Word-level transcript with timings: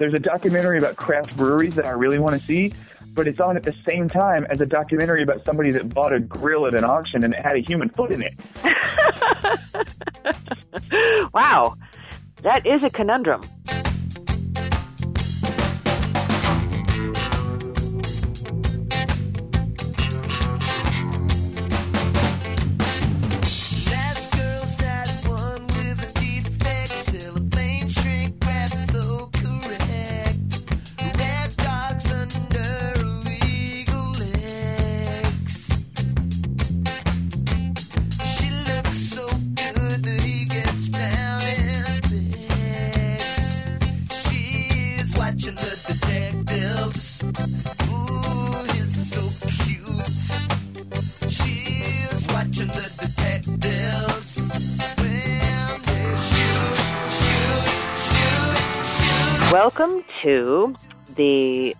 There's 0.00 0.14
a 0.14 0.18
documentary 0.18 0.78
about 0.78 0.96
craft 0.96 1.36
breweries 1.36 1.74
that 1.74 1.84
I 1.84 1.90
really 1.90 2.18
want 2.18 2.40
to 2.40 2.46
see, 2.46 2.72
but 3.12 3.28
it's 3.28 3.38
on 3.38 3.58
at 3.58 3.64
the 3.64 3.74
same 3.86 4.08
time 4.08 4.46
as 4.48 4.58
a 4.62 4.64
documentary 4.64 5.22
about 5.22 5.44
somebody 5.44 5.70
that 5.72 5.92
bought 5.92 6.14
a 6.14 6.20
grill 6.20 6.66
at 6.66 6.74
an 6.74 6.84
auction 6.84 7.22
and 7.22 7.34
it 7.34 7.44
had 7.44 7.54
a 7.54 7.58
human 7.58 7.90
foot 7.90 8.10
in 8.10 8.22
it. 8.22 8.32
wow, 11.34 11.76
that 12.40 12.66
is 12.66 12.82
a 12.82 12.88
conundrum. 12.88 13.42
The 61.16 61.76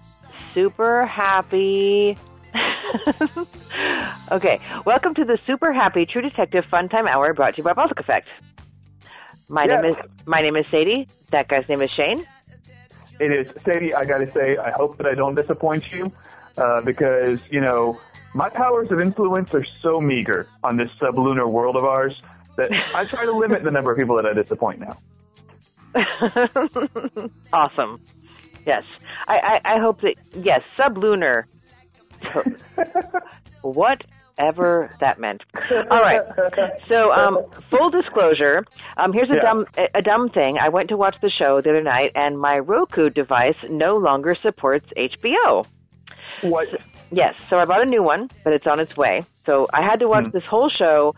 super 0.55 1.06
happy. 1.06 2.17
okay, 4.31 4.61
welcome 4.84 5.14
to 5.14 5.25
the 5.25 5.39
super 5.47 5.72
happy 5.72 6.06
True 6.06 6.22
Detective 6.22 6.64
Fun 6.67 6.89
Time 6.89 7.06
Hour 7.06 7.33
brought 7.34 7.55
to 7.55 7.59
you 7.59 7.64
by 7.64 7.72
Baltic 7.72 8.00
Effect. 8.00 8.28
My 9.48 9.67
name 9.67 9.84
is 9.84 9.97
my 10.27 10.42
name 10.42 10.56
is 10.56 10.67
Sadie. 10.70 11.09
That 11.31 11.48
guy's 11.48 11.69
name 11.69 11.83
is 11.83 11.91
Shane. 11.91 12.27
It 13.20 13.33
is, 13.33 13.53
Sadie, 13.64 13.95
I 13.95 14.05
gotta 14.06 14.33
say, 14.33 14.56
I 14.56 14.70
hope 14.70 14.97
that 14.97 15.06
I 15.06 15.14
don't 15.14 15.34
disappoint 15.34 15.92
you, 15.92 16.11
uh, 16.56 16.81
because, 16.81 17.39
you 17.50 17.61
know, 17.61 18.00
my 18.33 18.48
powers 18.48 18.91
of 18.91 19.00
influence 19.00 19.53
are 19.53 19.65
so 19.83 20.00
meager 20.00 20.48
on 20.65 20.78
this 20.78 20.91
sublunar 20.92 21.50
world 21.50 21.77
of 21.77 21.84
ours 21.84 22.22
that 22.56 22.72
I 22.94 23.05
try 23.05 23.27
to 23.27 23.33
limit 23.33 23.62
the 23.62 23.70
number 23.70 23.92
of 23.92 23.98
people 23.98 24.17
that 24.17 24.25
I 24.25 24.33
disappoint 24.33 24.81
now. 24.81 24.98
awesome. 27.53 28.00
Yes, 28.66 28.84
I, 29.27 29.61
I, 29.64 29.75
I 29.77 29.78
hope 29.78 30.00
that 30.03 30.16
yes, 30.34 30.62
sublunar. 30.78 31.44
Whatever 33.62 34.91
that 35.00 35.19
meant. 35.19 35.44
All 35.71 36.00
right. 36.03 36.22
So, 36.88 37.12
um, 37.12 37.38
full 37.71 37.91
disclosure. 37.91 38.65
Um, 38.97 39.12
here's 39.12 39.31
a 39.31 39.34
Yeah. 39.37 39.43
dumb 39.43 39.66
a, 39.76 39.88
a 39.94 40.03
dumb 40.03 40.28
thing. 40.28 40.59
I 40.59 40.69
went 40.69 40.88
to 40.88 40.97
watch 40.97 41.16
the 41.21 41.31
show 41.31 41.60
the 41.60 41.71
other 41.71 41.82
night, 41.82 42.12
and 42.15 42.38
my 42.38 42.59
Roku 42.59 43.10
device 43.10 43.56
no 43.69 43.97
longer 43.97 44.34
supports 44.34 44.87
HBO. 44.97 45.66
What? 46.42 46.69
Yes, 47.12 47.34
so 47.48 47.59
I 47.59 47.65
bought 47.65 47.82
a 47.82 47.87
new 47.87 48.03
one, 48.03 48.31
but 48.44 48.53
it's 48.53 48.66
on 48.66 48.81
its 48.81 48.97
way. 48.97 49.25
So 49.44 49.69
I 49.72 49.82
had 49.82 50.00
to 50.00 50.09
watch 50.09 50.32
this 50.32 50.44
whole 50.44 50.69
show 50.69 51.15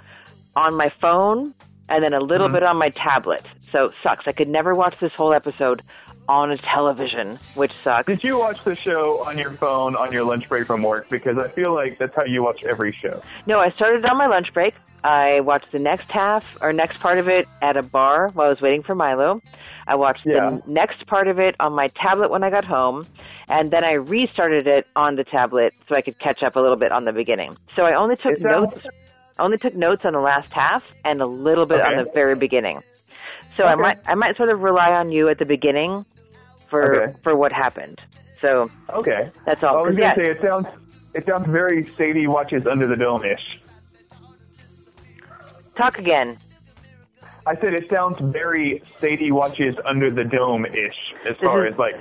on 0.57 0.75
my 0.75 0.91
phone 1.01 1.55
and 1.89 2.03
then 2.05 2.13
a 2.15 2.21
little 2.21 2.49
bit 2.49 2.63
on 2.63 2.77
my 2.77 2.91
tablet. 2.91 3.45
So 3.71 3.93
sucks. 4.03 4.27
I 4.27 4.33
could 4.33 4.49
never 4.49 4.75
watch 4.75 4.95
this 5.01 5.13
whole 5.15 5.33
episode 5.33 5.83
on 6.29 6.51
a 6.51 6.57
television, 6.59 7.39
which 7.55 7.73
sucks. 7.83 8.07
Did 8.07 8.23
you 8.25 8.39
watch 8.39 8.63
the 8.65 8.77
show 8.77 9.25
on 9.27 9.39
your 9.39 9.51
phone 9.53 9.97
on 9.97 10.13
your 10.13 10.25
lunch 10.25 10.49
break 10.49 10.67
from 10.67 10.83
work? 10.83 11.09
Because 11.09 11.37
I 11.39 11.49
feel 11.49 11.75
like 11.75 11.99
that's 11.99 12.15
how 12.15 12.25
you 12.25 12.43
watch 12.43 12.63
every 12.65 12.93
show. 12.93 13.23
No, 13.47 13.59
I 13.59 13.71
started 13.71 14.05
on 14.05 14.17
my 14.17 14.27
lunch 14.27 14.53
break. 14.55 14.75
I 15.05 15.41
watched 15.41 15.73
the 15.73 15.81
next 15.81 16.09
half 16.13 16.45
or 16.61 16.73
next 16.73 17.01
part 17.01 17.19
of 17.19 17.27
it 17.27 17.49
at 17.61 17.77
a 17.77 17.83
bar 17.83 18.29
while 18.35 18.47
I 18.47 18.51
was 18.51 18.61
waiting 18.61 18.85
for 18.85 18.95
Milo. 18.95 19.41
I 19.87 19.97
watched 19.97 20.25
Yeah. 20.25 20.51
the 20.51 20.63
next 20.71 21.07
part 21.09 21.27
of 21.27 21.41
it 21.41 21.57
on 21.59 21.73
my 21.73 21.89
tablet 21.89 22.31
when 22.31 22.45
I 22.45 22.51
got 22.51 22.65
home, 22.65 23.05
and 23.49 23.71
then 23.73 23.83
I 23.83 23.95
restarted 23.95 24.69
it 24.69 24.87
on 24.95 25.17
the 25.17 25.25
tablet 25.25 25.75
so 25.89 25.97
I 25.97 26.03
could 26.03 26.21
catch 26.21 26.45
up 26.45 26.55
a 26.55 26.61
little 26.61 26.77
bit 26.77 26.93
on 26.93 27.05
the 27.05 27.13
beginning. 27.13 27.57
So 27.75 27.85
I 27.85 27.95
only 27.95 28.15
took 28.17 28.41
notes. 28.41 28.79
Only 29.39 29.59
took 29.59 29.75
notes 29.75 30.05
on 30.05 30.13
the 30.13 30.21
last 30.21 30.53
half 30.53 30.85
and 31.05 31.21
a 31.21 31.27
little 31.27 31.67
bit 31.67 31.81
on 31.81 31.97
the 31.97 32.09
very 32.15 32.37
beginning. 32.37 32.81
So 33.57 33.65
I 33.65 33.75
might 33.75 33.99
I 34.07 34.15
might 34.15 34.37
sort 34.37 34.51
of 34.51 34.61
rely 34.63 34.93
on 34.93 35.11
you 35.11 35.29
at 35.29 35.39
the 35.39 35.47
beginning 35.47 36.05
for 36.73 37.03
Okay. 37.05 37.15
for 37.23 37.37
what 37.37 37.53
happened. 37.53 38.01
So 38.41 38.71
Okay. 38.91 39.31
that's 39.45 39.63
all. 39.63 39.77
I 39.79 39.83
was 39.83 39.95
gonna 39.97 40.15
say 40.17 40.27
it 40.31 40.41
sounds 40.43 40.67
it 41.15 41.27
sounds 41.27 41.47
very 41.47 41.85
Sadie 41.97 42.27
watches 42.27 42.67
Under 42.67 42.87
the 42.87 42.97
Dome 42.97 43.25
ish. 43.25 43.61
talk 45.77 45.99
again. 45.99 46.37
I 47.47 47.57
said 47.57 47.75
it 47.75 47.91
sounds 47.91 48.19
very 48.21 48.83
Sadie 49.01 49.33
watches 49.33 49.77
Under 49.85 50.11
the 50.11 50.25
Dome 50.25 50.65
ish 50.67 51.15
as 51.29 51.37
far 51.37 51.65
is- 51.67 51.73
as 51.75 51.79
like 51.79 51.97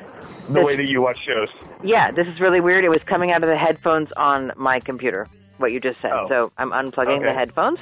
the 0.48 0.54
this- 0.54 0.64
way 0.66 0.76
that 0.78 0.86
you 0.88 1.02
watch 1.02 1.20
shows. 1.20 1.50
Yeah, 1.84 2.12
this 2.12 2.28
is 2.28 2.40
really 2.40 2.62
weird. 2.62 2.84
It 2.86 2.90
was 2.90 3.04
coming 3.04 3.32
out 3.32 3.44
of 3.44 3.50
the 3.50 3.58
headphones 3.58 4.12
on 4.14 4.52
my 4.56 4.80
computer, 4.80 5.28
what 5.58 5.72
you 5.72 5.80
just 5.80 6.00
said. 6.00 6.12
Oh. 6.14 6.28
So 6.30 6.52
I'm 6.58 6.72
unplugging 6.72 7.24
the 7.24 7.34
headphones 7.34 7.80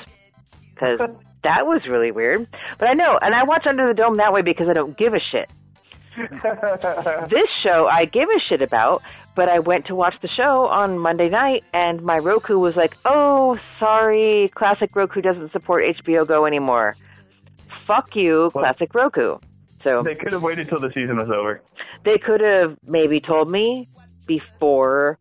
because 0.74 1.00
that 1.44 1.68
was 1.68 1.88
really 1.88 2.12
weird. 2.12 2.48
But 2.78 2.90
I 2.90 2.94
know, 2.94 3.18
and 3.22 3.36
I 3.36 3.44
watch 3.44 3.68
Under 3.68 3.88
the 3.88 3.94
Dome 3.94 4.18
that 4.18 4.32
way 4.34 4.42
because 4.42 4.70
I 4.70 4.74
don't 4.74 4.98
give 4.98 5.14
a 5.14 5.20
shit. 5.20 5.50
This 7.30 7.50
show 7.64 7.88
I 7.88 8.06
give 8.06 8.30
a 8.30 8.40
shit 8.40 8.62
about, 8.62 9.02
but 9.36 9.50
I 9.50 9.60
went 9.60 9.86
to 9.88 9.96
watch 9.96 10.16
the 10.22 10.28
show 10.28 10.66
on 10.68 11.00
Monday 11.00 11.30
night 11.30 11.64
and 11.74 12.02
my 12.02 12.20
Roku 12.20 12.58
was 12.58 12.76
like, 12.76 12.96
oh, 13.06 13.58
sorry, 13.80 14.52
Classic 14.56 14.94
Roku 14.96 15.22
doesn't 15.22 15.52
support 15.52 15.84
HBO 15.84 16.28
Go 16.28 16.46
anymore. 16.46 16.96
Fuck 17.88 18.16
you, 18.16 18.52
Well- 18.54 18.64
Classic 18.64 18.94
Roku. 18.94 19.38
So 19.84 20.04
they 20.04 20.16
could 20.16 20.34
have 20.34 20.44
waited 20.44 20.68
till 20.68 20.82
the 20.82 20.92
season 20.92 21.16
was 21.18 21.30
over. 21.30 21.62
they 22.04 22.18
could 22.18 22.42
have 22.42 22.78
maybe 22.86 23.22
told 23.22 23.50
me 23.50 23.88
before 24.26 25.18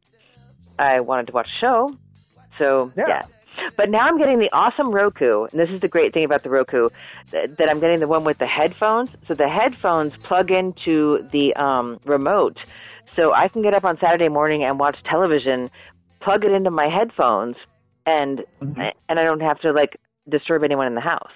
I 0.79 0.99
wanted 1.01 1.29
to 1.29 1.33
watch 1.33 1.47
the 1.47 1.59
show. 1.61 1.97
So 2.59 2.93
Yeah. 2.97 3.05
yeah. 3.09 3.23
But 3.77 3.91
now 3.91 4.07
I'm 4.07 4.19
getting 4.19 4.39
the 4.39 4.51
awesome 4.53 4.91
Roku, 4.93 5.45
and 5.45 5.59
this 5.61 5.71
is 5.71 5.81
the 5.81 5.89
great 5.89 6.13
thing 6.15 6.25
about 6.25 6.43
the 6.43 6.51
Roku, 6.51 6.89
that, 7.31 7.59
that 7.59 7.69
I'm 7.69 7.81
getting 7.81 8.01
the 8.01 8.09
one 8.09 8.25
with 8.25 8.39
the 8.39 8.47
headphones. 8.47 9.11
So 9.27 9.35
the 9.35 9.49
headphones 9.49 10.13
plug 10.23 10.51
into 10.51 11.27
the 11.33 11.55
um, 11.57 12.01
remote, 12.05 12.59
so 13.17 13.33
I 13.33 13.49
can 13.49 13.63
get 13.63 13.75
up 13.75 13.85
on 13.85 13.99
Saturday 13.99 14.29
morning 14.29 14.65
and 14.65 14.79
watch 14.79 15.03
television, 15.05 15.71
plug 16.21 16.45
it 16.45 16.53
into 16.53 16.71
my 16.71 16.89
headphones, 16.89 17.57
and 18.07 18.45
Mhm. 18.63 18.93
and 19.09 19.19
I 19.21 19.25
don't 19.25 19.41
have 19.41 19.61
to 19.61 19.73
like 19.73 19.97
disturb 20.29 20.63
anyone 20.65 20.87
in 20.87 20.95
the 20.95 21.01
house, 21.01 21.33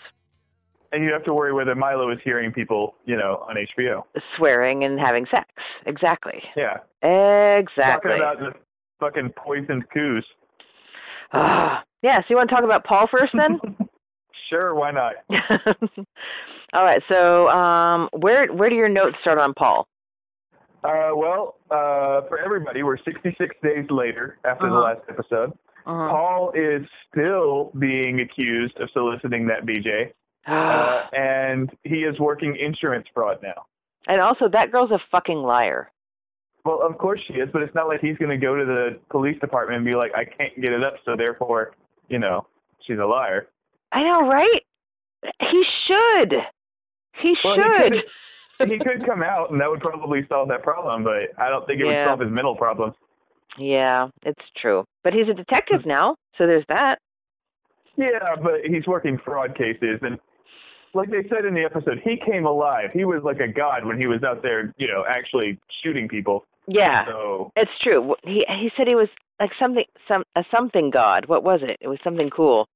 And 0.92 1.02
you 1.02 1.12
have 1.14 1.24
to 1.24 1.32
worry 1.32 1.52
whether 1.54 1.74
Milo 1.74 2.10
is 2.10 2.20
hearing 2.22 2.52
people, 2.52 2.96
you 3.06 3.16
know, 3.16 3.44
on 3.48 3.56
HBO. 3.56 4.04
swearing 4.36 4.84
and 4.84 5.00
having 5.00 5.24
sex. 5.26 5.48
Exactly. 5.86 6.42
Yeah. 6.54 6.78
Exactly. 7.02 8.18
Talking 8.18 8.22
about 8.22 8.38
the 8.40 8.54
fucking 9.00 9.30
poisoned 9.30 9.88
coos. 9.90 10.26
Ah, 11.32 11.82
yeah, 12.02 12.20
so 12.20 12.26
you 12.30 12.36
want 12.36 12.48
to 12.48 12.54
talk 12.54 12.64
about 12.64 12.84
Paul 12.84 13.06
first 13.06 13.32
then? 13.34 13.58
Sure, 14.48 14.74
why 14.74 14.90
not? 14.90 15.16
All 16.72 16.84
right, 16.84 17.02
so 17.06 17.48
um, 17.50 18.08
where 18.14 18.46
where 18.46 18.70
do 18.70 18.76
your 18.76 18.88
notes 18.88 19.18
start 19.20 19.36
on 19.38 19.52
Paul? 19.52 19.86
Uh, 20.82 21.10
well, 21.14 21.56
uh, 21.70 22.22
for 22.28 22.38
everybody, 22.38 22.82
we're 22.82 22.96
66 22.96 23.54
days 23.62 23.90
later 23.90 24.38
after 24.44 24.68
the 24.68 24.72
Uh-huh. 24.72 24.82
last 24.84 25.00
episode. 25.10 25.50
Uh-huh. 25.84 26.08
Paul 26.08 26.52
is 26.54 26.86
still 27.10 27.72
being 27.78 28.20
accused 28.20 28.78
of 28.80 28.88
soliciting 28.90 29.46
that 29.48 29.66
BJ, 29.66 30.12
uh, 30.46 31.02
and 31.12 31.70
he 31.84 32.04
is 32.04 32.18
working 32.18 32.56
insurance 32.56 33.06
fraud 33.12 33.38
now. 33.42 33.66
and 34.08 34.18
also, 34.20 34.48
that 34.48 34.72
girl's 34.72 34.92
a 34.92 35.00
fucking 35.10 35.38
liar. 35.42 35.90
Well, 36.64 36.80
of 36.80 36.96
course 36.96 37.20
she 37.26 37.34
is, 37.34 37.50
but 37.52 37.60
it's 37.62 37.74
not 37.74 37.86
like 37.86 38.00
he's 38.00 38.16
going 38.16 38.30
to 38.30 38.38
go 38.38 38.56
to 38.56 38.64
the 38.64 38.98
police 39.10 39.38
department 39.40 39.76
and 39.76 39.84
be 39.84 39.94
like, 39.94 40.14
I 40.16 40.24
can't 40.24 40.58
get 40.60 40.72
it 40.72 40.82
up, 40.82 40.94
so 41.04 41.16
therefore, 41.16 41.72
you 42.12 42.18
know, 42.18 42.46
she's 42.80 42.98
a 42.98 43.06
liar. 43.06 43.48
I 43.90 44.04
know, 44.04 44.28
right? 44.28 44.62
He 45.40 45.64
should. 45.86 46.46
He 47.14 47.36
Well, 47.42 47.54
he 47.56 47.62
should. 47.62 47.92
could've- 48.58 48.70
he 48.72 48.78
could 48.78 49.04
come 49.04 49.22
out, 49.22 49.50
and 49.50 49.60
that 49.60 49.68
would 49.70 49.80
probably 49.80 50.24
solve 50.28 50.48
that 50.48 50.62
problem. 50.62 51.02
But 51.02 51.30
I 51.38 51.48
don't 51.48 51.66
think 51.66 51.80
it 51.80 51.86
Yeah. 51.86 52.04
would 52.04 52.10
solve 52.10 52.20
his 52.20 52.30
mental 52.30 52.54
problems. 52.54 52.94
Yeah, 53.56 54.08
it's 54.24 54.50
true. 54.56 54.84
But 55.02 55.14
he's 55.14 55.28
a 55.28 55.34
detective 55.34 55.84
now, 55.84 56.16
so 56.36 56.46
there's 56.46 56.64
that. 56.68 56.98
Yeah, 57.96 58.36
but 58.36 58.64
he's 58.64 58.86
working 58.86 59.18
fraud 59.18 59.54
cases, 59.54 59.98
and 60.02 60.18
like 60.94 61.10
they 61.10 61.26
said 61.28 61.44
in 61.44 61.54
the 61.54 61.64
episode, 61.64 62.00
he 62.00 62.16
came 62.16 62.46
alive. 62.46 62.90
He 62.92 63.04
was 63.04 63.22
like 63.22 63.40
a 63.40 63.48
god 63.48 63.84
when 63.84 63.98
he 64.00 64.06
was 64.06 64.22
out 64.22 64.42
there, 64.42 64.72
you 64.78 64.88
know, 64.88 65.04
actually 65.06 65.58
shooting 65.82 66.08
people. 66.08 66.44
Yeah, 66.68 67.06
So 67.06 67.50
it's 67.56 67.76
true. 67.80 68.14
He 68.22 68.44
he 68.48 68.70
said 68.76 68.86
he 68.86 68.94
was 68.94 69.08
like 69.42 69.52
something 69.58 69.84
some 70.08 70.24
a 70.36 70.44
something 70.50 70.90
god. 70.90 71.26
What 71.26 71.42
was 71.44 71.62
it? 71.62 71.76
It 71.80 71.88
was 71.88 71.98
something 72.04 72.30
cool. 72.30 72.68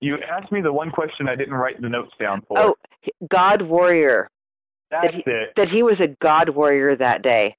you 0.00 0.18
asked 0.20 0.52
me 0.52 0.60
the 0.60 0.72
one 0.72 0.90
question 0.90 1.26
I 1.28 1.34
didn't 1.36 1.54
write 1.54 1.80
the 1.80 1.88
notes 1.88 2.12
down 2.20 2.42
for. 2.46 2.58
Oh, 2.58 2.74
God 3.30 3.62
warrior. 3.62 4.28
that's 4.90 5.14
he- 5.14 5.22
it. 5.26 5.52
That 5.56 5.68
he 5.68 5.82
was 5.82 5.98
a 6.00 6.08
god 6.20 6.50
warrior 6.50 6.94
that 6.96 7.22
day. 7.22 7.56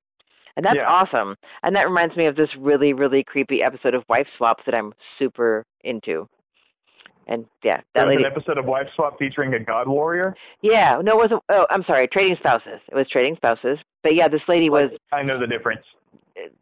And 0.56 0.64
that's 0.66 0.76
Yeah. 0.78 0.88
awesome. 0.88 1.36
And 1.64 1.76
that 1.76 1.88
reminds 1.88 2.16
me 2.16 2.26
of 2.26 2.36
this 2.36 2.56
really, 2.56 2.94
really 2.94 3.24
creepy 3.24 3.62
episode 3.64 3.94
of 3.96 4.04
Wife 4.08 4.28
Swap 4.38 4.64
that 4.66 4.74
I'm 4.76 4.94
super 5.20 5.66
into. 5.84 6.28
And 7.28 7.46
yeah, 7.64 7.78
There 7.78 7.84
that 7.96 8.06
was 8.08 8.16
lady. 8.16 8.24
an 8.26 8.32
episode 8.32 8.58
of 8.58 8.66
Wife 8.66 8.88
Swap 8.96 9.18
featuring 9.20 9.54
a 9.56 9.60
god 9.60 9.88
warrior. 9.88 10.36
Yeah, 10.62 11.02
no, 11.04 11.14
it 11.14 11.18
wasn't. 11.18 11.44
Oh, 11.50 11.66
I'm 11.70 11.84
sorry, 11.84 12.08
Trading 12.08 12.38
Spouses. 12.38 12.80
It 12.88 12.96
was 12.96 13.08
Trading 13.10 13.36
Spouses. 13.36 13.80
But 14.04 14.14
yeah, 14.16 14.28
this 14.30 14.48
lady 14.48 14.70
was. 14.70 14.92
I 15.12 15.24
know 15.24 15.38
the 15.40 15.48
difference. 15.48 15.86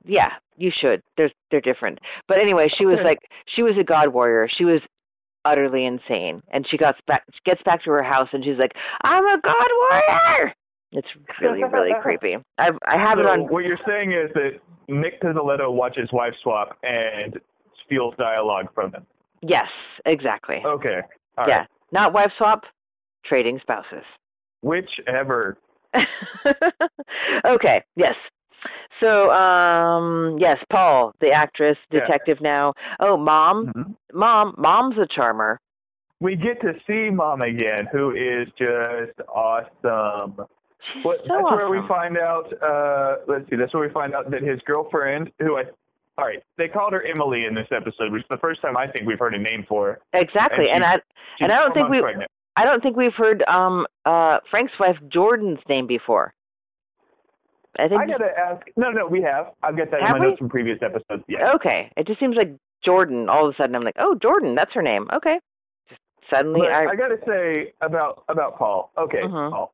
Yeah, 0.03 0.33
you 0.57 0.71
should. 0.73 1.01
They're 1.17 1.31
they're 1.51 1.61
different. 1.61 1.99
But 2.27 2.39
anyway, 2.39 2.69
she 2.69 2.85
was 2.85 2.99
like 3.03 3.19
she 3.45 3.63
was 3.63 3.77
a 3.77 3.83
god 3.83 4.09
warrior. 4.09 4.47
She 4.49 4.65
was 4.65 4.81
utterly 5.43 5.85
insane, 5.85 6.41
and 6.49 6.67
she 6.67 6.77
got 6.77 6.95
back 7.05 7.23
gets 7.43 7.61
back 7.63 7.83
to 7.83 7.91
her 7.91 8.03
house, 8.03 8.29
and 8.33 8.43
she's 8.43 8.57
like, 8.57 8.75
"I'm 9.01 9.25
a 9.25 9.39
god 9.41 9.67
warrior." 9.89 10.53
It's 10.91 11.09
really 11.41 11.63
really 11.63 11.93
creepy. 12.01 12.37
I've 12.57 12.77
I 12.87 12.97
have 12.97 13.19
it 13.19 13.25
on. 13.25 13.47
what 13.47 13.65
you're 13.65 13.79
saying 13.85 14.11
is 14.11 14.31
that 14.33 14.59
Nic 14.87 15.21
Pizzolatto 15.21 15.71
watches 15.71 16.11
Wife 16.11 16.35
Swap 16.41 16.77
and 16.83 17.39
steals 17.85 18.15
dialogue 18.17 18.67
from 18.73 18.91
them. 18.91 19.05
Yes, 19.41 19.69
exactly. 20.05 20.61
Okay. 20.65 21.01
All 21.37 21.47
yeah, 21.47 21.59
right. 21.59 21.67
not 21.91 22.13
wife 22.13 22.31
swap, 22.37 22.65
trading 23.23 23.59
spouses. 23.59 24.05
Whichever. 24.61 25.57
okay, 27.45 27.83
yes. 27.95 28.15
So, 28.99 29.31
um, 29.31 30.37
yes, 30.39 30.63
Paul, 30.69 31.13
the 31.19 31.31
actress, 31.31 31.77
Yeah. 31.91 32.01
detective 32.01 32.41
now. 32.41 32.73
Oh, 32.99 33.17
mom, 33.17 33.67
Mhm. 33.67 33.95
mom, 34.13 34.55
mom's 34.57 34.97
a 34.97 35.05
charmer. 35.05 35.59
We 36.21 36.35
get 36.35 36.61
to 36.61 36.79
see 36.87 37.09
Mom 37.09 37.41
again, 37.41 37.87
who 37.91 38.11
is 38.11 38.49
just 38.57 39.11
awesome. 39.27 40.47
She's 40.79 41.03
What, 41.03 41.17
so 41.21 41.23
that's 41.27 41.43
awesome. 41.45 41.57
where 41.57 41.69
we 41.69 41.87
find 41.87 42.17
out. 42.17 42.51
Uh, 42.61 43.17
let's 43.27 43.49
see. 43.49 43.55
That's 43.55 43.73
where 43.73 43.85
we 43.87 43.93
find 43.93 44.13
out 44.13 44.29
that 44.31 44.41
his 44.41 44.61
girlfriend, 44.61 45.31
who 45.39 45.57
I, 45.57 45.65
all 46.17 46.25
right, 46.25 46.41
they 46.57 46.69
called 46.69 46.93
her 46.93 47.01
Emily 47.01 47.45
in 47.45 47.53
this 47.53 47.67
episode, 47.71 48.11
which 48.13 48.21
is 48.23 48.27
the 48.29 48.37
first 48.37 48.61
time 48.61 48.77
I 48.77 48.87
think 48.87 49.05
we've 49.07 49.19
heard 49.19 49.33
a 49.33 49.37
name 49.39 49.65
for 49.67 49.87
her. 49.87 49.99
exactly, 50.13 50.69
and 50.69 50.83
and, 50.83 51.01
I 51.01 51.43
and 51.43 51.51
I 51.51 51.59
don't 51.59 51.73
think 51.73 51.89
we, 51.89 52.01
pregnant. 52.01 52.31
I 52.55 52.63
don't 52.63 52.81
think 52.81 52.95
we've 52.95 53.13
heard 53.15 53.43
um 53.47 53.85
uh 54.05 54.39
Frank's 54.49 54.77
wife 54.79 54.97
Jordan's 55.09 55.59
name 55.67 55.87
before. 55.87 56.33
I 57.77 57.87
think. 57.87 58.01
I 58.01 58.05
gotta 58.05 58.37
ask. 58.37 58.65
No, 58.77 58.91
no, 58.91 59.05
we 59.05 59.21
have. 59.21 59.51
I've 59.63 59.75
got 59.77 59.91
that 59.91 60.01
in 60.01 60.05
my 60.11 60.19
we? 60.19 60.27
notes 60.27 60.39
from 60.39 60.49
previous 60.49 60.81
episodes. 60.81 61.23
Yeah. 61.27 61.53
okay, 61.53 61.91
it 61.97 62.07
just 62.07 62.19
seems 62.19 62.35
like 62.35 62.53
Jordan. 62.83 63.29
All 63.29 63.47
of 63.47 63.53
a 63.53 63.57
sudden, 63.57 63.75
I'm 63.75 63.83
like, 63.83 63.95
oh, 63.97 64.15
Jordan, 64.15 64.55
that's 64.55 64.73
her 64.73 64.81
name. 64.81 65.07
Okay. 65.11 65.39
Just 65.89 66.01
suddenly, 66.29 66.61
But 66.61 66.71
I, 66.71 66.91
I 66.91 66.95
gotta 66.95 67.19
say 67.27 67.73
about 67.81 68.23
about 68.29 68.57
Paul. 68.57 68.91
Okay, 68.97 69.21
Mhm. 69.23 69.51
Paul. 69.51 69.73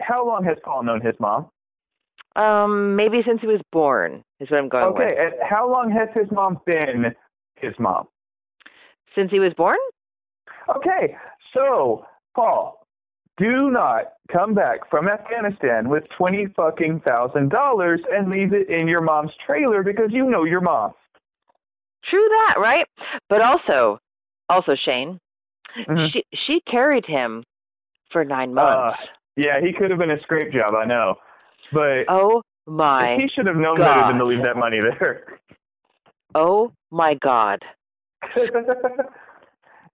How 0.00 0.26
long 0.26 0.44
has 0.44 0.56
Paul 0.64 0.82
known 0.82 1.00
his 1.00 1.14
mom? 1.20 1.50
um 2.36 2.94
maybe 2.94 3.22
since 3.24 3.40
he 3.40 3.46
was 3.48 3.60
born 3.72 4.22
is 4.38 4.48
what 4.50 4.58
I'm 4.58 4.68
going 4.68 4.84
Okay, 4.84 5.06
with. 5.06 5.14
Okay, 5.18 5.26
and 5.26 5.34
how 5.42 5.68
long 5.68 5.90
has 5.90 6.08
his 6.14 6.30
mom 6.30 6.60
been 6.64 7.12
his 7.56 7.76
mom? 7.80 8.06
Since 9.16 9.32
he 9.32 9.40
was 9.40 9.52
born. 9.52 9.76
Okay, 10.76 11.16
so 11.52 12.06
Paul, 12.36 12.79
do 13.40 13.70
not 13.70 14.12
come 14.30 14.52
back 14.54 14.88
from 14.90 15.08
Afghanistan 15.08 15.88
with 15.88 16.08
twenty 16.10 16.46
fucking 16.46 17.00
thousand 17.00 17.48
dollars 17.48 18.00
and 18.12 18.30
leave 18.30 18.52
it 18.52 18.68
in 18.68 18.86
your 18.86 19.00
mom's 19.00 19.32
trailer 19.44 19.82
because 19.82 20.12
you 20.12 20.26
know 20.26 20.44
your 20.44 20.60
mom. 20.60 20.92
True 22.04 22.26
that, 22.28 22.56
right? 22.58 22.86
But 23.28 23.40
also, 23.40 23.98
also 24.48 24.74
Shane, 24.74 25.18
Mhm. 25.76 26.12
she 26.12 26.24
she 26.34 26.60
carried 26.60 27.06
him 27.06 27.42
for 28.10 28.24
nine 28.24 28.52
months. 28.52 28.98
Yeah, 29.36 29.60
he 29.60 29.72
could 29.72 29.90
have 29.90 29.98
been 29.98 30.10
a 30.10 30.20
scrape 30.20 30.52
job, 30.52 30.74
I 30.74 30.84
know, 30.84 31.16
but 31.72 32.04
oh 32.08 32.42
my, 32.66 33.16
he 33.16 33.26
should 33.28 33.46
have 33.46 33.56
known 33.56 33.78
better 33.78 34.02
than 34.08 34.18
to 34.18 34.24
leave 34.24 34.42
that 34.42 34.56
money 34.56 34.80
there. 34.80 35.38
oh 36.34 36.72
my 36.90 37.14
God. 37.14 37.64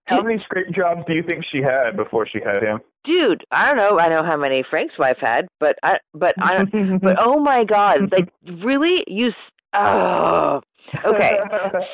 How 0.07 0.21
many 0.21 0.41
scrape 0.41 0.71
jobs 0.71 1.03
do 1.07 1.13
you 1.13 1.23
think 1.23 1.43
she 1.43 1.61
had 1.61 1.95
before 1.95 2.25
she 2.25 2.39
had 2.39 2.63
him? 2.63 2.79
Dude, 3.03 3.43
I 3.51 3.67
don't 3.67 3.77
know. 3.77 3.99
I 3.99 4.09
know 4.09 4.23
how 4.23 4.37
many 4.37 4.63
Frank's 4.63 4.97
wife 4.97 5.17
had, 5.17 5.47
but 5.59 5.77
I, 5.83 5.99
but 6.13 6.35
I, 6.39 6.65
but 7.01 7.17
oh 7.19 7.39
my 7.39 7.63
God, 7.63 8.11
like 8.11 8.29
really, 8.63 9.03
you, 9.07 9.27
s- 9.29 9.35
oh, 9.73 10.61
okay. 11.05 11.37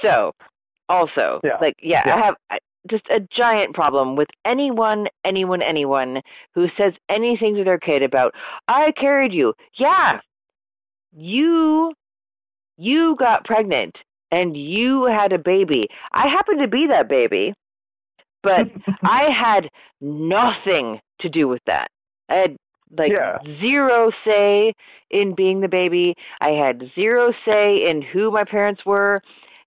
So, 0.01 0.31
also, 0.89 1.39
Yeah. 1.43 1.57
like, 1.59 1.75
yeah, 1.81 2.03
Yeah. 2.05 2.15
I 2.15 2.19
have 2.19 2.35
I- 2.51 2.59
just 2.87 3.05
a 3.09 3.19
giant 3.21 3.73
problem 3.73 4.15
with 4.15 4.27
anyone, 4.45 5.07
anyone, 5.23 5.61
anyone 5.61 6.21
who 6.53 6.67
says 6.77 6.93
anything 7.09 7.55
to 7.55 7.63
their 7.63 7.77
kid 7.79 8.03
about, 8.03 8.35
I 8.67 8.91
carried 8.91 9.33
you. 9.33 9.53
Yeah, 9.75 10.19
you, 11.11 11.93
you 12.77 13.15
got 13.17 13.45
pregnant 13.45 13.97
and 14.31 14.57
you 14.57 15.05
had 15.05 15.31
a 15.33 15.39
baby. 15.39 15.87
I 16.11 16.27
happened 16.27 16.59
to 16.59 16.67
be 16.67 16.87
that 16.87 17.07
baby, 17.07 17.53
but 18.43 18.69
I 19.03 19.31
had 19.31 19.69
nothing 20.01 20.99
to 21.19 21.29
do 21.29 21.47
with 21.47 21.61
that. 21.65 21.89
I 22.29 22.35
had 22.35 22.57
like 22.95 23.11
Yeah. 23.11 23.39
zero 23.59 24.11
say 24.23 24.73
in 25.09 25.33
being 25.33 25.61
the 25.61 25.69
baby. 25.69 26.13
I 26.41 26.49
had 26.49 26.91
zero 26.93 27.33
say 27.45 27.89
in 27.89 28.01
who 28.01 28.29
my 28.29 28.43
parents 28.43 28.85
were, 28.85 29.21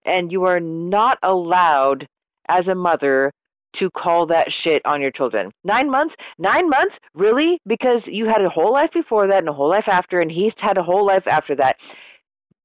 and 0.05 0.31
you 0.31 0.45
are 0.45 0.61
not 0.61 1.19
allowed 1.23 2.07
as 2.49 2.69
a 2.69 2.75
mother 2.75 3.33
to 3.75 3.91
call 3.91 4.27
that 4.27 4.51
shit 4.51 4.81
on 4.87 5.03
your 5.03 5.11
children. 5.11 5.51
Nine 5.65 5.91
months? 5.91 6.15
Nine 6.39 6.69
months? 6.69 6.95
Really? 7.15 7.61
Because 7.67 8.01
you 8.07 8.27
had 8.27 8.43
a 8.43 8.49
whole 8.49 8.73
life 8.73 8.91
before 8.93 9.27
that 9.27 9.39
and 9.41 9.49
a 9.49 9.53
whole 9.53 9.69
life 9.69 9.89
after, 9.89 10.21
and 10.21 10.31
he's 10.31 10.55
had 10.57 10.79
a 10.79 10.83
whole 10.83 11.05
life 11.05 11.27
after 11.27 11.55
that. 11.57 11.77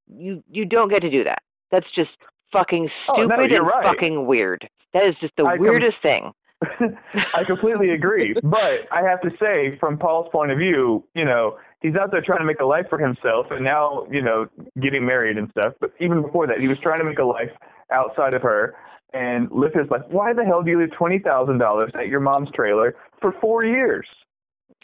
You 0.08 0.44
you 0.50 0.66
don't 0.66 0.90
get 0.90 1.02
to 1.02 1.10
do 1.10 1.24
that. 1.24 1.42
That's 1.72 1.90
just 1.92 2.12
fucking 2.52 2.90
stupid 3.06 3.32
Oh, 3.32 3.46
no, 3.48 3.56
and 3.56 3.68
right. 3.68 3.84
fucking 3.84 4.26
weird. 4.26 4.70
That 4.94 5.06
is 5.06 5.16
just 5.20 5.34
the 5.38 5.46
I 5.46 5.58
com- 5.58 5.66
weirdest 5.66 5.98
thing. 6.02 6.32
I 7.34 7.44
completely 7.44 7.90
agree. 7.92 8.36
But 8.44 8.88
I 8.92 9.02
have 9.02 9.22
to 9.22 9.32
say, 9.40 9.78
from 9.80 9.98
Paul's 9.98 10.30
point 10.32 10.52
of 10.52 10.60
view, 10.60 11.04
you 11.16 11.26
know, 11.26 11.58
he's 11.80 11.96
out 11.96 12.12
there 12.12 12.22
trying 12.22 12.40
to 12.40 12.46
make 12.46 12.60
a 12.60 12.66
life 12.66 12.88
for 12.90 13.00
himself 13.00 13.50
and 13.52 13.64
now, 13.64 14.06
you 14.12 14.22
know, 14.22 14.48
getting 14.80 15.06
married 15.06 15.38
and 15.38 15.50
stuff. 15.50 15.74
But 15.80 15.92
even 16.00 16.22
before 16.22 16.46
that, 16.48 16.60
he 16.60 16.68
was 16.68 16.78
trying 16.80 17.00
to 17.00 17.06
make 17.06 17.20
a 17.20 17.24
life 17.24 17.52
outside 17.90 18.34
of 18.36 18.44
her 18.44 18.76
and 19.14 19.52
live 19.52 19.74
his 19.74 19.90
life. 19.90 20.04
Why 20.10 20.34
the 20.34 20.46
hell 20.46 20.62
do 20.62 20.70
you 20.72 20.80
leave 20.80 20.90
$20,000 20.92 21.96
at 21.96 22.08
your 22.08 22.20
mom's 22.20 22.52
trailer 22.52 22.96
for 23.20 23.32
four 23.42 23.66
years? 23.66 24.08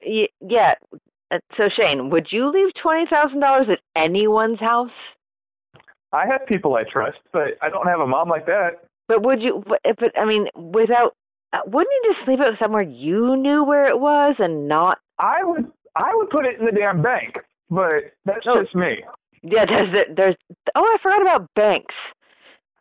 Y- 0.05 0.29
yeah. 0.41 0.75
Uh, 1.31 1.39
So 1.55 1.69
Shane, 1.69 2.09
would 2.09 2.31
you 2.31 2.47
leave 2.47 2.73
twenty 2.75 3.05
thousand 3.05 3.39
dollars 3.41 3.67
at 3.69 3.79
anyone's 3.95 4.59
house? 4.59 4.91
I 6.13 6.25
have 6.25 6.45
people 6.45 6.75
I 6.75 6.83
trust, 6.83 7.19
but 7.33 7.57
I 7.61 7.69
don't 7.69 7.87
have 7.87 7.99
a 7.99 8.07
mom 8.07 8.29
like 8.29 8.45
that. 8.47 8.83
But 9.07 9.23
would 9.23 9.41
you? 9.41 9.63
But, 9.67 9.81
I 10.17 10.25
mean, 10.25 10.47
without, 10.55 11.15
uh, 11.53 11.59
wouldn't 11.65 11.93
you 12.03 12.13
just 12.13 12.27
leave 12.27 12.41
it 12.41 12.59
somewhere 12.59 12.81
you 12.83 13.35
knew 13.37 13.63
where 13.63 13.85
it 13.85 13.99
was 13.99 14.35
and 14.39 14.67
not? 14.67 14.99
I 15.19 15.43
would 15.43 15.71
I 15.95 16.13
would 16.15 16.29
put 16.29 16.45
it 16.45 16.59
in 16.59 16.65
the 16.65 16.71
damn 16.71 17.01
bank, 17.01 17.39
but 17.69 18.13
that's 18.25 18.45
Oh. 18.47 18.61
just 18.61 18.75
me. 18.75 19.03
Yeah, 19.43 19.65
there's 19.65 19.91
the- 19.91 20.13
there's. 20.13 20.35
Oh, 20.75 20.83
I 20.83 20.97
forgot 21.01 21.21
about 21.21 21.47
banks. 21.55 21.95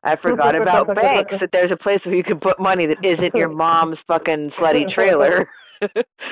I 0.02 0.16
forgot 0.16 0.54
about 0.54 0.94
banks. 0.94 1.34
That 1.40 1.50
there's 1.52 1.70
a 1.70 1.76
place 1.76 2.04
where 2.04 2.14
you 2.14 2.22
can 2.22 2.38
put 2.38 2.60
money 2.60 2.86
that 2.86 3.04
isn't 3.04 3.34
your 3.34 3.48
mom's 3.64 3.98
fucking 4.06 4.50
slutty 4.52 4.88
trailer. 4.92 5.48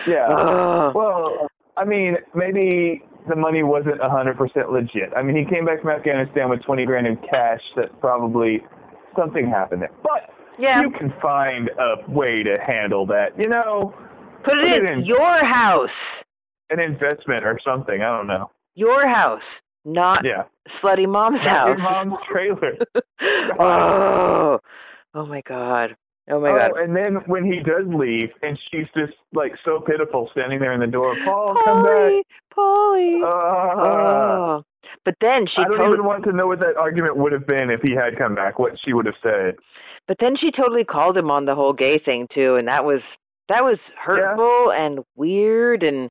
Yeah. 0.06 0.90
Well, 0.94 1.48
I 1.76 1.84
mean, 1.84 2.16
maybe 2.34 3.02
the 3.28 3.36
money 3.36 3.62
wasn't 3.62 4.00
a 4.00 4.08
100% 4.08 4.70
legit. 4.72 5.12
I 5.14 5.22
mean, 5.22 5.36
he 5.36 5.44
came 5.44 5.66
back 5.66 5.82
from 5.82 5.90
Afghanistan 5.90 6.48
with 6.48 6.62
20 6.62 6.86
grand 6.86 7.06
in 7.06 7.16
cash 7.18 7.60
that 7.76 7.98
probably 8.00 8.62
something 9.16 9.48
happened 9.48 9.82
there. 9.82 9.90
But 10.02 10.30
yeah, 10.58 10.82
you 10.82 10.90
can 10.90 11.12
find 11.20 11.70
a 11.78 11.96
way 12.08 12.42
to 12.42 12.58
handle 12.58 13.06
that. 13.06 13.38
You 13.38 13.48
know, 13.48 13.94
put 14.42 14.58
it 14.58 14.84
in 14.84 15.00
in. 15.00 15.04
your 15.04 15.38
house. 15.44 15.90
an 16.70 16.80
investment 16.80 17.44
or 17.44 17.58
something. 17.64 18.02
I 18.02 18.16
don't 18.16 18.26
know. 18.26 18.50
Your 18.74 19.06
house, 19.06 19.42
not 19.84 20.24
Yeah. 20.24 20.44
slutty 20.80 21.06
mom's 21.08 21.36
Not 21.36 21.46
house. 21.46 21.68
Your 21.68 21.78
mom's 21.78 22.18
trailer. 22.26 22.78
oh, 23.60 24.60
oh 25.14 25.26
my 25.26 25.42
God. 25.42 25.96
Oh 26.30 26.40
my 26.40 26.50
oh, 26.50 26.56
god. 26.56 26.78
and 26.78 26.96
then 26.96 27.16
when 27.26 27.44
he 27.44 27.62
does 27.62 27.86
leave, 27.86 28.30
and 28.42 28.58
she's 28.70 28.86
just 28.96 29.12
like 29.34 29.52
so 29.62 29.80
pitiful, 29.80 30.28
standing 30.32 30.58
there 30.58 30.72
in 30.72 30.80
the 30.80 30.86
door. 30.86 31.14
Paul, 31.22 31.54
come 31.64 31.82
back. 31.82 31.92
Polly, 31.92 32.24
Polly. 32.50 33.20
Ah. 33.24 34.56
oh. 34.56 34.64
But 35.04 35.16
then 35.20 35.46
she 35.46 35.62
I 35.62 35.64
don't 35.68 35.76
tot- 35.78 35.92
even 35.92 36.04
want 36.04 36.24
to 36.24 36.32
know 36.32 36.46
what 36.46 36.60
that 36.60 36.76
argument 36.76 37.16
would 37.16 37.32
have 37.32 37.46
been 37.46 37.70
if 37.70 37.80
he 37.82 37.92
had 37.92 38.16
come 38.16 38.34
back. 38.34 38.58
What 38.58 38.78
she 38.78 38.92
would 38.92 39.06
have 39.06 39.16
said. 39.22 39.56
but 40.06 40.18
then 40.18 40.36
she 40.36 40.50
totally 40.50 40.84
called 40.84 41.16
him 41.16 41.30
on 41.30 41.44
the 41.46 41.54
whole 41.54 41.72
gay 41.72 41.98
thing 41.98 42.28
too, 42.28 42.56
and 42.56 42.68
that 42.68 42.84
was 42.84 43.02
that 43.48 43.62
was 43.64 43.78
hurtful 43.98 44.72
and 44.72 45.00
weird 45.16 45.82
and 45.82 46.10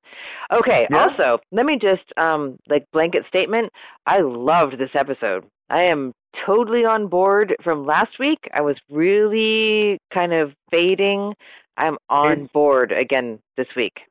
okay. 0.52 0.88
Yeah. 0.90 1.08
Also, 1.08 1.40
let 1.52 1.66
me 1.66 1.78
just 1.80 2.12
um 2.18 2.58
like 2.68 2.86
blanket 2.92 3.26
statement. 3.28 3.72
I 4.06 4.20
loved 4.20 4.78
this 4.78 4.92
episode. 4.96 5.46
I 5.70 5.84
am 5.84 6.14
totally 6.46 6.86
on 6.86 7.08
board 7.08 7.56
from 7.64 7.86
last 7.86 8.20
week. 8.20 8.48
I 8.54 8.62
was 8.62 8.78
really 8.90 9.98
kind 10.12 10.34
of 10.34 10.54
fading. 10.72 11.34
I'm 11.78 11.98
on 12.10 12.32
It's- 12.34 12.50
board 12.54 12.92
again 12.92 13.40
this 13.58 13.74
week. 13.76 14.02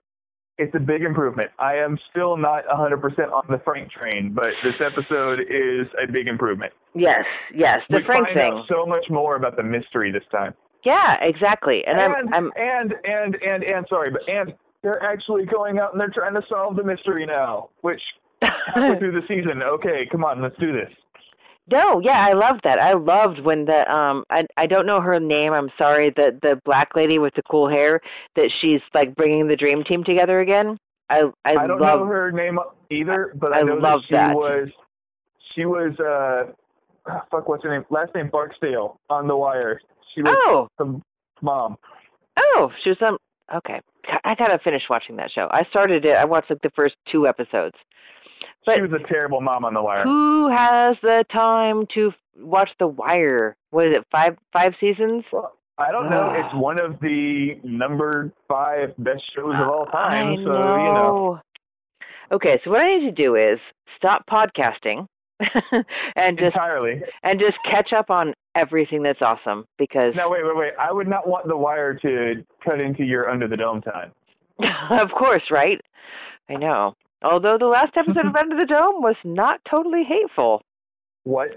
It's 0.62 0.76
a 0.76 0.80
big 0.80 1.02
improvement. 1.02 1.50
I 1.58 1.74
am 1.78 1.98
still 2.08 2.36
not 2.36 2.64
100% 2.68 3.32
on 3.32 3.44
the 3.50 3.58
Frank 3.64 3.90
train, 3.90 4.32
but 4.32 4.54
this 4.62 4.76
episode 4.80 5.44
is 5.50 5.88
a 6.00 6.06
big 6.06 6.28
improvement. 6.28 6.72
Yes, 6.94 7.26
yes, 7.52 7.82
the 7.90 7.96
we 7.96 8.04
Frank 8.04 8.26
find 8.26 8.36
thing. 8.36 8.52
out 8.52 8.68
so 8.68 8.86
much 8.86 9.10
more 9.10 9.34
about 9.34 9.56
the 9.56 9.64
mystery 9.64 10.12
this 10.12 10.22
time. 10.30 10.54
Yeah, 10.84 11.16
exactly. 11.20 11.84
And, 11.84 12.00
I'm, 12.00 12.32
I'm 12.32 12.52
and 12.56 12.94
and 13.04 13.42
and 13.42 13.64
and 13.64 13.88
sorry, 13.88 14.10
but 14.12 14.28
and 14.28 14.54
they're 14.82 15.02
actually 15.02 15.46
going 15.46 15.80
out 15.80 15.92
and 15.92 16.00
they're 16.00 16.10
trying 16.10 16.34
to 16.34 16.46
solve 16.48 16.76
the 16.76 16.84
mystery 16.84 17.26
now. 17.26 17.70
Which 17.80 18.00
halfway 18.40 18.98
through 19.00 19.20
the 19.20 19.26
season, 19.26 19.64
okay, 19.64 20.06
come 20.06 20.24
on, 20.24 20.40
let's 20.40 20.58
do 20.58 20.72
this. 20.72 20.92
No, 21.70 22.00
yeah, 22.00 22.26
I 22.26 22.32
loved 22.32 22.62
that. 22.64 22.78
I 22.78 22.92
loved 22.94 23.38
when 23.40 23.64
the 23.64 23.90
um 23.92 24.24
I 24.30 24.46
I 24.56 24.66
don't 24.66 24.86
know 24.86 25.00
her 25.00 25.18
name. 25.20 25.52
I'm 25.52 25.70
sorry. 25.78 26.10
The 26.10 26.36
the 26.42 26.60
black 26.64 26.96
lady 26.96 27.18
with 27.18 27.34
the 27.34 27.42
cool 27.44 27.68
hair 27.68 28.00
that 28.34 28.50
she's 28.60 28.80
like 28.94 29.14
bringing 29.14 29.46
the 29.46 29.56
dream 29.56 29.84
team 29.84 30.02
together 30.02 30.40
again. 30.40 30.76
I 31.08 31.30
I, 31.44 31.52
I 31.54 31.66
don't 31.66 31.80
love 31.80 32.00
know 32.00 32.06
her 32.06 32.32
name 32.32 32.58
either, 32.90 33.32
but 33.36 33.52
I, 33.52 33.60
I 33.60 33.62
know 33.62 33.74
love 33.74 34.00
that 34.02 34.06
she 34.08 34.12
that. 34.14 34.36
was 34.36 34.68
she 35.54 35.64
was 35.64 35.98
uh 36.00 36.52
ah, 37.06 37.24
fuck 37.30 37.48
what's 37.48 37.62
her 37.62 37.70
name? 37.70 37.84
Last 37.90 38.14
name 38.14 38.28
Barksdale 38.28 38.98
on 39.08 39.28
the 39.28 39.36
wire. 39.36 39.80
She 40.14 40.22
was 40.22 40.36
Oh, 40.46 40.68
the 40.78 41.00
mom. 41.42 41.76
oh, 42.36 42.72
she 42.82 42.90
was 42.90 42.98
some 42.98 43.18
okay. 43.54 43.80
I 44.24 44.34
gotta 44.34 44.58
finish 44.58 44.88
watching 44.90 45.14
that 45.16 45.30
show. 45.30 45.48
I 45.52 45.62
started 45.64 46.04
it. 46.04 46.16
I 46.16 46.24
watched 46.24 46.50
like 46.50 46.60
the 46.62 46.70
first 46.70 46.96
two 47.08 47.28
episodes. 47.28 47.76
But- 48.66 48.76
she 48.76 48.82
was 48.82 48.92
a 48.92 48.98
terrible 49.00 49.40
mom 49.40 49.64
on 49.64 49.74
the 49.74 49.82
wire. 49.82 50.04
Who 50.04 50.48
has 50.48 50.96
the 51.02 51.24
time 51.30 51.86
to 51.94 52.12
watch 52.38 52.70
The 52.78 52.86
Wire? 52.86 53.56
What 53.70 53.86
is 53.86 53.96
it? 53.98 54.06
Five 54.10 54.36
five 54.52 54.74
seasons? 54.78 55.24
Well, 55.32 55.52
I 55.78 55.90
don't 55.90 56.10
know. 56.10 56.30
It's 56.30 56.54
one 56.54 56.78
of 56.78 57.00
the 57.00 57.58
number 57.64 58.32
five 58.48 58.94
best 58.98 59.24
shows 59.34 59.54
of 59.54 59.68
all 59.68 59.86
time. 59.86 60.32
I 60.32 60.36
so 60.36 60.42
you 60.42 60.92
know. 60.92 61.40
Okay, 62.30 62.60
so 62.64 62.70
what 62.70 62.80
I 62.80 62.96
need 62.96 63.06
to 63.06 63.12
do 63.12 63.34
is 63.36 63.58
stop 63.96 64.26
podcasting 64.26 65.06
and 66.16 66.38
just 66.38 66.54
entirely. 66.56 67.02
and 67.22 67.38
just 67.40 67.58
catch 67.64 67.92
up 67.92 68.10
on 68.10 68.32
everything 68.54 69.02
that's 69.02 69.20
awesome 69.22 69.66
because 69.78 70.14
No, 70.14 70.30
wait, 70.30 70.44
wait, 70.44 70.56
wait. 70.56 70.72
I 70.78 70.92
would 70.92 71.08
not 71.08 71.26
want 71.28 71.46
the 71.48 71.56
wire 71.56 71.94
to 71.94 72.44
cut 72.64 72.80
into 72.80 73.04
your 73.04 73.28
under 73.28 73.48
the 73.48 73.56
dome 73.56 73.82
time. 73.82 74.12
of 74.90 75.10
course, 75.10 75.50
right? 75.50 75.80
I 76.48 76.56
know. 76.56 76.94
Although 77.22 77.58
the 77.58 77.66
last 77.66 77.96
episode 77.96 78.26
of 78.26 78.36
Under 78.40 78.56
the 78.56 78.66
Dome 78.66 79.02
was 79.02 79.16
not 79.24 79.60
totally 79.68 80.04
hateful. 80.04 80.62
What? 81.24 81.56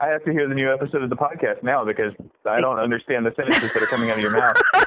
I 0.00 0.08
have 0.08 0.24
to 0.24 0.32
hear 0.32 0.48
the 0.48 0.54
new 0.54 0.72
episode 0.72 1.02
of 1.02 1.10
the 1.10 1.16
podcast 1.16 1.62
now 1.62 1.84
because 1.84 2.12
I 2.44 2.60
don't 2.60 2.78
understand 2.78 3.24
the 3.24 3.32
sentences 3.36 3.70
that 3.72 3.82
are 3.82 3.86
coming 3.86 4.10
out 4.10 4.18
of 4.18 4.22
your 4.22 4.32
mouth. 4.32 4.56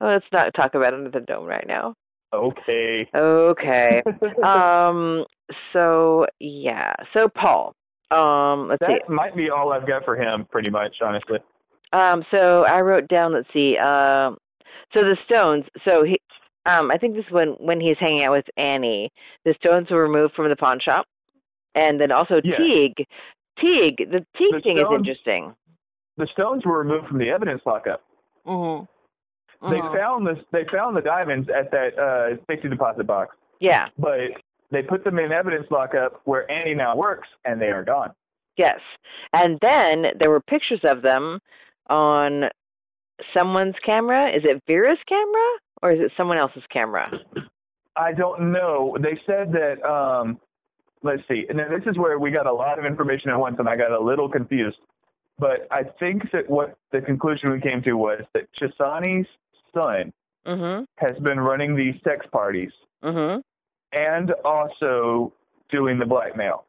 Let's 0.00 0.26
not 0.32 0.54
talk 0.54 0.74
about 0.74 0.94
Under 0.94 1.10
the 1.10 1.20
Dome 1.20 1.44
right 1.46 1.66
now. 1.66 1.94
Okay. 2.32 3.08
Okay. 3.14 4.02
um 4.42 5.24
so 5.72 6.26
yeah. 6.40 6.94
So 7.12 7.28
Paul. 7.28 7.74
Um 8.10 8.68
let's 8.68 8.84
see. 8.86 8.92
that 8.92 9.08
might 9.08 9.36
be 9.36 9.50
all 9.50 9.72
I've 9.72 9.86
got 9.86 10.04
for 10.04 10.16
him, 10.16 10.46
pretty 10.50 10.70
much, 10.70 10.96
honestly. 11.00 11.40
Um, 11.94 12.24
so 12.30 12.64
I 12.64 12.80
wrote 12.80 13.06
down. 13.06 13.32
Let's 13.32 13.52
see. 13.52 13.78
Um, 13.78 14.36
so 14.92 15.04
the 15.04 15.16
Stones. 15.24 15.64
So 15.84 16.02
he, 16.02 16.20
um, 16.66 16.90
I 16.90 16.98
think 16.98 17.14
this 17.14 17.26
is 17.26 17.30
when 17.30 17.50
when 17.54 17.80
he's 17.80 17.98
hanging 17.98 18.24
out 18.24 18.32
with 18.32 18.46
Annie. 18.56 19.12
The 19.44 19.54
Stones 19.54 19.90
were 19.90 20.02
removed 20.02 20.34
from 20.34 20.48
the 20.48 20.56
pawn 20.56 20.80
shop, 20.80 21.06
and 21.74 22.00
then 22.00 22.10
also 22.12 22.40
Yeah. 22.44 22.56
Teague. 22.56 23.06
Teague. 23.58 23.98
The 24.10 24.26
Teague 24.36 24.54
The 24.54 24.60
thing 24.60 24.78
is 24.78 24.86
interesting. 24.90 25.54
The 26.16 26.26
stones 26.28 26.64
were 26.64 26.78
removed 26.78 27.08
from 27.08 27.18
the 27.18 27.30
evidence 27.30 27.62
lockup. 27.66 28.02
Mm-hmm. 28.46 29.70
They 29.70 29.80
found 29.80 30.26
the 30.26 30.44
they 30.52 30.64
found 30.64 30.96
the 30.96 31.00
diamonds 31.00 31.48
at 31.48 31.70
that 31.70 31.98
uh, 31.98 32.36
safety 32.48 32.68
deposit 32.68 33.06
box, 33.06 33.34
Yeah. 33.60 33.88
but 33.98 34.30
they 34.70 34.82
put 34.82 35.04
them 35.04 35.18
in 35.18 35.32
evidence 35.32 35.66
lockup 35.70 36.20
where 36.24 36.50
Annie 36.50 36.74
now 36.74 36.96
works, 36.96 37.28
and 37.44 37.60
they 37.60 37.70
are 37.70 37.82
gone. 37.84 38.12
Yes. 38.56 38.80
And 39.32 39.58
then 39.60 40.12
there 40.18 40.30
were 40.30 40.40
pictures 40.40 40.80
of 40.84 41.02
them 41.02 41.40
on 41.88 42.50
someone's 43.32 43.76
camera. 43.82 44.28
Is 44.28 44.44
it 44.44 44.62
Vera's 44.66 44.98
camera 45.06 45.48
or 45.82 45.92
is 45.92 46.00
it 46.00 46.12
someone 46.16 46.38
else's 46.38 46.64
camera? 46.68 47.20
I 47.96 48.12
don't 48.12 48.52
know. 48.52 48.96
They 49.00 49.20
said 49.26 49.52
that. 49.52 49.82
Um, 49.84 50.40
let's 51.02 51.22
see. 51.28 51.46
And 51.48 51.58
then 51.58 51.70
this 51.70 51.86
is 51.86 51.96
where 51.98 52.18
we 52.18 52.30
got 52.30 52.46
a 52.46 52.52
lot 52.52 52.78
of 52.78 52.84
information 52.84 53.30
at 53.30 53.38
once, 53.38 53.56
and 53.58 53.68
I 53.68 53.76
got 53.76 53.92
a 53.92 54.00
little 54.00 54.28
confused. 54.28 54.80
But 55.38 55.66
I 55.70 55.84
think 55.84 56.30
that 56.32 56.48
what 56.48 56.76
the 56.90 57.00
conclusion 57.00 57.50
we 57.50 57.60
came 57.60 57.82
to 57.82 57.94
was 57.94 58.22
that 58.32 58.52
Chessani's 58.52 59.28
son 59.72 60.12
Mhm. 60.46 60.86
has 60.96 61.18
been 61.18 61.40
running 61.40 61.74
these 61.74 62.00
sex 62.02 62.26
parties 62.26 62.72
Mhm. 63.02 63.42
and 63.92 64.32
also 64.44 65.32
doing 65.68 65.98
the 65.98 66.06
blackmail. 66.06 66.64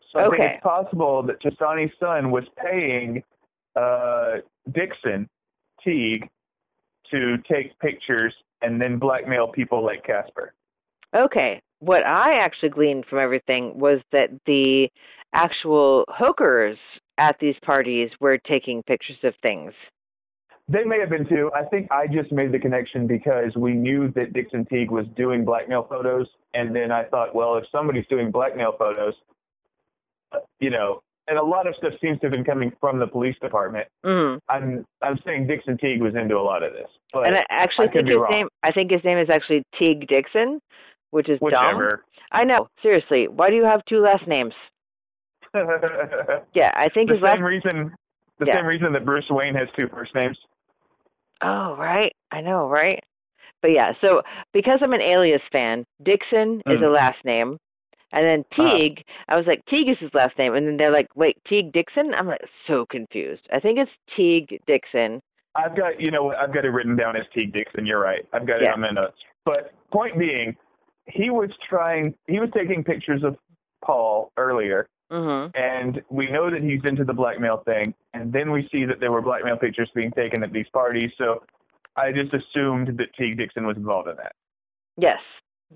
So 0.00 0.18
I 0.18 0.30
think 0.30 0.42
it's 0.42 0.62
possible 0.62 1.22
that 1.24 1.40
Chessani's 1.40 1.96
son 1.98 2.30
was 2.30 2.48
paying 2.56 3.22
uh, 3.76 4.38
Dixon 4.72 5.28
Teague 5.82 6.28
to 7.10 7.38
take 7.38 7.78
pictures 7.78 8.34
and 8.62 8.80
then 8.80 8.98
blackmail 8.98 9.48
people 9.48 9.84
like 9.84 10.04
Caspere. 10.06 10.50
Okay. 11.14 11.60
What 11.80 12.06
I 12.06 12.38
actually 12.38 12.70
gleaned 12.70 13.06
from 13.06 13.18
everything 13.18 13.78
was 13.78 14.00
that 14.10 14.30
the 14.46 14.90
actual 15.32 16.04
hookers 16.08 16.78
at 17.18 17.38
these 17.38 17.56
parties 17.62 18.10
were 18.20 18.38
taking 18.38 18.82
pictures 18.82 19.18
of 19.22 19.34
things. 19.42 19.72
They 20.68 20.84
may 20.84 20.98
have 20.98 21.10
been 21.10 21.26
too. 21.26 21.50
I 21.54 21.62
think 21.64 21.92
I 21.92 22.08
just 22.08 22.32
made 22.32 22.50
the 22.50 22.58
connection 22.58 23.06
because 23.06 23.54
we 23.54 23.72
knew 23.72 24.08
that 24.12 24.32
Dixon 24.32 24.64
Teague 24.64 24.90
was 24.90 25.06
doing 25.14 25.44
blackmail 25.44 25.84
photos, 25.84 26.28
and 26.54 26.74
then 26.74 26.90
I 26.90 27.04
thought, 27.04 27.34
well, 27.34 27.56
if 27.56 27.66
somebody's 27.70 28.06
doing 28.08 28.32
blackmail 28.32 28.74
photos, 28.76 29.14
uh, 30.32 30.40
you 30.58 30.70
know, 30.70 31.02
and 31.28 31.38
a 31.38 31.42
lot 31.42 31.66
of 31.66 31.74
stuff 31.76 31.94
seems 32.00 32.18
to 32.20 32.26
have 32.26 32.32
been 32.32 32.44
coming 32.44 32.72
from 32.80 32.98
the 32.98 33.06
police 33.06 33.36
department. 33.40 33.88
Mm. 34.04 34.38
I'm 34.48 34.84
I'm 35.02 35.18
saying 35.18 35.46
Dixon 35.46 35.76
Teague 35.78 36.00
was 36.02 36.14
into 36.14 36.36
a 36.36 36.40
lot 36.42 36.62
of 36.62 36.72
this, 36.72 36.88
but 37.12 37.26
And 37.26 37.36
I 37.36 37.46
actually 37.50 37.88
I 37.88 37.92
think 37.92 38.08
his 38.08 38.16
wrong. 38.16 38.30
name 38.30 38.48
I 38.62 38.72
think 38.72 38.90
his 38.90 39.02
name 39.04 39.18
is 39.18 39.28
actually 39.30 39.62
Teague 39.74 40.06
Dixon, 40.06 40.60
which 41.10 41.28
is 41.28 41.38
dumb. 41.40 41.98
I 42.32 42.44
know. 42.44 42.68
Seriously, 42.82 43.28
why 43.28 43.50
do 43.50 43.56
you 43.56 43.64
have 43.64 43.84
two 43.86 44.00
last 44.00 44.26
names? 44.26 44.54
Yeah, 46.54 46.72
I 46.74 46.88
think 46.88 47.10
his 47.10 47.20
last 47.20 47.36
same 47.36 47.44
reason, 47.44 47.94
the 48.38 48.46
Yeah. 48.46 48.56
same 48.56 48.66
reason 48.66 48.92
that 48.92 49.04
Bruce 49.04 49.28
Wayne 49.30 49.54
has 49.54 49.68
two 49.76 49.88
first 49.88 50.14
names. 50.14 50.38
Oh, 51.42 51.76
right. 51.76 52.12
I 52.30 52.40
know, 52.40 52.68
right? 52.68 53.02
But 53.62 53.70
yeah, 53.72 53.92
so 54.00 54.22
because 54.52 54.80
I'm 54.82 54.92
an 54.92 55.00
Alias 55.00 55.42
fan, 55.52 55.84
Dixon 56.02 56.62
is 56.66 56.80
Mm. 56.80 56.86
a 56.86 56.88
last 56.88 57.24
name. 57.24 57.58
And 58.12 58.24
then 58.24 58.44
Uh-huh. 58.52 58.76
Teague, 58.76 59.04
I 59.28 59.36
was 59.36 59.46
like, 59.46 59.64
Teague 59.66 59.88
is 59.88 59.98
his 59.98 60.14
last 60.14 60.38
name. 60.38 60.54
And 60.54 60.66
then 60.66 60.76
they're 60.76 60.90
like, 60.90 61.08
wait, 61.14 61.42
Teague 61.44 61.72
Dixon? 61.72 62.14
I'm 62.14 62.26
like, 62.26 62.44
so 62.66 62.86
confused. 62.86 63.46
I 63.52 63.60
think 63.60 63.78
it's 63.78 63.90
Teague 64.14 64.60
Dixon. 64.66 65.20
I've 65.54 65.74
got, 65.74 66.00
you 66.00 66.10
know, 66.10 66.32
I've 66.34 66.52
got 66.52 66.64
it 66.64 66.70
written 66.70 66.96
down 66.96 67.16
as 67.16 67.26
Teague 67.34 67.52
Dixon. 67.52 67.86
You're 67.86 68.00
right. 68.00 68.26
I've 68.32 68.46
got 68.46 68.60
Yeah. 68.60 68.70
it 68.70 68.74
on 68.74 68.80
my 68.80 68.90
notes. 68.90 69.24
But 69.44 69.72
point 69.90 70.18
being, 70.18 70.56
he 71.06 71.30
was 71.30 71.50
trying, 71.68 72.14
he 72.26 72.38
was 72.40 72.50
taking 72.52 72.84
pictures 72.84 73.22
of 73.22 73.36
Paul 73.84 74.32
earlier, 74.36 74.88
hmm 75.10 75.46
and 75.54 76.02
we 76.10 76.28
know 76.28 76.50
that 76.50 76.62
he's 76.62 76.84
into 76.84 77.04
the 77.04 77.12
blackmail 77.14 77.58
thing. 77.58 77.94
And 78.12 78.32
then 78.32 78.50
we 78.50 78.66
see 78.68 78.84
that 78.86 78.98
there 78.98 79.12
were 79.12 79.22
blackmail 79.22 79.56
pictures 79.56 79.88
being 79.94 80.10
taken 80.10 80.42
at 80.42 80.52
these 80.52 80.68
parties. 80.70 81.12
So 81.16 81.44
I 81.94 82.10
just 82.10 82.34
assumed 82.34 82.98
that 82.98 83.14
Teague 83.14 83.38
Dixon 83.38 83.64
was 83.66 83.76
involved 83.76 84.08
in 84.08 84.16
that. 84.16 84.32
Yes. 84.96 85.20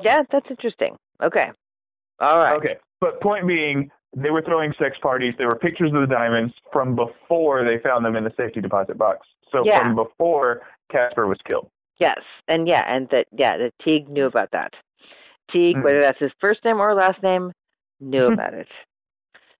Yeah, 0.00 0.22
that's 0.30 0.50
interesting. 0.50 0.96
Okay. 1.22 1.52
All 2.20 2.38
right. 2.38 2.56
Okay. 2.56 2.76
But 3.00 3.20
point 3.20 3.46
being, 3.46 3.90
they 4.14 4.30
were 4.30 4.42
throwing 4.42 4.72
sex 4.74 4.98
parties. 4.98 5.34
There 5.38 5.48
were 5.48 5.56
pictures 5.56 5.92
of 5.92 6.00
the 6.00 6.06
diamonds 6.06 6.54
from 6.72 6.94
before 6.94 7.64
they 7.64 7.78
found 7.78 8.04
them 8.04 8.16
in 8.16 8.24
the 8.24 8.32
safety 8.36 8.60
deposit 8.60 8.98
box. 8.98 9.26
So 9.50 9.64
Yeah. 9.64 9.82
from 9.82 9.96
before 9.96 10.62
Caspere 10.90 11.26
was 11.26 11.38
killed. 11.42 11.70
Yes. 11.98 12.20
And 12.48 12.66
yeah, 12.68 12.84
and 12.86 13.08
that, 13.10 13.26
yeah, 13.32 13.56
that 13.58 13.78
Teague 13.78 14.08
knew 14.08 14.26
about 14.26 14.50
that. 14.52 14.74
Teague, 15.50 15.76
Mhm. 15.76 15.84
whether 15.84 16.00
that's 16.00 16.18
his 16.18 16.32
first 16.40 16.64
name 16.64 16.80
or 16.80 16.94
last 16.94 17.22
name, 17.22 17.52
knew 18.00 18.26
about 18.32 18.54
it. 18.54 18.68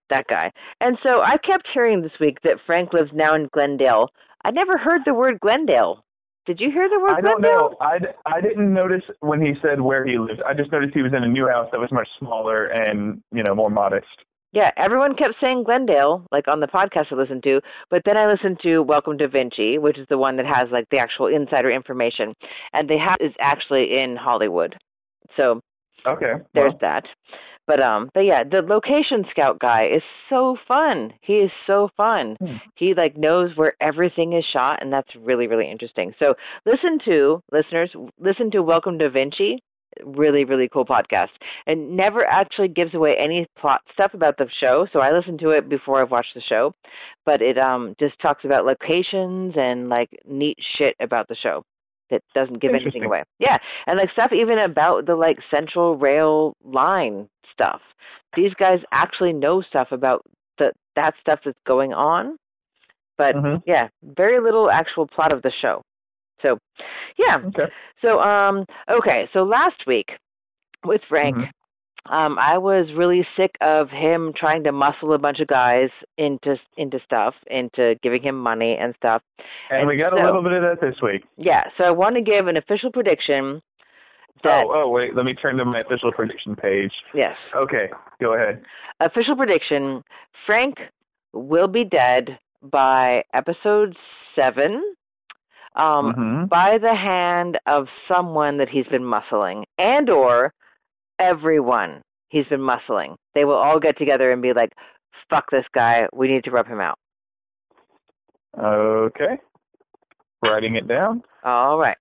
that 0.09 0.27
guy. 0.27 0.51
And 0.81 0.99
so 1.01 1.21
I 1.21 1.37
kept 1.37 1.65
hearing 1.67 2.01
this 2.01 2.19
week 2.19 2.41
that 2.41 2.59
Frank 2.59 2.91
lives 2.91 3.13
now 3.13 3.33
in 3.33 3.47
Glendale. 3.53 4.09
I 4.43 4.51
never 4.51 4.77
heard 4.77 5.05
the 5.05 5.13
word 5.13 5.39
Glendale. 5.39 6.03
Did 6.45 6.59
you 6.59 6.71
hear 6.71 6.89
the 6.89 6.99
word 6.99 7.11
I 7.11 7.21
don't 7.21 7.41
know. 7.41 7.75
I 7.79 8.41
didn't 8.41 8.73
notice 8.73 9.03
when 9.19 9.45
he 9.45 9.53
said 9.61 9.79
where 9.79 10.05
he 10.05 10.17
lived. 10.17 10.41
I 10.41 10.53
just 10.53 10.71
noticed 10.71 10.93
he 10.93 11.03
was 11.03 11.13
in 11.13 11.23
a 11.23 11.27
new 11.27 11.47
house 11.47 11.69
that 11.71 11.79
was 11.79 11.91
much 11.91 12.07
smaller 12.17 12.65
and, 12.67 13.21
you 13.31 13.43
know, 13.43 13.53
more 13.53 13.69
modest. 13.69 14.25
Yeah, 14.53 14.71
everyone 14.75 15.15
kept 15.15 15.35
saying 15.39 15.63
Glendale, 15.63 16.27
like 16.31 16.47
on 16.47 16.59
the 16.59 16.67
podcast 16.67 17.11
I 17.11 17.15
listened 17.15 17.43
to, 17.43 17.61
but 17.89 18.03
then 18.03 18.17
I 18.17 18.25
listened 18.25 18.59
to 18.63 18.81
Welcome 18.81 19.17
to 19.19 19.29
Vinci, 19.29 19.77
which 19.77 19.97
is 19.97 20.07
the 20.09 20.17
one 20.17 20.35
that 20.37 20.45
has 20.45 20.69
like 20.71 20.89
the 20.89 20.97
actual 20.97 21.27
insider 21.27 21.69
information, 21.69 22.33
and 22.73 22.89
the 22.89 22.97
house 22.97 23.17
is 23.21 23.33
actually 23.39 23.97
in 23.99 24.15
Hollywood. 24.17 24.77
So 25.37 25.61
Okay. 26.05 26.33
there's 26.53 26.71
well, 26.71 26.79
that. 26.81 27.07
But 27.67 27.79
um 27.79 28.09
but 28.13 28.25
yeah, 28.25 28.43
the 28.43 28.61
location 28.61 29.25
scout 29.29 29.59
guy 29.59 29.85
is 29.85 30.03
so 30.29 30.57
fun. 30.67 31.13
He 31.21 31.39
is 31.39 31.51
so 31.65 31.89
fun. 31.95 32.35
Hmm. 32.39 32.55
He 32.75 32.93
like 32.93 33.17
knows 33.17 33.55
where 33.55 33.73
everything 33.79 34.33
is 34.33 34.45
shot 34.45 34.81
and 34.81 34.91
that's 34.91 35.15
really 35.15 35.47
really 35.47 35.69
interesting. 35.69 36.13
So 36.19 36.35
listen 36.65 36.99
to 37.05 37.41
listeners, 37.51 37.95
listen 38.19 38.51
to 38.51 38.63
Welcome 38.63 38.99
to 38.99 39.09
Vinci. 39.09 39.59
Really 40.03 40.45
really 40.45 40.69
cool 40.69 40.85
podcast. 40.85 41.31
And 41.67 41.95
never 41.95 42.25
actually 42.25 42.69
gives 42.69 42.93
away 42.93 43.17
any 43.17 43.45
plot 43.57 43.81
stuff 43.93 44.13
about 44.13 44.37
the 44.37 44.49
show. 44.49 44.87
So 44.91 44.99
I 44.99 45.11
listen 45.11 45.37
to 45.39 45.49
it 45.49 45.69
before 45.69 46.01
I've 46.01 46.11
watched 46.11 46.33
the 46.33 46.41
show, 46.41 46.73
but 47.25 47.41
it 47.41 47.57
um 47.57 47.95
just 47.99 48.17
talks 48.19 48.45
about 48.45 48.65
locations 48.65 49.55
and 49.57 49.89
like 49.89 50.09
neat 50.25 50.57
shit 50.59 50.95
about 50.99 51.27
the 51.27 51.35
show 51.35 51.63
that 52.11 52.21
doesn't 52.35 52.59
give 52.59 52.73
anything 52.73 53.03
away. 53.03 53.23
Yeah, 53.39 53.57
and 53.87 53.97
like 53.97 54.11
stuff 54.11 54.31
even 54.31 54.59
about 54.59 55.07
the 55.07 55.15
like 55.15 55.39
central 55.49 55.97
rail 55.97 56.55
line 56.63 57.27
stuff. 57.51 57.81
These 58.35 58.53
guys 58.53 58.83
actually 58.91 59.33
know 59.33 59.61
stuff 59.61 59.91
about 59.91 60.23
the 60.57 60.73
that 60.95 61.15
stuff 61.19 61.39
that's 61.43 61.57
going 61.65 61.93
on, 61.93 62.37
but 63.17 63.35
Mhm. 63.35 63.63
yeah, 63.65 63.87
very 64.03 64.39
little 64.39 64.69
actual 64.69 65.07
plot 65.07 65.33
of 65.33 65.41
the 65.41 65.51
show. 65.51 65.81
So, 66.41 66.59
yeah. 67.17 67.41
Okay. 67.45 67.67
So, 68.01 68.19
um, 68.19 68.65
okay. 68.89 69.29
So 69.31 69.43
last 69.43 69.85
week 69.85 70.17
with 70.83 71.03
Frank, 71.05 71.37
Mhm. 71.37 71.51
Um, 72.07 72.37
I 72.39 72.57
was 72.57 72.91
really 72.93 73.25
sick 73.37 73.55
of 73.61 73.89
him 73.89 74.33
trying 74.33 74.63
to 74.63 74.71
muscle 74.71 75.13
a 75.13 75.19
bunch 75.19 75.39
of 75.39 75.47
guys 75.47 75.89
into 76.17 76.59
into 76.77 76.99
stuff, 76.99 77.35
into 77.47 77.97
giving 78.01 78.21
him 78.23 78.37
money 78.39 78.77
and 78.77 78.95
stuff. 78.95 79.21
And, 79.69 79.87
we 79.87 79.97
got 79.97 80.11
so- 80.13 80.23
a 80.23 80.25
little 80.25 80.41
bit 80.43 80.53
of 80.53 80.61
that 80.63 80.81
this 80.81 81.01
week. 81.01 81.23
Yeah. 81.37 81.69
So 81.77 81.83
I 81.83 81.91
want 81.91 82.15
to 82.15 82.21
give 82.21 82.47
an 82.47 82.57
official 82.57 82.91
prediction 82.91 83.61
that 84.43 84.65
oh, 84.65 84.71
oh, 84.85 84.89
wait. 84.89 85.15
Let 85.15 85.25
me 85.25 85.35
turn 85.35 85.57
to 85.57 85.65
my 85.65 85.81
official 85.81 86.11
prediction 86.11 86.55
page. 86.55 86.93
yes, 87.13 87.37
Okay. 87.55 87.89
Go 88.19 88.33
ahead. 88.33 88.63
official 88.99 89.35
prediction: 89.35 90.03
Frank 90.45 90.79
will 91.33 91.67
be 91.67 91.85
dead 91.85 92.39
by 92.63 93.23
episode 93.33 93.95
seven. 94.35 94.83
Um, 95.75 96.13
Mhm. 96.13 96.49
by 96.49 96.79
the 96.79 96.93
hand 96.93 97.57
of 97.65 97.87
someone 98.05 98.57
that 98.57 98.67
he's 98.67 98.87
been 98.87 99.03
muscling 99.03 99.63
and 99.77 100.09
or 100.09 100.53
everyone 101.21 102.01
he's 102.29 102.47
been 102.47 102.61
muscling. 102.61 103.15
They 103.35 103.45
will 103.45 103.55
all 103.55 103.79
get 103.79 103.97
together 103.97 104.31
and 104.31 104.41
be 104.41 104.53
like, 104.53 104.73
fuck 105.29 105.49
this 105.51 105.65
guy, 105.73 106.07
we 106.13 106.27
need 106.27 106.43
to 106.45 106.51
rub 106.51 106.67
him 106.67 106.81
out. 106.81 106.97
Okay. 108.57 109.37
Writing 110.43 110.75
it 110.75 110.87
down. 110.87 111.23
All 111.43 111.77
right. 111.77 111.97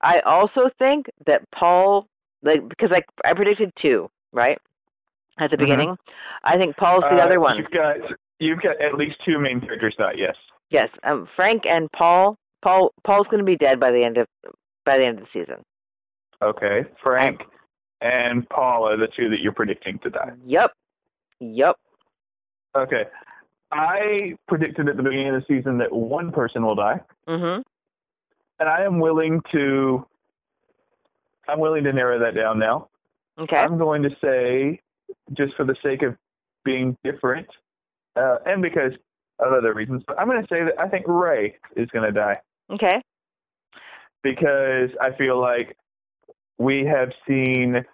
I 0.00 0.20
also 0.20 0.70
think 0.78 1.06
that 1.26 1.42
Paul, 1.50 2.06
like, 2.42 2.66
because 2.68 2.92
I, 2.92 3.02
I 3.24 3.34
predicted 3.34 3.72
two, 3.76 4.08
right? 4.32 4.58
At 5.38 5.50
the 5.50 5.56
Mhm. 5.56 5.60
beginning. 5.60 5.96
I 6.44 6.56
think 6.56 6.76
Paul's 6.76 7.04
the 7.04 7.20
Uh, 7.20 7.24
other 7.24 7.40
one. 7.40 7.56
You've 7.56 7.70
got 7.70 7.96
you've 8.38 8.60
got 8.60 8.76
at 8.80 8.94
least 8.96 9.20
two 9.24 9.38
main 9.38 9.60
characters 9.60 9.94
not 9.98 10.16
yes. 10.18 10.36
Yes, 10.70 10.90
um, 11.04 11.26
Frank 11.34 11.66
and 11.66 11.90
Paul. 11.92 12.36
Paul 12.62 12.92
Paul's 13.04 13.26
going 13.28 13.38
to 13.38 13.44
be 13.44 13.56
dead 13.56 13.80
by 13.80 13.90
the 13.90 14.04
end 14.04 14.18
of 14.18 14.26
by 14.84 14.98
the 14.98 15.04
end 15.04 15.18
of 15.18 15.24
the 15.24 15.30
season. 15.32 15.62
Okay. 16.42 16.84
Frank 17.02 17.46
and 18.00 18.48
Paul 18.48 18.88
are 18.88 18.96
the 18.96 19.08
two 19.08 19.28
that 19.30 19.40
you're 19.40 19.52
predicting 19.52 19.98
to 20.00 20.10
die. 20.10 20.32
Yep. 20.46 20.72
Yep. 21.40 21.76
Okay. 22.74 23.04
I 23.72 24.36
predicted 24.48 24.88
at 24.88 24.96
the 24.96 25.02
beginning 25.02 25.28
of 25.28 25.34
the 25.34 25.46
season 25.46 25.78
that 25.78 25.92
one 25.92 26.32
person 26.32 26.64
will 26.64 26.74
die, 26.74 27.00
Mhm. 27.28 27.62
and 28.58 28.68
I 28.68 28.82
am 28.84 28.98
willing 29.00 29.42
to 29.52 30.06
I'm 31.48 31.58
willing 31.58 31.82
to 31.84 31.92
narrow 31.92 32.18
that 32.20 32.34
down 32.34 32.58
now. 32.60 32.88
Okay. 33.38 33.56
I'm 33.56 33.76
going 33.76 34.02
to 34.04 34.14
say, 34.20 34.80
just 35.32 35.54
for 35.56 35.64
the 35.64 35.74
sake 35.82 36.02
of 36.02 36.16
being 36.64 36.96
different, 37.02 37.48
uh, 38.14 38.36
and 38.46 38.62
because 38.62 38.92
of 39.40 39.52
other 39.52 39.72
reasons, 39.74 40.04
but 40.06 40.20
I'm 40.20 40.28
going 40.28 40.42
to 40.42 40.48
say 40.48 40.62
that 40.64 40.78
I 40.78 40.88
think 40.88 41.06
Ray 41.08 41.56
is 41.74 41.90
going 41.90 42.04
to 42.04 42.12
die 42.12 42.40
Okay. 42.70 43.02
because 44.22 44.90
I 45.00 45.10
feel 45.12 45.38
like 45.38 45.76
we 46.60 46.84
have 46.84 47.12
seen, 47.26 47.84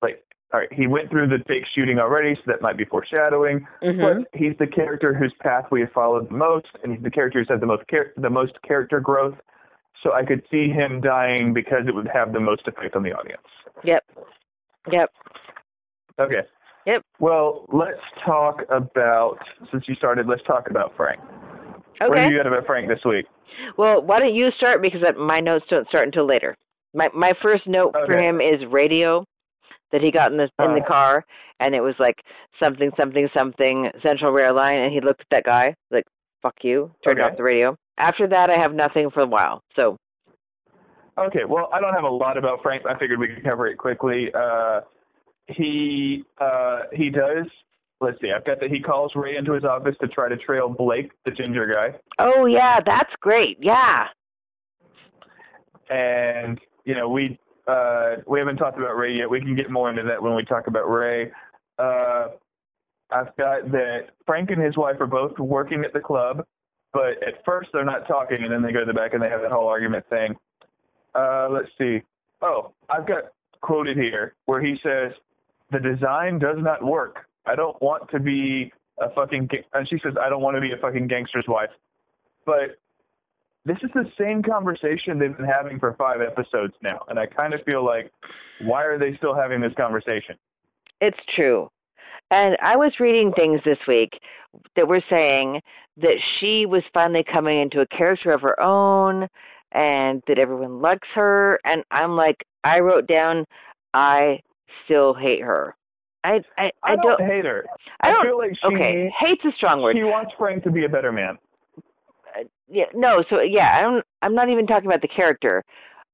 like, 0.00 0.22
all 0.54 0.60
right, 0.60 0.72
he 0.72 0.86
went 0.86 1.10
through 1.10 1.26
the 1.26 1.42
fake 1.48 1.66
shooting 1.66 1.98
already, 1.98 2.36
so 2.36 2.42
that 2.46 2.62
might 2.62 2.76
be 2.76 2.84
foreshadowing. 2.84 3.66
Mhm. 3.82 4.00
But 4.00 4.38
he's 4.38 4.56
the 4.56 4.68
character 4.68 5.12
whose 5.12 5.34
path 5.34 5.66
we 5.72 5.80
have 5.80 5.90
followed 5.90 6.28
the 6.28 6.34
most, 6.34 6.68
and 6.82 6.92
he's 6.92 7.02
the 7.02 7.10
character 7.10 7.40
who's 7.40 7.48
had 7.48 7.60
the 7.60 7.66
most 7.66 7.82
char- 7.90 8.12
the 8.16 8.30
most 8.30 8.62
character 8.62 9.00
growth. 9.00 9.34
So 10.02 10.12
I 10.12 10.24
could 10.24 10.46
see 10.48 10.68
him 10.68 11.00
dying 11.00 11.52
because 11.52 11.88
it 11.88 11.94
would 11.94 12.06
have 12.08 12.32
the 12.32 12.40
most 12.40 12.68
effect 12.68 12.94
on 12.94 13.02
the 13.02 13.12
audience. 13.12 13.48
Yep. 13.82 14.04
Yep. 14.90 15.10
Okay. 16.20 16.42
Yep. 16.84 17.02
Well, 17.18 17.66
let's 17.72 18.02
talk 18.20 18.62
about 18.68 19.38
since 19.72 19.88
you 19.88 19.96
started. 19.96 20.28
Let's 20.28 20.42
talk 20.42 20.70
about 20.70 20.94
Frank. 20.96 21.20
What 21.98 22.10
Okay. 22.10 22.20
have 22.20 22.30
you 22.30 22.36
got 22.36 22.46
about 22.46 22.66
Frank 22.66 22.88
this 22.88 23.04
week? 23.04 23.26
Well, 23.76 24.02
why 24.02 24.20
don't 24.20 24.34
you 24.34 24.50
start 24.52 24.82
because 24.82 25.02
my 25.16 25.40
notes 25.40 25.66
don't 25.68 25.88
start 25.88 26.04
until 26.04 26.26
later. 26.26 26.54
My 26.96 27.10
my 27.14 27.34
first 27.40 27.66
note 27.66 27.92
for 28.06 28.16
him 28.16 28.40
is 28.40 28.64
radio 28.66 29.24
that 29.92 30.00
he 30.02 30.10
got 30.10 30.32
in 30.32 30.38
the 30.38 30.50
in 30.58 30.74
the 30.74 30.82
Uh. 30.82 30.86
car 30.88 31.24
and 31.60 31.74
it 31.74 31.82
was 31.82 31.94
like 32.00 32.22
something 32.58 32.90
something 32.96 33.28
something 33.32 33.90
Central 34.02 34.32
Rail 34.32 34.54
Line 34.54 34.80
and 34.80 34.92
he 34.92 35.00
looked 35.00 35.20
at 35.20 35.26
that 35.30 35.44
guy 35.44 35.74
like 35.90 36.04
fuck 36.42 36.64
you 36.64 36.90
turned 37.04 37.20
Okay. 37.20 37.30
off 37.30 37.36
the 37.36 37.42
radio. 37.42 37.76
After 37.98 38.26
that, 38.26 38.50
I 38.50 38.54
have 38.56 38.74
nothing 38.74 39.10
for 39.10 39.20
a 39.20 39.26
while. 39.26 39.62
So 39.76 39.96
Okay. 41.18 41.44
Well, 41.44 41.68
I 41.72 41.80
don't 41.80 41.94
have 41.94 42.04
a 42.04 42.10
lot 42.10 42.36
about 42.36 42.62
Frank. 42.62 42.84
I 42.86 42.98
figured 42.98 43.18
we 43.18 43.28
could 43.28 43.44
cover 43.44 43.66
it 43.66 43.76
quickly. 43.76 44.32
Uh, 44.34 44.80
he 45.46 46.24
uh, 46.38 46.82
he 46.92 47.10
does. 47.10 47.46
Let's 48.00 48.20
see. 48.20 48.32
I've 48.32 48.44
got 48.44 48.60
that 48.60 48.70
he 48.70 48.80
calls 48.80 49.14
Ray 49.14 49.36
into 49.36 49.52
his 49.52 49.64
office 49.64 49.96
to 50.02 50.08
try 50.08 50.28
to 50.28 50.36
trail 50.36 50.68
Blake, 50.68 51.12
the 51.24 51.30
ginger 51.30 51.66
guy, 51.66 51.98
oh 52.18 52.44
yeah, 52.46 52.80
that's 52.80 53.14
great. 53.20 53.56
Yeah. 53.62 54.08
and 55.88 56.60
you 56.86 56.94
know 56.94 57.08
we 57.10 57.38
uh, 57.66 58.16
we 58.26 58.38
haven't 58.38 58.56
talked 58.56 58.78
about 58.78 58.96
Ray 58.96 59.16
yet. 59.16 59.28
We 59.28 59.40
can 59.40 59.54
get 59.54 59.70
more 59.70 59.90
into 59.90 60.04
that 60.04 60.22
when 60.22 60.34
we 60.34 60.44
talk 60.44 60.68
about 60.68 60.88
Ray. 60.88 61.32
Uh, 61.78 62.28
I've 63.10 63.36
got 63.36 63.70
that 63.72 64.10
Frank 64.24 64.50
and 64.50 64.62
his 64.62 64.76
wife 64.76 65.00
are 65.00 65.06
both 65.06 65.38
working 65.38 65.84
at 65.84 65.92
the 65.92 66.00
club, 66.00 66.44
but 66.92 67.22
at 67.22 67.44
first 67.44 67.70
they're 67.72 67.84
not 67.84 68.06
talking, 68.08 68.42
and 68.42 68.50
then 68.50 68.62
they 68.62 68.72
go 68.72 68.80
to 68.80 68.86
the 68.86 68.94
back 68.94 69.12
and 69.12 69.22
they 69.22 69.28
have 69.28 69.42
that 69.42 69.52
whole 69.52 69.68
argument 69.68 70.08
thing. 70.08 70.36
Uh, 71.14 71.48
let's 71.50 71.70
see. 71.76 72.02
Oh, 72.40 72.72
I've 72.88 73.06
got 73.06 73.24
quoted 73.60 73.96
here 73.96 74.34
where 74.46 74.60
he 74.60 74.78
says, 74.82 75.12
"The 75.72 75.80
design 75.80 76.38
does 76.38 76.58
not 76.58 76.84
work. 76.84 77.26
I 77.44 77.56
don't 77.56 77.80
want 77.82 78.08
to 78.10 78.20
be 78.20 78.72
a 78.98 79.10
fucking." 79.10 79.48
Ga-, 79.48 79.64
and 79.74 79.88
she 79.88 79.98
says, 79.98 80.14
"I 80.20 80.28
don't 80.28 80.42
want 80.42 80.56
to 80.56 80.60
be 80.60 80.72
a 80.72 80.76
fucking 80.76 81.08
gangster's 81.08 81.48
wife." 81.48 81.70
But 82.44 82.78
this 83.66 83.78
is 83.82 83.90
the 83.94 84.10
same 84.16 84.42
conversation 84.42 85.18
they've 85.18 85.36
been 85.36 85.44
having 85.44 85.80
for 85.80 85.94
five 85.94 86.20
episodes 86.20 86.74
now, 86.82 87.00
and 87.08 87.18
I 87.18 87.26
kind 87.26 87.52
of 87.52 87.62
feel 87.64 87.84
like, 87.84 88.12
why 88.62 88.84
are 88.84 88.96
they 88.96 89.14
still 89.16 89.34
having 89.34 89.60
this 89.60 89.74
conversation? 89.74 90.36
It's 91.00 91.18
true. 91.34 91.70
And 92.30 92.56
I 92.62 92.76
was 92.76 93.00
reading 93.00 93.32
things 93.32 93.60
this 93.64 93.78
week 93.86 94.20
that 94.76 94.88
were 94.88 95.02
saying 95.10 95.62
that 95.96 96.18
she 96.38 96.64
was 96.64 96.84
finally 96.94 97.24
coming 97.24 97.58
into 97.58 97.80
a 97.80 97.86
character 97.86 98.30
of 98.30 98.40
her 98.42 98.58
own 98.60 99.28
and 99.72 100.22
that 100.26 100.38
everyone 100.38 100.80
likes 100.80 101.08
her. 101.14 101.60
And 101.64 101.84
I'm 101.90 102.16
like, 102.16 102.46
I 102.64 102.80
wrote 102.80 103.06
down, 103.06 103.46
I 103.94 104.40
still 104.84 105.12
hate 105.12 105.42
her. 105.42 105.76
I 106.24 106.42
I, 106.56 106.72
I, 106.82 106.92
I, 106.92 106.96
don't, 106.96 107.20
hate 107.20 107.44
her. 107.44 107.66
I 108.00 108.12
don't 108.12 108.24
feel 108.24 108.38
like 108.38 108.56
she 108.56 108.66
okay, 108.66 109.12
hate's 109.16 109.44
a 109.44 109.52
strong 109.52 109.82
word. 109.82 109.96
she 109.96 110.02
wants 110.02 110.34
Frank 110.36 110.64
to 110.64 110.70
be 110.70 110.84
a 110.84 110.88
better 110.88 111.12
man. 111.12 111.38
Yeah, 112.68 112.86
no, 112.94 113.22
so 113.28 113.40
yeah, 113.40 113.76
I 113.76 113.80
don't 113.82 114.04
I'm 114.22 114.34
not 114.34 114.48
even 114.48 114.66
talking 114.66 114.86
about 114.88 115.02
the 115.02 115.08
character. 115.08 115.64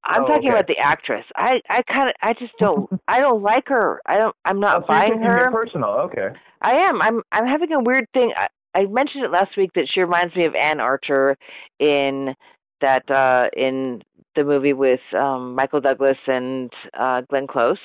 I'm 0.05 0.25
Oh, 0.25 0.27
talking 0.27 0.51
okay. 0.51 0.51
about 0.51 0.67
the 0.67 0.79
actress. 0.79 1.25
I 1.37 1.61
I 1.69 1.83
kind 1.83 2.09
of 2.09 2.15
I 2.23 2.35
just 2.35 2.57
don't 2.59 2.91
I 3.09 3.21
don't 3.21 3.43
like 3.43 3.69
her. 3.69 4.01
I 4.07 4.19
don't 4.19 4.37
I'm 4.45 4.61
not 4.61 4.79
Oh, 4.79 4.83
so 4.87 4.87
buying 4.87 5.12
taking 5.12 5.23
her. 5.23 5.45
personal. 5.47 5.91
Okay. 6.11 6.31
I 6.62 6.73
am. 6.75 7.01
I'm 7.03 7.23
I'm 7.33 7.47
having 7.47 7.73
a 7.73 7.81
weird 7.81 8.07
thing. 8.15 8.33
I, 8.37 8.49
I 8.75 8.87
mentioned 8.87 9.25
it 9.25 9.31
last 9.31 9.57
week 9.57 9.73
that 9.75 9.88
she 9.88 10.01
reminds 10.01 10.35
me 10.37 10.45
of 10.45 10.55
Anne 10.55 10.81
Archer 10.81 11.37
in 11.79 12.35
that 12.81 13.09
uh 13.11 13.49
in 13.57 14.03
the 14.35 14.45
movie 14.45 14.73
with 14.73 15.01
um 15.15 15.55
Michael 15.55 15.81
Douglas 15.81 16.19
and 16.27 16.73
uh 16.95 17.23
Glenn 17.29 17.47
Close. 17.47 17.79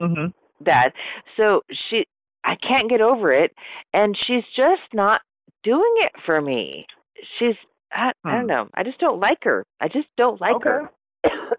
hmm 0.00 0.32
That 0.60 0.94
so 1.36 1.62
she 1.70 2.06
I 2.44 2.56
can't 2.56 2.88
get 2.88 3.00
over 3.00 3.32
it, 3.32 3.54
and 3.92 4.16
she's 4.16 4.44
just 4.54 4.82
not 4.92 5.22
doing 5.62 5.94
it 5.98 6.12
for 6.24 6.40
me. 6.40 6.86
She's 7.38 7.56
I, 7.92 8.12
I 8.24 8.32
don't 8.36 8.42
Hmm. 8.42 8.46
know. 8.46 8.68
I 8.74 8.82
just 8.84 8.98
don't 8.98 9.18
like 9.20 9.42
her. 9.44 9.64
I 9.80 9.88
just 9.88 10.08
don't 10.16 10.40
like 10.40 10.54
Okay. 10.56 10.68
her. 10.70 10.90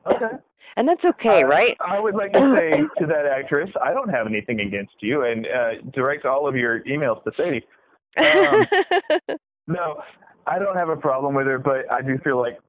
Okay. 0.06 0.36
and 0.78 0.88
that's 0.88 1.04
okay, 1.04 1.44
Uh, 1.44 1.48
right? 1.48 1.78
I 1.82 2.00
would 2.00 2.16
like 2.16 2.32
to 2.34 2.52
say 2.56 2.82
to 3.00 3.06
that 3.08 3.26
actress, 3.26 3.70
I 3.82 3.94
don't 3.94 4.10
have 4.10 4.28
anything 4.28 4.62
against 4.62 4.96
you, 5.02 5.24
and 5.24 5.46
uh, 5.48 5.82
direct 5.94 6.26
all 6.26 6.48
of 6.48 6.56
your 6.56 6.82
emails 6.86 7.22
to 7.26 7.32
Sadie. 7.36 7.66
Um, 8.18 8.68
no, 9.68 10.02
I 10.48 10.58
don't 10.60 10.76
have 10.78 10.90
a 10.90 10.96
problem 10.96 11.36
with 11.36 11.48
her, 11.48 11.60
but 11.60 11.92
I 11.92 12.02
do 12.02 12.18
feel 12.20 12.38
like 12.40 12.60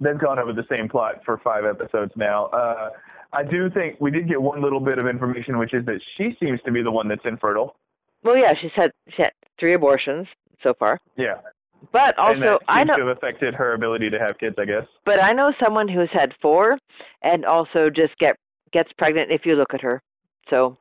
they've 0.00 0.18
gone 0.18 0.38
over 0.38 0.52
the 0.52 0.66
same 0.70 0.88
plot 0.88 1.22
for 1.24 1.38
five 1.38 1.64
episodes 1.64 2.12
now. 2.16 2.46
Uh, 2.46 2.90
I 3.34 3.42
do 3.42 3.70
think 3.70 3.96
we 4.00 4.10
did 4.10 4.28
get 4.28 4.40
one 4.40 4.60
little 4.62 4.80
bit 4.80 4.98
of 4.98 5.06
information, 5.06 5.58
which 5.58 5.72
is 5.74 5.84
that 5.86 6.00
she 6.16 6.36
seems 6.40 6.60
to 6.62 6.72
be 6.72 6.82
the 6.82 6.90
one 6.90 7.08
that's 7.08 7.24
infertile. 7.24 7.76
well, 8.22 8.36
yeah, 8.36 8.54
she's 8.54 8.72
had 8.72 8.92
she 9.08 9.22
had 9.22 9.32
three 9.58 9.72
abortions 9.74 10.26
so 10.62 10.74
far, 10.74 11.00
Yeah. 11.16 11.36
But 11.90 12.14
and 12.18 12.42
also 12.44 12.58
that 12.58 12.62
I 12.68 12.84
know, 12.84 12.96
to 12.96 13.06
have 13.06 13.16
affected 13.16 13.54
her 13.54 13.74
ability 13.74 14.10
to 14.10 14.18
have 14.18 14.38
kids, 14.38 14.56
I 14.58 14.64
guess. 14.64 14.86
but 15.04 15.22
I 15.22 15.32
know 15.32 15.52
someone 15.58 15.88
who's 15.88 16.10
had 16.10 16.34
four, 16.40 16.78
and 17.22 17.44
also 17.44 17.90
just 17.90 18.16
get 18.18 18.36
gets 18.70 18.92
pregnant 18.92 19.30
if 19.30 19.44
you 19.46 19.54
look 19.54 19.74
at 19.74 19.80
her. 19.80 20.00
So, 20.48 20.76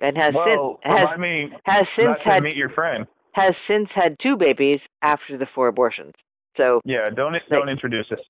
and 0.00 0.16
has 0.16 0.34
well, 0.34 0.78
since 0.84 0.94
has 0.94 1.00
remind 1.10 1.20
me 1.20 1.52
has 1.64 1.86
since 1.96 2.18
had 2.22 2.42
meet 2.42 2.56
your 2.56 2.70
friend. 2.70 3.06
has 3.32 3.54
since 3.66 3.90
had 3.90 4.18
two 4.18 4.36
babies 4.36 4.80
after 5.02 5.36
the 5.36 5.46
four 5.46 5.68
abortions. 5.68 6.14
So 6.56 6.80
Yeah, 6.84 7.10
don't 7.10 7.36
don't 7.50 7.68
introduce 7.68 8.10
us. 8.12 8.20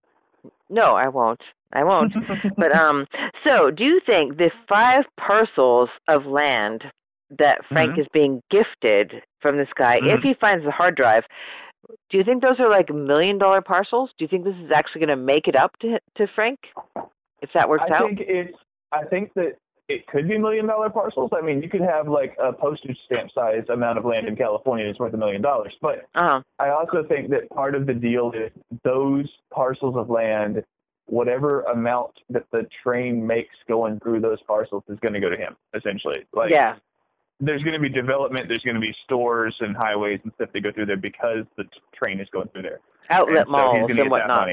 no, 0.69 0.95
I 0.97 1.09
won't. 1.09 1.43
I 1.73 1.85
won't. 1.85 2.15
but 2.57 2.73
um, 2.73 3.07
so 3.45 3.71
do 3.71 3.85
you 3.85 4.01
think 4.01 4.37
the 4.39 4.51
five 4.69 5.05
parcels 5.17 5.91
of 6.09 6.27
land 6.27 6.91
that 7.31 7.65
Frank 7.67 7.97
Mhm. 7.97 7.99
is 8.01 8.07
being 8.13 8.43
gifted 8.51 9.23
from 9.41 9.59
this 9.59 9.69
guy, 9.75 9.97
if 9.97 10.21
Mhm. 10.21 10.23
he 10.23 10.35
finds 10.35 10.65
the 10.65 10.71
hard 10.71 10.95
drive, 10.95 11.27
do 12.11 12.19
you 12.19 12.25
think 12.25 12.43
those 12.43 12.59
are 12.61 12.69
like 12.69 12.93
million 12.93 13.39
dollar 13.39 13.61
parcels? 13.61 14.11
Do 14.19 14.25
you 14.25 14.29
think 14.29 14.45
this 14.45 14.57
is 14.57 14.71
actually 14.71 15.07
going 15.07 15.19
to 15.19 15.25
make 15.25 15.49
it 15.49 15.57
up 15.57 15.77
to 15.79 16.01
to 16.17 16.27
Frank 16.27 16.59
if 17.41 17.53
that 17.55 17.69
works 17.69 17.85
I 17.89 17.95
out? 17.95 18.05
I 18.05 18.07
think 18.09 18.21
it's. 18.21 18.59
I 18.91 19.05
think 19.05 19.35
that 19.35 19.59
it 19.89 20.07
could 20.07 20.29
be 20.29 20.39
million 20.39 20.67
dollar 20.67 20.91
parcels. 20.91 21.31
I 21.37 21.41
mean, 21.41 21.63
you 21.63 21.69
could 21.69 21.81
have 21.81 22.09
like 22.09 22.37
a 22.39 22.53
postage 22.53 22.99
stamp 23.05 23.31
size 23.31 23.65
amount 23.69 23.99
of 23.99 24.05
land 24.05 24.29
in 24.29 24.37
California 24.37 24.87
that's 24.87 24.99
worth 24.99 25.15
a 25.15 25.17
million 25.17 25.43
dollars. 25.43 25.77
But 25.81 26.07
Uh-huh. 26.15 26.43
I 26.59 26.71
also 26.71 27.05
think 27.05 27.31
that 27.31 27.49
part 27.51 27.75
of 27.75 27.87
the 27.87 27.95
deal 27.95 28.33
is 28.33 28.51
those 28.85 29.31
parcels 29.51 29.97
of 29.97 30.11
land, 30.11 30.63
whatever 31.07 31.63
amount 31.63 32.21
that 32.29 32.45
the 32.51 32.67
train 32.83 33.27
makes 33.27 33.57
going 33.67 33.99
through 34.01 34.21
those 34.21 34.43
parcels 34.43 34.85
is 34.89 34.99
going 35.01 35.15
to 35.15 35.21
go 35.21 35.31
to 35.31 35.37
him. 35.37 35.57
Essentially, 35.75 36.27
like 36.35 36.51
yeah. 36.51 36.77
There's 37.41 37.63
going 37.63 37.75
to 37.75 37.81
be 37.81 37.89
development. 37.89 38.49
There's 38.49 38.63
going 38.63 38.75
to 38.75 38.81
be 38.81 38.95
stores 39.05 39.57
and 39.61 39.77
highways 39.77 40.21
and 40.25 40.33
stuff 40.35 40.51
that 40.53 40.61
go 40.61 40.73
through 40.73 40.87
there 40.87 40.97
because 40.97 41.45
the 41.57 41.65
t- 41.65 41.81
train 41.95 42.21
is 42.21 42.29
going 42.31 42.49
through 42.49 42.63
there. 42.63 42.81
Outlet 43.11 43.47
And 43.47 43.47
so 43.47 43.49
he's 43.49 43.53
malls 43.53 43.89
gonna 43.89 44.03
and 44.03 44.11
whatnot. 44.11 44.49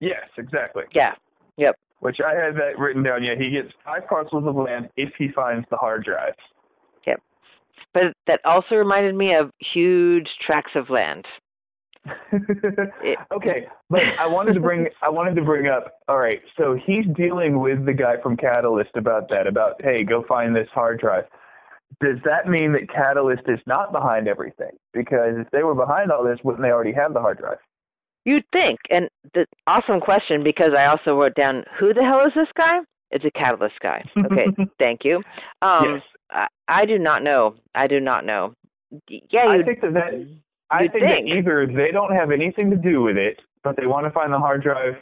Yes, 0.00 0.24
exactly. 0.36 0.84
Yeah. 0.92 1.14
Yep. 1.56 1.76
Which 2.00 2.20
I 2.20 2.34
had 2.34 2.56
that 2.56 2.78
written 2.78 3.02
down. 3.02 3.22
Yeah, 3.22 3.34
he 3.34 3.50
gets 3.50 3.72
five 3.84 4.06
parcels 4.08 4.44
of 4.46 4.56
land 4.56 4.90
if 4.96 5.14
he 5.16 5.28
finds 5.28 5.66
the 5.70 5.76
hard 5.76 6.04
drive. 6.04 6.34
Yep. 7.06 7.22
But 7.92 8.14
that 8.26 8.40
also 8.44 8.76
reminded 8.76 9.14
me 9.14 9.34
of 9.34 9.50
huge 9.58 10.28
tracts 10.40 10.74
of 10.74 10.90
land. 10.90 11.26
okay, 13.32 13.66
but 13.88 14.02
I 14.18 14.26
wanted 14.26 14.52
to 14.54 14.60
bring 14.60 14.88
I 15.00 15.08
wanted 15.08 15.36
to 15.36 15.42
bring 15.42 15.68
up. 15.68 15.94
All 16.06 16.18
right, 16.18 16.42
so 16.54 16.74
he's 16.74 17.06
dealing 17.16 17.60
with 17.60 17.86
the 17.86 17.94
guy 17.94 18.20
from 18.20 18.36
Catalyst 18.36 18.90
about 18.96 19.30
that. 19.30 19.46
About 19.46 19.80
hey, 19.82 20.04
go 20.04 20.22
find 20.22 20.54
this 20.54 20.68
hard 20.70 21.00
drive. 21.00 21.24
Does 22.00 22.18
that 22.24 22.48
mean 22.48 22.72
that 22.72 22.88
Catalyst 22.88 23.44
is 23.46 23.60
not 23.66 23.92
behind 23.92 24.28
everything? 24.28 24.70
Because 24.92 25.36
if 25.36 25.50
they 25.50 25.62
were 25.62 25.74
behind 25.74 26.10
all 26.10 26.24
this, 26.24 26.40
wouldn't 26.42 26.62
they 26.62 26.70
already 26.70 26.92
have 26.92 27.14
the 27.14 27.20
hard 27.20 27.38
drive? 27.38 27.58
You'd 28.24 28.44
think, 28.52 28.80
and 28.90 29.10
the 29.34 29.46
awesome 29.66 30.00
question 30.00 30.42
because 30.42 30.72
I 30.72 30.86
also 30.86 31.18
wrote 31.18 31.34
down 31.34 31.64
who 31.76 31.92
the 31.92 32.02
hell 32.02 32.26
is 32.26 32.32
this 32.34 32.48
guy? 32.56 32.80
It's 33.10 33.24
a 33.24 33.30
catalyst 33.30 33.78
guy. 33.80 34.04
Okay, 34.16 34.46
thank 34.78 35.04
you. 35.04 35.22
Um, 35.60 35.94
yes, 35.94 36.02
I, 36.30 36.48
I 36.66 36.86
do 36.86 36.98
not 36.98 37.22
know. 37.22 37.56
I 37.74 37.86
do 37.86 38.00
not 38.00 38.24
know. 38.24 38.54
Yeah, 39.08 39.48
I 39.48 39.62
think 39.62 39.82
that, 39.82 39.92
that 39.94 40.14
I 40.70 40.88
think, 40.88 40.92
think. 40.92 41.28
that 41.28 41.36
either 41.36 41.66
they 41.66 41.90
don't 41.90 42.14
have 42.14 42.30
anything 42.30 42.70
to 42.70 42.76
do 42.76 43.02
with 43.02 43.18
it, 43.18 43.42
but 43.62 43.76
they 43.76 43.86
want 43.86 44.06
to 44.06 44.10
find 44.10 44.32
the 44.32 44.38
hard 44.38 44.62
drive. 44.62 44.96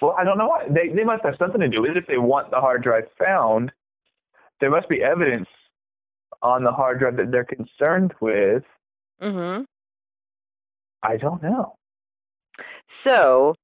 Well, 0.00 0.14
I 0.16 0.22
don't 0.22 0.38
know 0.38 0.48
why. 0.48 0.66
They 0.68 0.88
they 0.88 1.04
must 1.04 1.24
have 1.24 1.34
something 1.36 1.60
to 1.60 1.68
do 1.68 1.82
with 1.82 1.90
it. 1.92 1.96
If 1.96 2.06
they 2.06 2.18
want 2.18 2.50
the 2.50 2.60
hard 2.60 2.82
drive 2.82 3.08
found, 3.18 3.72
there 4.60 4.70
must 4.70 4.88
be 4.88 5.02
evidence 5.02 5.48
on 6.42 6.64
the 6.64 6.72
hard 6.72 6.98
drive 7.00 7.16
that 7.16 7.30
they're 7.30 7.44
concerned 7.44 8.14
with. 8.20 8.64
hmm 9.20 9.64
I 11.02 11.16
don't 11.18 11.42
know. 11.42 11.74
So, 13.04 13.54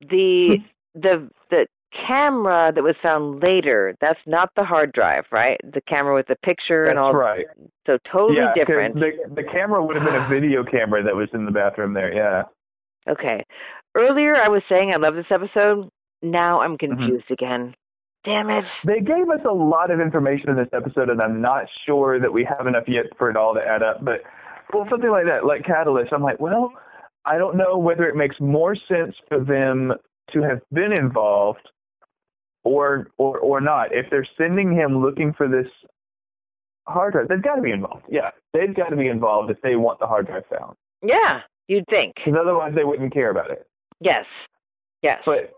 the 0.00 0.58
the 0.94 1.30
the 1.50 1.66
camera 1.92 2.72
that 2.74 2.82
was 2.82 2.96
found 3.02 3.42
later. 3.42 3.94
That's 4.00 4.20
not 4.26 4.50
the 4.56 4.64
hard 4.64 4.92
drive, 4.92 5.26
right? 5.30 5.60
The 5.72 5.80
camera 5.82 6.14
with 6.14 6.26
the 6.26 6.36
picture 6.42 6.88
and 6.88 6.98
all. 6.98 7.12
That's 7.14 7.14
right. 7.14 7.46
So 7.86 7.98
totally 8.04 8.46
yeah, 8.46 8.54
different. 8.54 8.98
The 8.98 9.12
the 9.34 9.44
camera 9.44 9.84
would 9.84 9.96
have 9.96 10.04
been 10.04 10.14
a 10.16 10.20
video 10.28 10.64
camera 10.64 11.02
that 11.02 11.14
was 11.16 11.28
in 11.32 11.44
the 11.44 11.52
bathroom 11.52 11.92
there. 11.94 12.12
Yeah. 12.14 12.44
Okay. 13.08 13.44
Earlier 13.94 14.36
I 14.36 14.48
was 14.48 14.62
saying 14.68 14.92
I 14.92 14.96
love 14.96 15.14
this 15.14 15.30
episode. 15.30 15.88
Now 16.22 16.60
I'm 16.60 16.78
Mm-hmm. 16.90 17.08
confused 17.08 17.30
again. 17.30 17.74
Damn 18.24 18.50
it. 18.50 18.64
They 18.84 19.00
gave 19.00 19.28
us 19.30 19.40
a 19.44 19.52
lot 19.52 19.90
of 19.90 20.00
information 20.00 20.50
in 20.50 20.56
this 20.56 20.68
episode, 20.72 21.10
and 21.10 21.20
I'm 21.20 21.40
not 21.40 21.66
sure 21.84 22.20
that 22.20 22.32
we 22.32 22.44
have 22.44 22.66
enough 22.66 22.86
yet 22.86 23.06
for 23.18 23.28
it 23.30 23.36
all 23.36 23.54
to 23.54 23.66
add 23.66 23.82
up. 23.82 24.04
But 24.04 24.22
well, 24.72 24.86
something 24.88 25.10
like 25.10 25.26
that, 25.26 25.44
like 25.44 25.64
Catalyst, 25.64 26.12
I'm 26.12 26.22
like, 26.22 26.38
well, 26.40 26.72
I 27.24 27.36
don't 27.38 27.56
know 27.56 27.78
whether 27.78 28.08
it 28.08 28.14
makes 28.16 28.38
more 28.40 28.74
sense 28.76 29.16
for 29.28 29.40
them 29.40 29.92
to 30.30 30.40
have 30.42 30.60
been 30.72 30.92
involved 30.92 31.70
or 32.64 33.08
or 33.18 33.38
or 33.40 33.60
not. 33.60 33.92
If 33.92 34.08
they're 34.10 34.26
sending 34.38 34.72
him 34.72 35.02
looking 35.02 35.32
for 35.32 35.48
this 35.48 35.68
hard 36.86 37.14
drive, 37.14 37.28
they've 37.28 37.42
got 37.42 37.56
to 37.56 37.62
be 37.62 37.72
involved. 37.72 38.04
Yeah, 38.08 38.30
they've 38.52 38.74
got 38.74 38.90
to 38.90 38.96
be 38.96 39.08
involved 39.08 39.50
if 39.50 39.60
they 39.62 39.74
want 39.76 39.98
the 39.98 40.06
hard 40.06 40.26
drive 40.26 40.44
found, 40.46 40.76
Yeah, 41.02 41.42
you'd 41.66 41.86
think. 41.88 42.14
because 42.16 42.38
otherwise 42.38 42.72
they 42.74 42.84
wouldn't 42.84 43.12
care 43.12 43.30
about 43.30 43.50
it. 43.50 43.66
Yes. 44.00 44.26
Yes. 45.02 45.22
But 45.26 45.52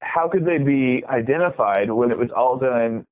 how 0.00 0.28
could 0.28 0.44
they 0.44 0.58
be 0.58 1.04
identified 1.06 1.90
when 1.90 2.10
it 2.10 2.18
was 2.18 2.30
all 2.30 2.58
done 2.58 3.04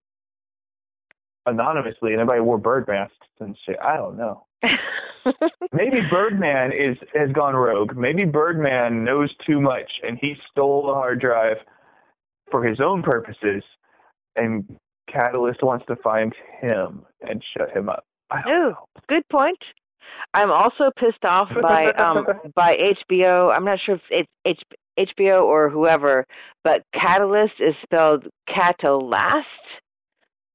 anonymously 1.47 2.13
and 2.13 2.21
everybody 2.21 2.41
wore 2.41 2.59
bird 2.59 2.87
masks 2.89 3.27
and 3.41 3.57
shit? 3.65 3.79
I 3.83 3.97
don't 3.97 4.17
know. 4.17 4.47
Maybe 5.73 6.01
Birdman 6.11 6.73
is 6.73 6.99
has 7.15 7.31
gone 7.33 7.55
rogue. 7.55 7.97
Maybe 7.97 8.25
Birdman 8.25 9.05
knows 9.05 9.35
too 9.47 9.61
much 9.61 10.01
and 10.03 10.19
he 10.19 10.37
stole 10.51 10.87
the 10.87 10.95
hard 10.95 11.21
drive 11.21 11.59
for 12.51 12.65
his 12.65 12.81
own 12.81 13.03
purposes, 13.03 13.63
and 14.37 14.65
Catalyst 15.07 15.63
wants 15.63 15.87
to 15.87 15.97
find 15.97 16.35
him 16.61 17.05
and 17.27 17.43
shut 17.57 17.71
him 17.71 17.89
up. 17.89 18.05
I 18.31 18.43
don't 18.43 18.53
Ooh, 18.53 18.71
know. 18.71 18.89
good 19.09 19.29
point. 19.29 19.63
I'm 20.35 20.51
also 20.51 20.91
pissed 20.97 21.25
off 21.25 21.51
by 21.63 21.93
um 21.93 22.27
by 22.55 22.95
HBO. 23.11 23.55
I'm 23.55 23.65
not 23.65 23.79
sure 23.81 23.97
if 23.97 24.03
it's 24.11 24.29
H, 24.45 24.63
HBO 24.99 25.43
or 25.45 25.69
whoever, 25.69 26.27
but 26.65 26.83
Catalyst 26.93 27.61
is 27.61 27.75
spelled 27.83 28.27
Catalast. 28.49 29.45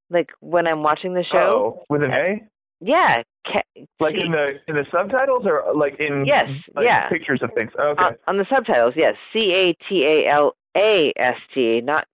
Like 0.10 0.32
when 0.42 0.68
I'm 0.68 0.84
watching 0.84 1.14
the 1.14 1.24
show. 1.24 1.78
Oh, 1.80 1.84
with 1.90 2.04
an 2.04 2.12
A? 2.12 2.42
Yeah. 2.82 3.24
Ca- 3.48 3.64
Like 4.00 4.16
in 4.16 4.32
the 4.32 4.60
in 4.68 4.76
the 4.76 4.86
subtitles 4.92 5.46
or 5.46 5.64
like 5.74 6.00
in 6.00 6.26
Yes, 6.26 6.50
like 6.76 6.86
yeah. 6.86 7.10
pictures 7.10 7.42
of 7.42 7.52
things? 7.54 7.72
Okay. 7.80 8.04
on, 8.04 8.16
on 8.28 8.38
the 8.38 8.46
subtitles, 8.46 8.94
yes. 8.96 9.16
C 9.32 9.54
A 9.54 9.74
T 9.88 10.06
A 10.06 10.28
L 10.28 10.56
A 10.78 11.14
S 11.16 11.38
T, 11.54 11.82
not 11.82 12.06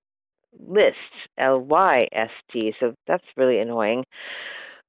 list. 0.67 0.97
L 1.37 1.59
Y 1.61 2.07
S 2.11 2.31
T. 2.51 2.73
So 2.79 2.93
that's 3.07 3.23
really 3.35 3.59
annoying. 3.59 4.05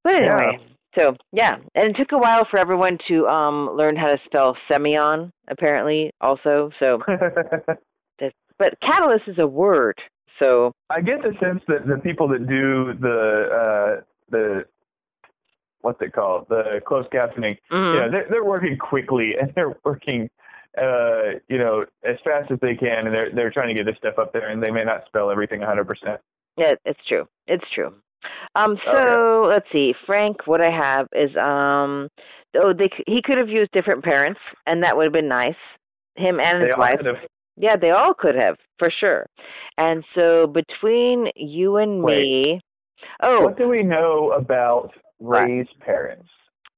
But 0.05 0.15
anyway, 0.15 0.59
so 0.95 1.17
yeah, 1.33 1.57
and 1.75 1.91
it 1.91 1.97
took 1.97 2.13
a 2.13 2.19
while 2.19 2.45
for 2.45 2.59
everyone 2.59 2.99
to 3.09 3.27
um 3.29 3.71
learn 3.77 3.97
how 3.97 4.09
to 4.09 4.21
spell 4.25 4.57
Semyon. 4.69 5.33
Apparently, 5.49 6.13
also. 6.21 6.71
So, 6.79 7.03
but 8.59 8.81
catalyst 8.81 9.29
is 9.29 9.39
a 9.39 9.47
word. 9.47 10.01
So 10.39 10.73
I 10.89 11.01
get 11.01 11.23
the 11.23 11.35
sense 11.41 11.63
that 11.69 11.87
the 11.87 11.99
people 11.99 12.29
that 12.29 12.49
do 12.49 12.95
the 12.95 14.01
uh, 14.01 14.03
the 14.31 14.65
what's 15.83 16.01
it 16.03 16.13
called 16.13 16.47
the 16.49 16.81
closed 16.87 17.11
captioning, 17.11 17.57
mhm. 17.71 17.95
you 17.95 18.01
know, 18.01 18.11
they're 18.11 18.27
they're 18.31 18.45
working 18.45 18.77
quickly 18.77 19.37
and 19.41 19.53
they're 19.55 19.77
working 19.85 20.29
uh, 20.77 21.35
you 21.49 21.59
know 21.59 21.87
as 22.03 22.19
fast 22.25 22.51
as 22.51 22.59
they 22.61 22.75
can, 22.75 23.07
and 23.07 23.15
they're 23.15 23.31
they're 23.31 23.51
trying 23.51 23.69
to 23.69 23.75
get 23.75 23.87
this 23.87 23.97
stuff 23.97 24.19
up 24.19 24.33
there, 24.33 24.49
and 24.49 24.63
they 24.63 24.71
may 24.71 24.85
not 24.85 25.07
spell 25.07 25.31
everything 25.31 25.61
100. 25.61 25.85
percent 25.85 26.21
Yeah, 26.57 26.75
it's 26.85 27.05
true. 27.07 27.29
It's 27.47 27.69
true. 27.73 27.95
Um, 28.55 28.79
so 28.85 29.45
let's 29.49 29.71
see, 29.71 29.95
Frank. 30.07 30.47
What 30.47 30.61
I 30.61 30.71
have 30.71 31.09
is 31.13 31.35
um, 31.37 32.09
oh, 32.55 32.73
they 32.73 32.91
he 33.07 33.23
could 33.23 33.39
have 33.39 33.49
used 33.49 33.71
different 33.73 34.05
parents, 34.05 34.41
and 34.67 34.83
that 34.83 34.97
would 34.97 35.05
have 35.05 35.13
been 35.13 35.29
nice. 35.29 35.57
Him 36.17 36.41
and 36.41 36.63
They 36.63 36.69
his 36.69 36.77
wife. 36.77 37.01
Yeah, 37.57 37.77
they 37.77 37.91
all 37.91 38.15
could 38.15 38.37
have 38.37 38.57
for 38.79 38.91
sure. 38.91 39.27
And 39.77 40.05
so 40.15 40.47
between 40.47 41.31
you 41.37 41.77
and 41.77 42.03
me, 42.03 42.61
oh, 43.23 43.45
What 43.45 43.59
do 43.59 43.69
we 43.69 43.83
know 43.83 44.31
about 44.33 44.95
Ray's 45.21 45.69
parents. 45.81 46.29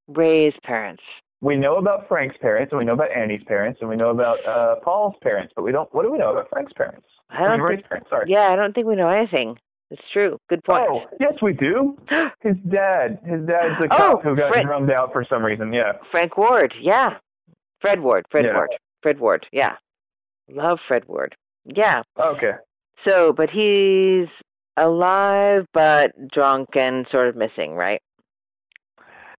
Ray's 0.08 0.54
parents. 0.62 1.02
We 1.40 1.56
know 1.56 1.76
about 1.76 2.06
Frank's 2.08 2.36
parents, 2.38 2.72
and 2.72 2.78
we 2.78 2.84
know 2.84 2.92
about 2.92 3.10
Annie's 3.12 3.42
parents, 3.44 3.80
and 3.80 3.88
we 3.88 3.96
know 3.96 4.10
about 4.10 4.44
uh, 4.44 4.76
Paul's 4.76 5.16
parents, 5.22 5.52
but 5.56 5.62
we 5.62 5.72
don't. 5.72 5.92
What 5.94 6.04
do 6.04 6.12
we 6.12 6.18
know 6.18 6.30
about 6.30 6.48
Frank's 6.50 6.72
parents? 6.72 7.06
I 7.30 7.40
don't 7.40 7.48
I 7.48 7.56
mean, 7.56 7.62
Ray's 7.62 7.76
think, 7.76 7.88
parents. 7.88 8.10
Sorry. 8.10 8.26
yeah, 8.28 8.52
I 8.52 8.56
don't 8.56 8.74
think 8.74 8.86
we 8.86 8.94
know 8.94 9.08
anything. 9.08 9.58
It's 9.92 10.10
true. 10.10 10.38
Good 10.48 10.64
point. 10.64 10.86
Oh, 10.90 11.06
yes, 11.20 11.42
we 11.42 11.52
do. 11.52 11.98
His 12.40 12.56
dad. 12.68 13.18
His 13.26 13.42
dad's 13.46 13.78
the 13.78 13.88
Oh, 13.92 14.16
cop 14.16 14.22
who 14.22 14.34
got 14.34 14.50
Fred- 14.52 14.64
drummed 14.64 14.90
out 14.90 15.12
for 15.12 15.22
some 15.22 15.44
reason. 15.44 15.72
Yeah. 15.72 15.92
Frank 16.10 16.36
Ward. 16.38 16.74
Yeah. 16.80 17.18
Fred 17.80 18.00
Ward. 18.00 18.24
Fred 18.30 18.46
Yeah. 18.46 18.54
Ward. 18.54 18.70
Fred 19.02 19.20
Ward. 19.20 19.46
Yeah. 19.52 19.76
Love 20.48 20.80
Fred 20.88 21.04
Ward. 21.06 21.36
Yeah. 21.66 22.02
Okay. 22.18 22.52
So, 23.04 23.32
but 23.34 23.50
he's 23.50 24.28
alive, 24.78 25.66
but 25.74 26.12
drunk 26.28 26.74
and 26.74 27.06
sort 27.08 27.28
of 27.28 27.36
missing, 27.36 27.74
right? 27.74 28.00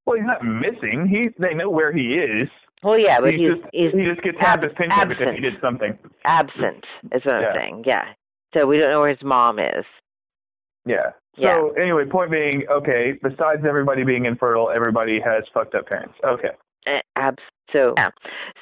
Well, 0.06 0.18
he's 0.18 0.26
not 0.26 0.44
missing. 0.46 1.08
He 1.08 1.30
they 1.40 1.54
know 1.56 1.70
where 1.70 1.92
he 1.92 2.20
is. 2.20 2.50
Well, 2.84 2.98
yeah, 3.00 3.22
but 3.22 3.34
He's 3.34 3.40
he's 3.40 3.50
just- 3.58 3.70
he's 3.74 3.92
he 3.94 4.06
just 4.06 4.22
gets 4.22 4.38
half 4.40 4.58
ab- 4.58 4.64
his 4.64 4.74
pension 4.74 5.08
because 5.10 5.34
he 5.36 5.42
did 5.42 5.60
something. 5.62 5.98
absent. 6.26 6.86
Is 7.12 7.24
what 7.26 7.42
Yeah. 7.42 7.48
I'm 7.50 7.56
saying. 7.56 7.84
Yeah. 7.88 8.10
So 8.54 8.68
we 8.68 8.78
don't 8.78 8.90
know 8.92 9.00
where 9.00 9.10
his 9.10 9.24
mom 9.24 9.58
is. 9.58 9.86
Yeah. 10.86 11.12
Yeah. 11.36 11.56
So 11.56 11.72
anyway, 11.72 12.06
point 12.06 12.32
being, 12.32 12.68
okay. 12.70 13.18
Besides 13.24 13.66
everybody 13.66 14.04
being 14.04 14.26
infertile, 14.26 14.70
everybody 14.70 15.20
has 15.20 15.46
fucked 15.54 15.76
up 15.76 15.88
parents. 15.88 16.16
Okay. 16.24 16.52
Eh, 16.86 17.02
Abs. 17.16 17.42
So 17.72 17.94
yeah. 17.98 18.12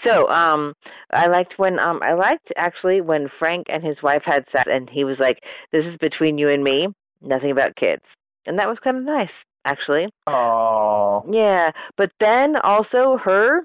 So 0.04 0.30
um, 0.30 0.74
I 1.12 1.28
liked 1.28 1.58
when 1.58 1.80
um 1.80 2.00
I 2.04 2.14
liked 2.14 2.54
actually 2.56 3.02
when 3.02 3.30
Frank 3.40 3.68
and 3.70 3.84
his 3.84 4.02
wife 4.04 4.24
had 4.24 4.46
sex 4.52 4.70
and 4.72 4.90
he 4.90 5.04
was 5.04 5.20
like, 5.20 5.44
"This 5.72 5.86
is 5.86 5.98
between 5.98 6.38
you 6.38 6.50
and 6.50 6.64
me, 6.64 6.88
nothing 7.22 7.52
about 7.52 7.76
kids," 7.76 8.04
and 8.46 8.60
that 8.60 8.70
was 8.70 8.78
kind 8.80 8.98
of 8.98 9.04
nice 9.04 9.32
actually. 9.66 10.10
Oh. 10.28 11.24
Yeah, 11.30 11.72
but 11.98 12.12
then 12.20 12.56
also 12.58 13.18
her, 13.18 13.64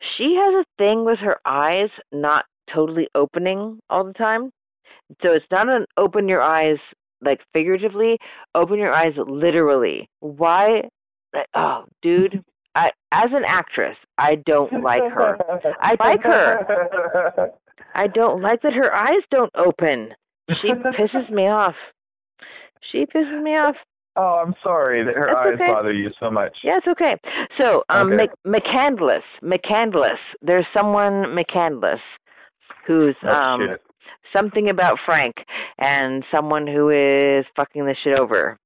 she 0.00 0.34
has 0.36 0.54
a 0.54 0.64
thing 0.78 1.04
with 1.04 1.18
her 1.20 1.38
eyes 1.44 1.90
not 2.12 2.46
totally 2.68 3.08
opening 3.14 3.80
all 3.90 4.04
the 4.04 4.12
time. 4.12 4.50
So 5.22 5.32
it's 5.32 5.46
not 5.50 5.68
an 5.68 5.86
open 5.96 6.28
your 6.28 6.40
eyes 6.40 6.78
like 7.22 7.40
figuratively, 7.52 8.18
open 8.54 8.78
your 8.78 8.92
eyes 8.92 9.14
literally. 9.16 10.08
Why? 10.20 10.88
Like, 11.32 11.48
oh, 11.54 11.84
dude, 12.02 12.44
I 12.74 12.92
as 13.10 13.32
an 13.32 13.44
actress, 13.44 13.96
I 14.18 14.36
don't 14.36 14.82
like 14.82 15.10
her. 15.12 15.38
I 15.80 15.96
like 16.00 16.22
her. 16.24 17.50
I 17.94 18.06
don't 18.06 18.40
like 18.42 18.62
that 18.62 18.72
her 18.74 18.94
eyes 18.94 19.22
don't 19.30 19.50
open. 19.54 20.14
She 20.60 20.72
pisses 20.72 21.30
me 21.30 21.46
off. 21.46 21.76
She 22.80 23.06
pisses 23.06 23.40
me 23.42 23.56
off. 23.56 23.76
Oh, 24.16 24.42
I'm 24.44 24.54
sorry 24.62 25.02
that 25.04 25.14
her 25.16 25.26
That's 25.28 25.38
eyes 25.38 25.54
okay. 25.54 25.66
bother 25.68 25.92
you 25.92 26.10
so 26.20 26.30
much. 26.30 26.58
Yeah, 26.62 26.76
it's 26.78 26.86
okay. 26.88 27.16
So, 27.56 27.82
um, 27.88 28.12
Okay. 28.12 28.28
Mc- 28.44 28.62
McCandless, 28.64 29.22
McCandless. 29.42 30.18
There's 30.42 30.66
someone 30.74 31.24
McCandless 31.34 32.00
who's 32.86 33.16
Oh, 33.22 33.28
um 33.32 33.60
shit. 33.62 33.82
Something 34.32 34.68
about 34.68 34.98
Frank 35.04 35.44
and 35.78 36.24
someone 36.30 36.66
who 36.66 36.90
is 36.90 37.44
fucking 37.56 37.86
the 37.86 37.94
shit 37.94 38.18
over. 38.18 38.58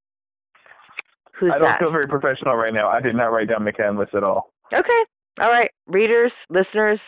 Who's 1.34 1.52
I 1.52 1.58
don't 1.58 1.62
that? 1.68 1.78
feel 1.80 1.90
very 1.92 2.08
professional 2.08 2.56
right 2.56 2.72
now. 2.72 2.88
I 2.88 3.00
did 3.00 3.14
not 3.14 3.30
write 3.32 3.48
down 3.48 3.60
McCandless 3.64 4.14
at 4.14 4.24
all. 4.24 4.52
okay, 4.72 5.04
all 5.38 5.50
right, 5.50 5.70
readers, 5.86 6.32
listeners, 6.48 6.98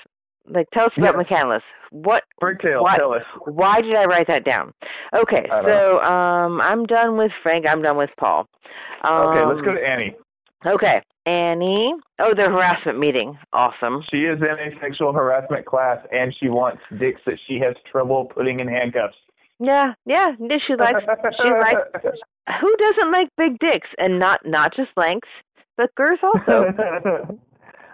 like 0.46 0.68
tell 0.70 0.86
us 0.86 0.92
about 0.96 1.14
Yes. 1.16 1.26
McCandless. 1.26 1.62
What? 1.90 2.24
Bricktail, 2.42 2.82
What? 2.82 2.96
tell 2.98 3.14
us. 3.14 3.24
Why 3.46 3.80
did 3.80 3.94
I 3.94 4.04
write 4.04 4.26
that 4.26 4.44
down? 4.44 4.74
Okay, 5.14 5.46
so 5.48 6.02
um, 6.02 6.60
I'm 6.60 6.84
done 6.84 7.16
with 7.16 7.32
Frank. 7.42 7.64
I'm 7.66 7.80
done 7.80 7.96
with 7.96 8.10
Paul. 8.18 8.46
Um, 9.02 9.28
Okay, 9.28 9.44
let's 9.46 9.62
go 9.62 9.74
to 9.74 9.88
Annie. 9.88 10.14
Okay, 10.66 11.02
Annie. 11.24 11.94
Oh, 12.18 12.34
the 12.34 12.48
harassment 12.50 12.98
meeting. 12.98 13.38
Awesome. 13.52 14.02
She 14.10 14.24
is 14.24 14.38
in 14.40 14.58
a 14.58 14.78
sexual 14.80 15.12
harassment 15.12 15.66
class, 15.66 16.04
and 16.12 16.34
she 16.34 16.48
wants 16.48 16.82
dicks 16.98 17.20
that 17.26 17.38
she 17.46 17.58
has 17.60 17.76
trouble 17.84 18.24
putting 18.24 18.60
in 18.60 18.66
handcuffs. 18.68 19.16
Yeah, 19.60 19.94
yeah. 20.06 20.32
She 20.66 20.74
likes. 20.74 21.04
She 21.42 21.48
likes. 21.50 21.80
Who 22.60 22.76
doesn't 22.76 23.12
like 23.12 23.28
big 23.36 23.58
dicks 23.58 23.88
and 23.98 24.18
not 24.18 24.44
not 24.46 24.74
just 24.74 24.90
lengths, 24.96 25.28
but 25.76 25.94
girths 25.94 26.22
also. 26.22 26.72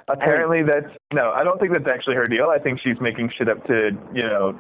Apparently, 0.09 0.62
that's 0.62 0.88
no. 1.12 1.33
I 1.33 1.44
don't 1.44 1.59
think 1.59 1.72
that's 1.72 1.88
actually 1.88 2.16
her 2.16 2.29
deal. 2.29 2.50
I 2.50 2.59
think 2.59 2.79
she's 2.79 3.00
making 3.00 3.31
shit 3.31 3.48
up 3.48 3.66
to 3.66 3.96
you 4.12 4.22
know 4.22 4.59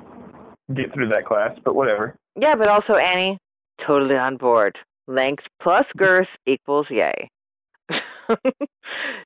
get 0.74 0.92
through 0.92 1.08
that 1.08 1.26
class. 1.26 1.56
But 1.64 1.74
whatever. 1.74 2.16
yeah, 2.36 2.54
but 2.56 2.68
also 2.68 2.94
Annie, 2.94 3.38
totally 3.80 4.16
on 4.16 4.36
board. 4.36 4.78
Length 5.06 5.44
plus 5.60 5.86
girth 5.96 6.28
equals 6.46 6.86
yay. 6.90 7.28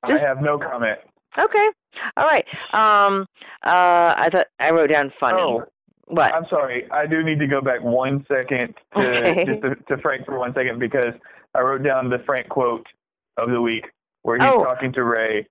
I 0.03 0.17
have 0.17 0.41
no 0.41 0.57
comment. 0.57 0.99
okay. 1.37 1.69
All 2.17 2.25
right. 2.25 2.45
Um. 2.73 3.25
Uh. 3.63 4.13
I 4.17 4.29
thought 4.31 4.47
I 4.59 4.71
wrote 4.71 4.89
down 4.89 5.11
funny. 5.19 5.41
Oh, 5.41 5.63
what? 6.07 6.33
I'm 6.33 6.45
sorry. 6.47 6.89
I 6.91 7.05
do 7.05 7.23
need 7.23 7.39
to 7.39 7.47
go 7.47 7.61
back 7.61 7.81
one 7.83 8.25
second 8.27 8.75
to 8.95 8.99
Okay. 8.99 9.45
just 9.45 9.61
to, 9.61 9.75
to 9.95 10.01
Frank 10.01 10.25
for 10.25 10.37
one 10.39 10.53
second 10.53 10.79
because 10.79 11.13
I 11.55 11.61
wrote 11.61 11.83
down 11.83 12.09
the 12.09 12.19
Frank 12.19 12.49
quote 12.49 12.87
of 13.37 13.49
the 13.51 13.61
week 13.61 13.85
where 14.23 14.37
he's 14.37 14.47
Oh. 14.47 14.63
talking 14.63 14.91
to 14.93 15.03
Ray. 15.03 15.47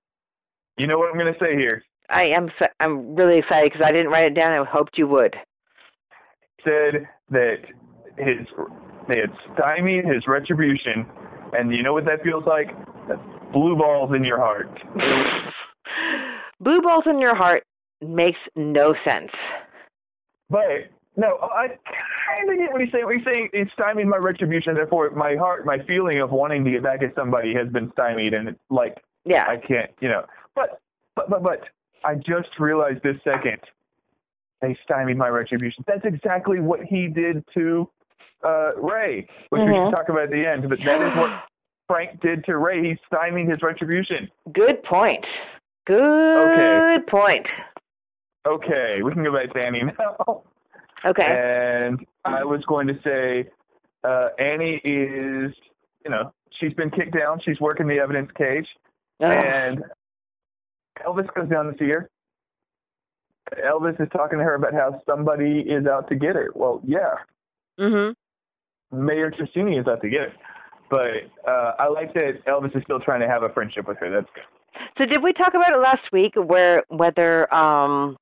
You 0.77 0.87
know 0.87 0.97
what 0.97 1.09
I'm 1.11 1.17
going 1.17 1.33
to 1.33 1.39
say 1.39 1.55
here? 1.57 1.83
I 2.09 2.23
am. 2.25 2.49
I'm 2.79 3.15
really 3.15 3.37
excited 3.37 3.71
because 3.71 3.85
I 3.85 3.91
didn't 3.91 4.11
write 4.11 4.25
it 4.25 4.33
down. 4.33 4.51
I 4.51 4.63
hoped 4.69 4.97
you 4.97 5.07
would. 5.07 5.37
said 6.63 7.07
that 7.29 7.59
his 8.17 8.47
they 9.07 9.19
had 9.19 9.31
stymied 9.53 10.05
his 10.05 10.27
retribution, 10.27 11.05
and 11.57 11.73
you 11.73 11.83
know 11.83 11.93
what 11.93 12.05
that 12.05 12.23
feels 12.23 12.45
like? 12.45 12.75
That's 13.07 13.21
blue 13.51 13.75
balls 13.75 14.15
in 14.15 14.23
your 14.23 14.37
heart. 14.39 14.69
Blue 16.61 16.81
balls 16.81 17.05
in 17.07 17.19
your 17.19 17.35
heart 17.35 17.63
makes 18.01 18.39
no 18.55 18.93
sense. 19.05 19.31
But 20.49 20.89
no, 21.15 21.37
I 21.41 21.69
kind 22.37 22.49
of 22.49 22.57
get 22.57 22.71
what 22.71 22.81
he's 22.81 22.91
saying. 22.91 23.05
What 23.05 23.15
he's 23.15 23.25
saying 23.25 23.49
is 23.53 23.71
stymied 23.71 24.07
my 24.07 24.17
retribution. 24.17 24.75
Therefore, 24.75 25.09
my 25.11 25.35
heart, 25.35 25.65
my 25.65 25.79
feeling 25.79 26.19
of 26.19 26.31
wanting 26.31 26.65
to 26.65 26.71
get 26.71 26.83
back 26.83 27.01
at 27.01 27.15
somebody 27.15 27.53
has 27.53 27.69
been 27.69 27.91
stymied, 27.93 28.33
and 28.33 28.49
it's 28.49 28.59
like 28.69 29.01
Yeah. 29.25 29.45
I 29.47 29.57
can't, 29.57 29.91
you 30.01 30.09
know. 30.09 30.25
But 30.55 30.81
but 31.15 31.29
but 31.29 31.43
but 31.43 31.69
I 32.03 32.15
just 32.15 32.59
realized 32.59 33.03
this 33.03 33.17
second 33.23 33.61
they 34.61 34.77
stymied 34.83 35.17
my 35.17 35.29
retribution. 35.29 35.85
That's 35.87 36.03
exactly 36.05 36.59
what 36.59 36.81
he 36.83 37.07
did 37.07 37.45
to 37.53 37.89
uh 38.43 38.71
Ray, 38.75 39.27
which 39.49 39.61
we 39.61 39.65
Mhm. 39.67 39.85
should 39.85 39.95
talk 39.95 40.09
about 40.09 40.23
at 40.23 40.31
the 40.31 40.45
end. 40.45 40.67
But 40.67 40.79
that 40.83 41.01
is 41.01 41.15
what 41.17 41.41
Frank 41.89 42.21
did 42.21 42.45
to 42.45 42.57
Ray. 42.57 42.87
He's 42.87 42.97
stymied 43.07 43.49
his 43.49 43.63
retribution. 43.63 44.29
Good 44.53 44.83
point. 44.83 45.25
Good 45.87 47.07
point. 47.07 47.47
Okay, 48.45 49.01
we 49.01 49.11
can 49.11 49.23
go 49.23 49.33
back 49.33 49.51
to 49.53 49.65
Annie 49.65 49.83
now. 49.83 50.43
Okay. 51.03 51.23
And 51.87 52.05
I 52.25 52.43
was 52.43 52.63
going 52.65 52.87
to 52.87 53.01
say 53.01 53.49
uh 54.03 54.29
Annie 54.37 54.81
is, 54.83 55.53
you 56.05 56.11
know, 56.11 56.31
she's 56.51 56.73
been 56.73 56.91
kicked 56.91 57.15
down. 57.17 57.39
She's 57.39 57.59
working 57.59 57.87
the 57.87 57.99
evidence 57.99 58.31
cage. 58.37 58.67
Ugh. 59.21 59.31
And 59.31 59.83
Elvis 61.03 61.33
goes 61.33 61.49
down 61.49 61.71
to 61.71 61.77
see 61.77 61.89
her. 61.89 62.09
Elvis 63.65 63.99
is 63.99 64.09
talking 64.11 64.37
to 64.37 64.43
her 64.43 64.53
about 64.53 64.73
how 64.73 65.01
somebody 65.07 65.61
is 65.61 65.87
out 65.87 66.07
to 66.09 66.15
get 66.15 66.35
her. 66.35 66.51
Well, 66.53 66.81
yeah, 66.83 67.15
mhm. 67.79 68.13
Mayor 68.91 69.31
Tristini 69.31 69.79
is 69.79 69.87
out 69.87 70.01
to 70.03 70.09
get 70.09 70.29
her. 70.29 70.33
But 70.89 71.29
uh, 71.47 71.73
I 71.79 71.87
like 71.87 72.13
that 72.15 72.43
Elvis 72.45 72.75
is 72.75 72.83
still 72.83 72.99
trying 72.99 73.21
to 73.21 73.27
have 73.27 73.43
a 73.43 73.49
friendship 73.49 73.87
with 73.87 73.97
her. 73.99 74.09
That's 74.09 74.29
good. 74.33 74.43
So 74.97 75.05
did 75.05 75.21
we 75.21 75.33
talk 75.33 75.53
about 75.53 75.73
it 75.73 75.79
last 75.79 76.11
week 76.11 76.35
where 76.35 76.83
whether 76.89 77.53
um 77.53 78.17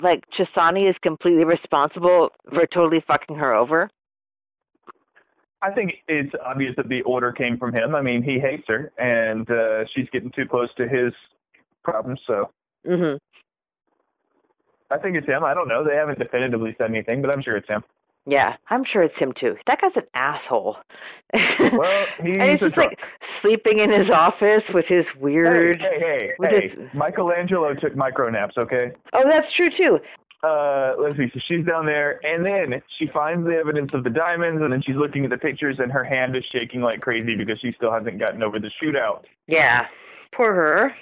like 0.00 0.24
Chessani 0.30 0.90
is 0.90 0.96
completely 1.00 1.44
responsible 1.44 2.30
for 2.52 2.66
totally 2.66 3.02
fucking 3.06 3.36
her 3.36 3.54
over? 3.54 3.88
I 5.62 5.72
think 5.72 6.02
it's 6.06 6.34
obvious 6.44 6.76
that 6.76 6.88
the 6.88 7.02
order 7.02 7.32
came 7.32 7.56
from 7.58 7.72
him. 7.72 7.94
I 7.94 8.02
mean, 8.02 8.22
he 8.22 8.38
hates 8.38 8.68
her, 8.68 8.92
and 8.98 9.50
uh, 9.50 9.86
she's 9.86 10.08
getting 10.10 10.30
too 10.30 10.46
close 10.46 10.72
to 10.74 10.86
his 10.86 11.14
problems. 11.82 12.20
So 12.26 12.50
Mhm. 12.86 13.18
I 14.90 14.98
think 14.98 15.16
it's 15.16 15.26
him. 15.26 15.42
I 15.44 15.54
don't 15.54 15.66
know. 15.66 15.82
They 15.82 15.96
haven't 15.96 16.18
definitively 16.18 16.74
said 16.78 16.90
anything, 16.90 17.22
but 17.22 17.30
I'm 17.30 17.40
sure 17.42 17.56
it's 17.56 17.68
him. 17.68 17.82
Yeah, 18.28 18.56
I'm 18.70 18.84
sure 18.84 19.02
it's 19.02 19.16
him 19.16 19.32
too. 19.32 19.56
That 19.66 19.80
guy's 19.80 19.96
an 19.96 20.02
asshole. 20.14 20.78
Well, 21.58 22.06
he's 22.22 22.38
and 22.40 22.50
he's 22.50 22.62
a 22.62 22.66
just 22.66 22.76
like 22.76 22.98
sleeping 23.42 23.78
in 23.78 23.90
his 23.90 24.10
office 24.10 24.62
with 24.72 24.86
his 24.86 25.04
weird. 25.20 25.80
Hey, 25.80 25.98
hey, 25.98 26.32
hey, 26.40 26.48
hey. 26.60 26.68
his- 26.68 26.88
Michelangelo 26.94 27.74
took 27.74 27.94
micro 27.96 28.28
naps, 28.30 28.56
okay? 28.58 28.92
Oh, 29.12 29.22
that's 29.26 29.52
true 29.54 29.70
too. 29.70 29.98
uh, 30.42 30.94
let's 30.98 31.16
see. 31.16 31.28
So 31.34 31.40
she's 31.40 31.64
down 31.66 31.86
there, 31.86 32.20
and 32.24 32.44
then 32.46 32.82
she 32.98 33.06
finds 33.08 33.46
the 33.46 33.56
evidence 33.56 33.90
of 33.94 34.04
the 34.04 34.10
diamonds, 34.10 34.62
and 34.62 34.72
then 34.72 34.80
she's 34.82 34.94
looking 34.96 35.24
at 35.24 35.30
the 35.30 35.38
pictures, 35.38 35.78
and 35.80 35.90
her 35.90 36.04
hand 36.04 36.36
is 36.36 36.44
shaking 36.46 36.80
like 36.82 37.00
crazy 37.00 37.36
because 37.36 37.58
she 37.58 37.72
still 37.72 37.92
hasn't 37.92 38.18
gotten 38.18 38.42
over 38.42 38.58
the 38.60 38.70
shootout. 38.82 39.22
Yeah. 39.46 39.88
Poor 40.32 40.52
her. 40.54 40.94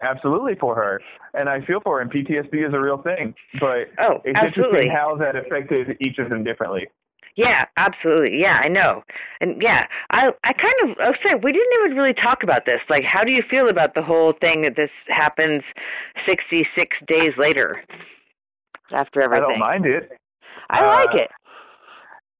Absolutely 0.00 0.54
for 0.54 0.74
her, 0.76 1.00
and 1.34 1.48
I 1.48 1.60
feel 1.60 1.80
for 1.80 1.96
her. 1.96 2.00
And 2.02 2.10
PTSD 2.10 2.66
is 2.68 2.72
a 2.74 2.80
real 2.80 2.98
thing, 2.98 3.34
but 3.58 3.88
Oh, 3.98 4.20
it's 4.24 4.38
absolutely. 4.38 4.86
interesting 4.86 4.90
how 4.90 5.16
that 5.16 5.34
affected 5.36 5.96
each 6.00 6.18
of 6.18 6.28
them 6.30 6.44
differently. 6.44 6.86
Yeah, 7.34 7.66
absolutely. 7.76 8.40
Yeah, 8.40 8.60
I 8.62 8.68
know. 8.68 9.04
And 9.40 9.60
yeah, 9.62 9.86
I 10.10 10.32
I 10.44 10.52
kind 10.52 10.74
of 10.84 10.98
I 10.98 11.08
was 11.10 11.18
saying 11.22 11.40
we 11.42 11.52
didn't 11.52 11.72
even 11.84 11.96
really 11.96 12.14
talk 12.14 12.42
about 12.42 12.64
this. 12.64 12.80
Like 12.88 13.04
how 13.04 13.22
do 13.24 13.32
you 13.32 13.42
feel 13.42 13.68
about 13.68 13.94
the 13.94 14.02
whole 14.02 14.32
thing 14.32 14.62
that 14.62 14.76
this 14.76 14.90
happens 15.06 15.62
66 16.26 16.96
days 17.06 17.36
later 17.36 17.82
after 18.90 19.20
everything? 19.22 19.44
I 19.44 19.48
don't 19.50 19.58
mind 19.58 19.86
it. 19.86 20.12
I 20.70 20.84
like 20.84 21.14
Uh, 21.14 21.18
it. 21.24 21.30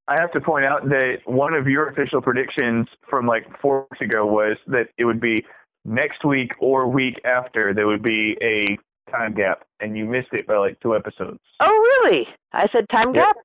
I 0.08 0.16
have 0.18 0.32
to 0.32 0.40
point 0.40 0.64
out 0.64 0.88
that 0.88 1.20
one 1.26 1.54
of 1.54 1.68
your 1.68 1.88
official 1.88 2.22
predictions 2.22 2.88
from 3.08 3.26
like 3.26 3.46
four 3.60 3.86
weeks 3.90 4.00
ago 4.00 4.26
was 4.26 4.56
that 4.66 4.88
it 4.96 5.04
would 5.04 5.20
be 5.20 5.44
next 5.88 6.24
week 6.24 6.52
or 6.60 6.86
week 6.88 7.20
after 7.24 7.72
there 7.74 7.86
would 7.86 8.02
be 8.02 8.36
a 8.42 8.78
time 9.10 9.32
gap, 9.34 9.64
and 9.80 9.96
you 9.96 10.04
missed 10.04 10.32
it 10.32 10.46
by 10.46 10.56
like 10.56 10.78
two 10.80 10.94
episodes. 10.94 11.40
Oh, 11.60 11.70
really? 12.04 12.28
I 12.52 12.68
said 12.68 12.88
time 12.88 13.14
Yeah. 13.14 13.26
gap. 13.26 13.36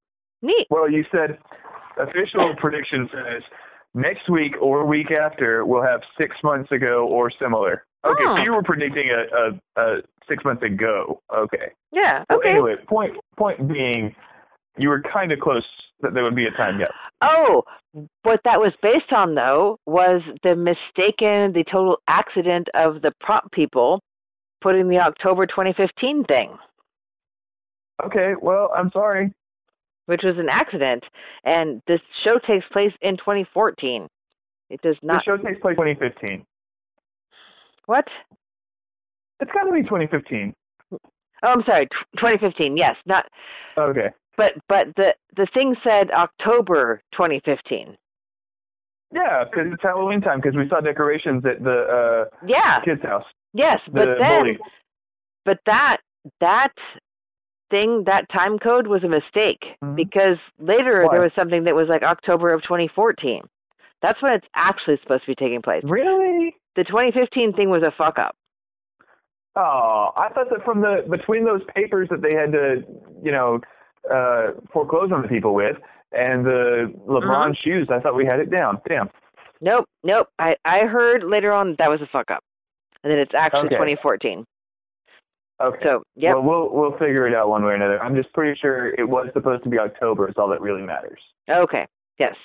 Neat. 0.41 0.67
Well, 0.69 0.89
you 0.91 1.06
said 1.12 1.38
official 1.97 2.53
prediction 2.58 3.10
says 3.13 3.43
next 3.93 4.29
week 4.29 4.56
or 4.62 4.86
week 4.86 5.12
after 5.12 5.65
we'll 5.65 5.84
have 5.84 6.01
six 6.17 6.36
months 6.43 6.71
ago 6.71 7.08
or 7.08 7.29
similar. 7.29 7.86
Okay, 8.06 8.23
Oh. 8.25 8.36
so 8.36 8.43
you 8.43 8.51
were 8.53 8.63
predicting 8.63 9.10
a, 9.10 9.25
a, 9.34 9.82
a 9.82 10.01
six 10.27 10.43
months 10.43 10.63
ago. 10.63 11.21
Okay. 11.34 11.71
Yeah. 11.93 12.25
Well, 12.29 12.39
Okay. 12.39 12.49
anyway, 12.51 12.75
point 12.88 13.15
point 13.38 13.65
being, 13.71 14.13
you 14.77 14.89
were 14.89 15.01
kind 15.01 15.31
of 15.31 15.39
close 15.39 15.67
that 16.01 16.13
there 16.13 16.23
would 16.23 16.36
be 16.36 16.45
a 16.47 16.51
time 16.51 16.79
gap. 16.79 16.91
Oh, 17.21 17.63
what 18.23 18.41
that 18.43 18.59
was 18.59 18.73
based 18.81 19.13
on 19.13 19.36
though 19.36 19.79
was 19.86 20.21
the 20.43 20.55
mistaken, 20.55 21.53
the 21.53 21.63
total 21.63 21.99
accident 22.07 22.69
of 22.73 23.01
the 23.01 23.13
prop 23.19 23.51
people 23.51 24.01
putting 24.62 24.88
the 24.89 24.99
October 24.99 25.45
2015 25.45 26.23
thing, 26.23 26.57
Okay, 28.03 28.33
well, 28.41 28.71
I'm 28.75 28.89
sorry. 28.91 29.31
which 30.07 30.23
was 30.23 30.38
an 30.38 30.49
accident, 30.49 31.05
and 31.43 31.81
this 31.86 32.01
show 32.23 32.39
takes 32.39 32.65
place 32.69 32.93
in 33.01 33.17
2014. 33.17 34.07
It 34.69 34.81
does 34.81 34.97
not. 35.03 35.23
The 35.23 35.23
show 35.23 35.38
takes 35.38 35.59
place 35.59 35.75
2015. 35.75 36.45
What? 37.86 38.07
It's 39.39 39.51
got 39.51 39.63
to 39.63 39.71
be 39.71 39.83
2015. 39.83 40.53
Oh, 40.91 40.97
I'm 41.43 41.63
sorry, 41.63 41.88
tw 41.88 41.95
2015. 42.17 42.77
Yes, 42.77 42.95
not. 43.05 43.27
Okay. 43.77 44.12
But 44.38 44.54
but 44.67 44.96
the 44.96 45.15
the 45.36 45.46
thing 45.48 45.76
said 45.84 46.12
October 46.12 47.02
2015. 47.12 47.98
Yeah, 49.13 49.43
because 49.43 49.72
it's 49.72 49.84
Halloween 49.84 50.22
time. 50.22 50.41
Because 50.41 50.56
we 50.58 50.67
saw 50.67 50.82
decorations 50.82 51.46
at 51.46 51.63
the 51.63 51.82
uh, 52.32 52.38
Yeah. 52.48 52.80
kid's 52.82 53.04
house. 53.04 53.26
Yes, 53.54 53.80
The 53.86 53.91
but 53.91 54.17
then 54.17 54.39
bully. 54.43 54.60
but 55.46 55.60
that 55.65 55.98
that 56.39 56.74
thing 57.69 58.04
that 58.06 58.28
time 58.30 58.58
code 58.58 58.88
was 58.88 59.04
a 59.04 59.08
mistake 59.10 59.76
Mhm. 59.84 59.96
because 59.96 60.38
later 60.60 61.04
Why? 61.04 61.13
there 61.13 61.22
was 61.22 61.34
something 61.34 61.63
that 61.65 61.76
was 61.76 61.89
like 61.89 62.02
October 62.04 62.52
of 62.54 62.63
2014. 62.63 63.43
That's 64.02 64.22
when 64.22 64.34
it's 64.34 64.48
actually 64.56 64.98
supposed 64.98 65.22
to 65.24 65.28
be 65.28 65.36
taking 65.36 65.62
place. 65.62 65.84
Really? 65.84 66.56
The 66.76 66.84
2015 66.84 67.54
thing 67.54 67.69
was 67.69 67.84
a 67.84 67.91
fuck 67.91 68.17
up. 68.17 68.36
Oh, 69.56 70.12
I 70.17 70.30
thought 70.30 70.50
that 70.50 70.65
from 70.65 70.82
the 70.82 71.06
between 71.08 71.46
those 71.46 71.63
papers 71.76 72.10
that 72.10 72.22
they 72.24 72.34
had 72.34 72.52
to, 72.54 72.84
you 73.22 73.32
know, 73.32 73.62
uh, 74.11 74.51
foreclose 74.71 75.11
on 75.11 75.21
the 75.21 75.27
people 75.27 75.53
with, 75.53 75.77
and 76.11 76.45
the 76.45 76.93
LeBron 77.07 77.49
Uh-huh. 77.51 77.53
shoes, 77.53 77.87
I 77.89 77.99
thought 77.99 78.15
we 78.15 78.25
had 78.25 78.39
it 78.39 78.49
down. 78.49 78.81
Damn. 78.87 79.09
Nope, 79.61 79.85
nope. 80.03 80.27
I 80.39 80.57
I 80.65 80.81
heard 80.81 81.23
later 81.23 81.51
on 81.53 81.75
that 81.79 81.89
was 81.89 82.01
a 82.01 82.07
fuck 82.07 82.29
up, 82.31 82.43
and 83.03 83.11
then 83.11 83.19
it's 83.19 83.33
actually 83.33 83.67
Okay. 83.67 83.75
2014. 83.75 84.45
Okay. 85.61 85.79
So 85.83 86.03
yep. 86.15 86.35
Well, 86.35 86.43
we'll 86.43 86.69
we'll 86.73 86.97
figure 86.97 87.25
it 87.27 87.33
out 87.33 87.47
one 87.49 87.63
way 87.63 87.71
or 87.71 87.75
another. 87.75 88.01
I'm 88.03 88.15
just 88.15 88.33
pretty 88.33 88.59
sure 88.59 88.89
it 88.97 89.07
was 89.07 89.29
supposed 89.33 89.63
to 89.63 89.69
be 89.69 89.79
October. 89.79 90.27
Is 90.27 90.35
all 90.37 90.49
that 90.49 90.61
really 90.61 90.81
matters. 90.81 91.21
okay. 91.49 91.87
Yes. 92.19 92.35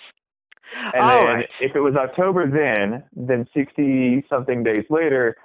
And 0.94 1.02
All 1.02 1.24
then 1.26 1.34
right. 1.36 1.48
if 1.60 1.74
it 1.74 1.80
was 1.80 1.94
October 1.96 2.46
then, 2.46 3.02
then 3.16 3.46
60 3.54 4.24
something 4.28 4.62
days 4.62 4.84
later 4.90 5.36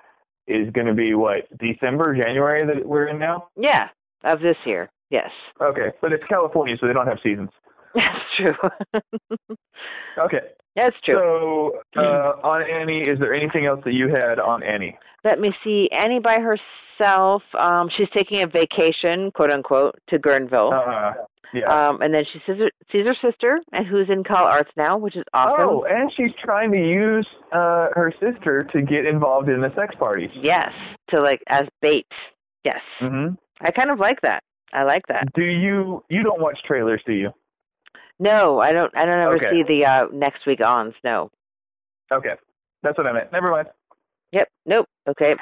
is 0.48 0.70
going 0.72 0.88
to 0.88 0.94
be 0.94 1.14
what 1.14 1.48
December, 1.58 2.14
January 2.14 2.66
that 2.66 2.86
we're 2.86 3.06
in 3.06 3.20
now. 3.20 3.48
Yeah. 3.56 3.88
Of 4.26 4.42
this 4.42 4.58
year. 4.66 4.90
Yes. 5.14 5.32
Okay, 5.62 5.92
but 6.02 6.12
it's 6.12 6.26
California, 6.26 6.76
so 6.76 6.88
they 6.88 6.94
don't 6.94 7.06
have 7.08 7.20
seasons. 7.22 7.52
That's 7.96 8.26
true. 8.36 8.56
Okay. 10.18 10.42
That's 10.76 10.96
true. 11.02 11.16
So 11.16 11.80
uh, 12.02 12.34
on 12.44 12.64
Annie, 12.64 13.02
is 13.02 13.20
there 13.20 13.34
anything 13.34 13.66
else 13.66 13.82
that 13.86 13.94
you 13.94 14.08
had 14.08 14.40
on 14.40 14.64
Annie? 14.64 14.98
Let 15.24 15.40
me 15.40 15.54
see. 15.64 15.90
Annie 15.92 16.20
by 16.20 16.40
herself. 16.40 17.44
Um, 17.58 17.90
she's 17.90 18.10
taking 18.10 18.42
a 18.42 18.48
vacation, 18.48 19.32
quote 19.32 19.52
unquote, 19.52 19.96
to 20.08 20.18
Guerneville. 20.20 20.72
Uh, 20.74 21.14
yeah. 21.54 21.66
Um, 21.90 22.02
and 22.02 22.12
then 22.14 22.26
she 22.26 22.40
sees 22.40 22.58
her, 22.58 22.72
sees 22.92 23.06
her 23.06 23.14
sister, 23.16 23.60
and 23.72 23.86
who's 23.86 24.10
in 24.10 24.24
Cal 24.24 24.46
Arts 24.46 24.72
now, 24.76 24.98
which 24.98 25.16
is 25.16 25.24
awesome. 25.34 25.68
Oh, 25.70 25.84
and 25.84 26.12
she's 26.12 26.34
trying 26.38 26.72
to 26.72 26.80
use 26.80 27.28
uh, 27.52 27.90
her 27.94 28.12
sister 28.20 28.64
to 28.72 28.82
get 28.82 29.06
involved 29.06 29.50
in 29.50 29.62
the 29.62 29.74
sex 29.76 29.94
parties. 29.96 30.32
Yes, 30.34 30.74
to 31.10 31.22
like 31.22 31.44
as 31.48 31.68
bait. 31.82 32.08
Yes, 32.64 32.82
Mm-hmm. 33.00 33.36
I 33.62 33.72
kind 33.72 33.92
of 33.92 34.00
like 34.00 34.22
that. 34.22 34.44
I 34.74 34.84
like 34.84 35.06
that. 35.08 35.32
Do 35.34 35.44
you 35.44 36.04
you 36.10 36.24
don't 36.24 36.42
watch 36.42 36.62
trailers, 36.64 37.02
do 37.06 37.14
you? 37.14 37.34
No, 38.20 38.60
I 38.60 38.72
don't. 38.72 38.96
I 38.96 39.06
don't 39.06 39.20
ever 39.20 39.36
Okay. 39.36 39.50
see 39.52 39.64
the 39.64 39.86
uh, 39.86 40.08
next 40.12 40.46
week 40.46 40.62
ons. 40.62 40.94
No. 41.04 41.30
Okay, 42.12 42.36
that's 42.82 42.98
what 42.98 43.08
I 43.08 43.12
meant. 43.12 43.32
Never 43.32 43.50
mind. 43.52 43.70
Yep. 44.32 44.50
Nope. 44.66 44.88
Okay. 45.08 45.36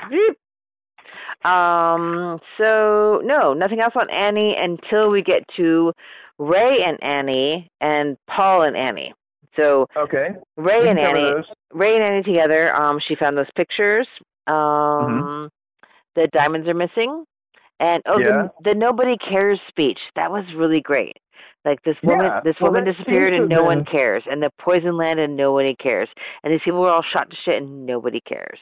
Um. 1.43 2.39
So 2.57 3.21
no, 3.23 3.53
nothing 3.53 3.79
else 3.79 3.93
on 3.95 4.09
Annie 4.09 4.55
until 4.57 5.09
we 5.09 5.21
get 5.23 5.43
to 5.57 5.93
Ray 6.37 6.83
and 6.83 7.01
Annie 7.03 7.67
and 7.81 8.17
Paul 8.27 8.63
and 8.63 8.75
Annie. 8.77 9.13
So 9.55 9.87
Okay. 9.95 10.29
Ray 10.57 10.87
and 10.89 10.99
Annie. 10.99 11.43
Ray 11.73 11.95
and 11.95 12.03
Annie 12.03 12.23
together. 12.23 12.73
Um, 12.75 12.99
she 12.99 13.15
found 13.15 13.37
those 13.37 13.49
pictures. 13.55 14.07
Um, 14.47 14.53
Mm-hmm. 14.55 15.47
the 16.15 16.27
diamonds 16.29 16.67
are 16.67 16.73
missing, 16.73 17.25
and 17.81 18.01
oh, 18.05 18.19
Yeah. 18.19 18.47
the, 18.63 18.71
the 18.71 18.75
nobody 18.75 19.17
cares 19.17 19.59
speech. 19.67 19.99
That 20.15 20.31
was 20.31 20.45
really 20.55 20.81
great. 20.81 21.17
Like 21.65 21.83
this 21.83 21.97
woman, 22.01 22.25
Yeah, 22.27 22.39
this 22.43 22.55
well, 22.61 22.71
woman 22.71 22.85
disappeared 22.85 23.33
and 23.33 23.49
no 23.49 23.63
one 23.63 23.83
cares, 23.83 24.23
and 24.29 24.41
the 24.41 24.51
poison 24.57 24.95
land 24.95 25.19
and 25.19 25.35
nobody 25.35 25.75
cares, 25.75 26.09
and 26.43 26.53
these 26.53 26.61
people 26.61 26.81
were 26.81 26.89
all 26.89 27.01
shot 27.03 27.29
to 27.29 27.35
shit 27.35 27.61
and 27.61 27.85
nobody 27.85 28.21
cares. 28.21 28.59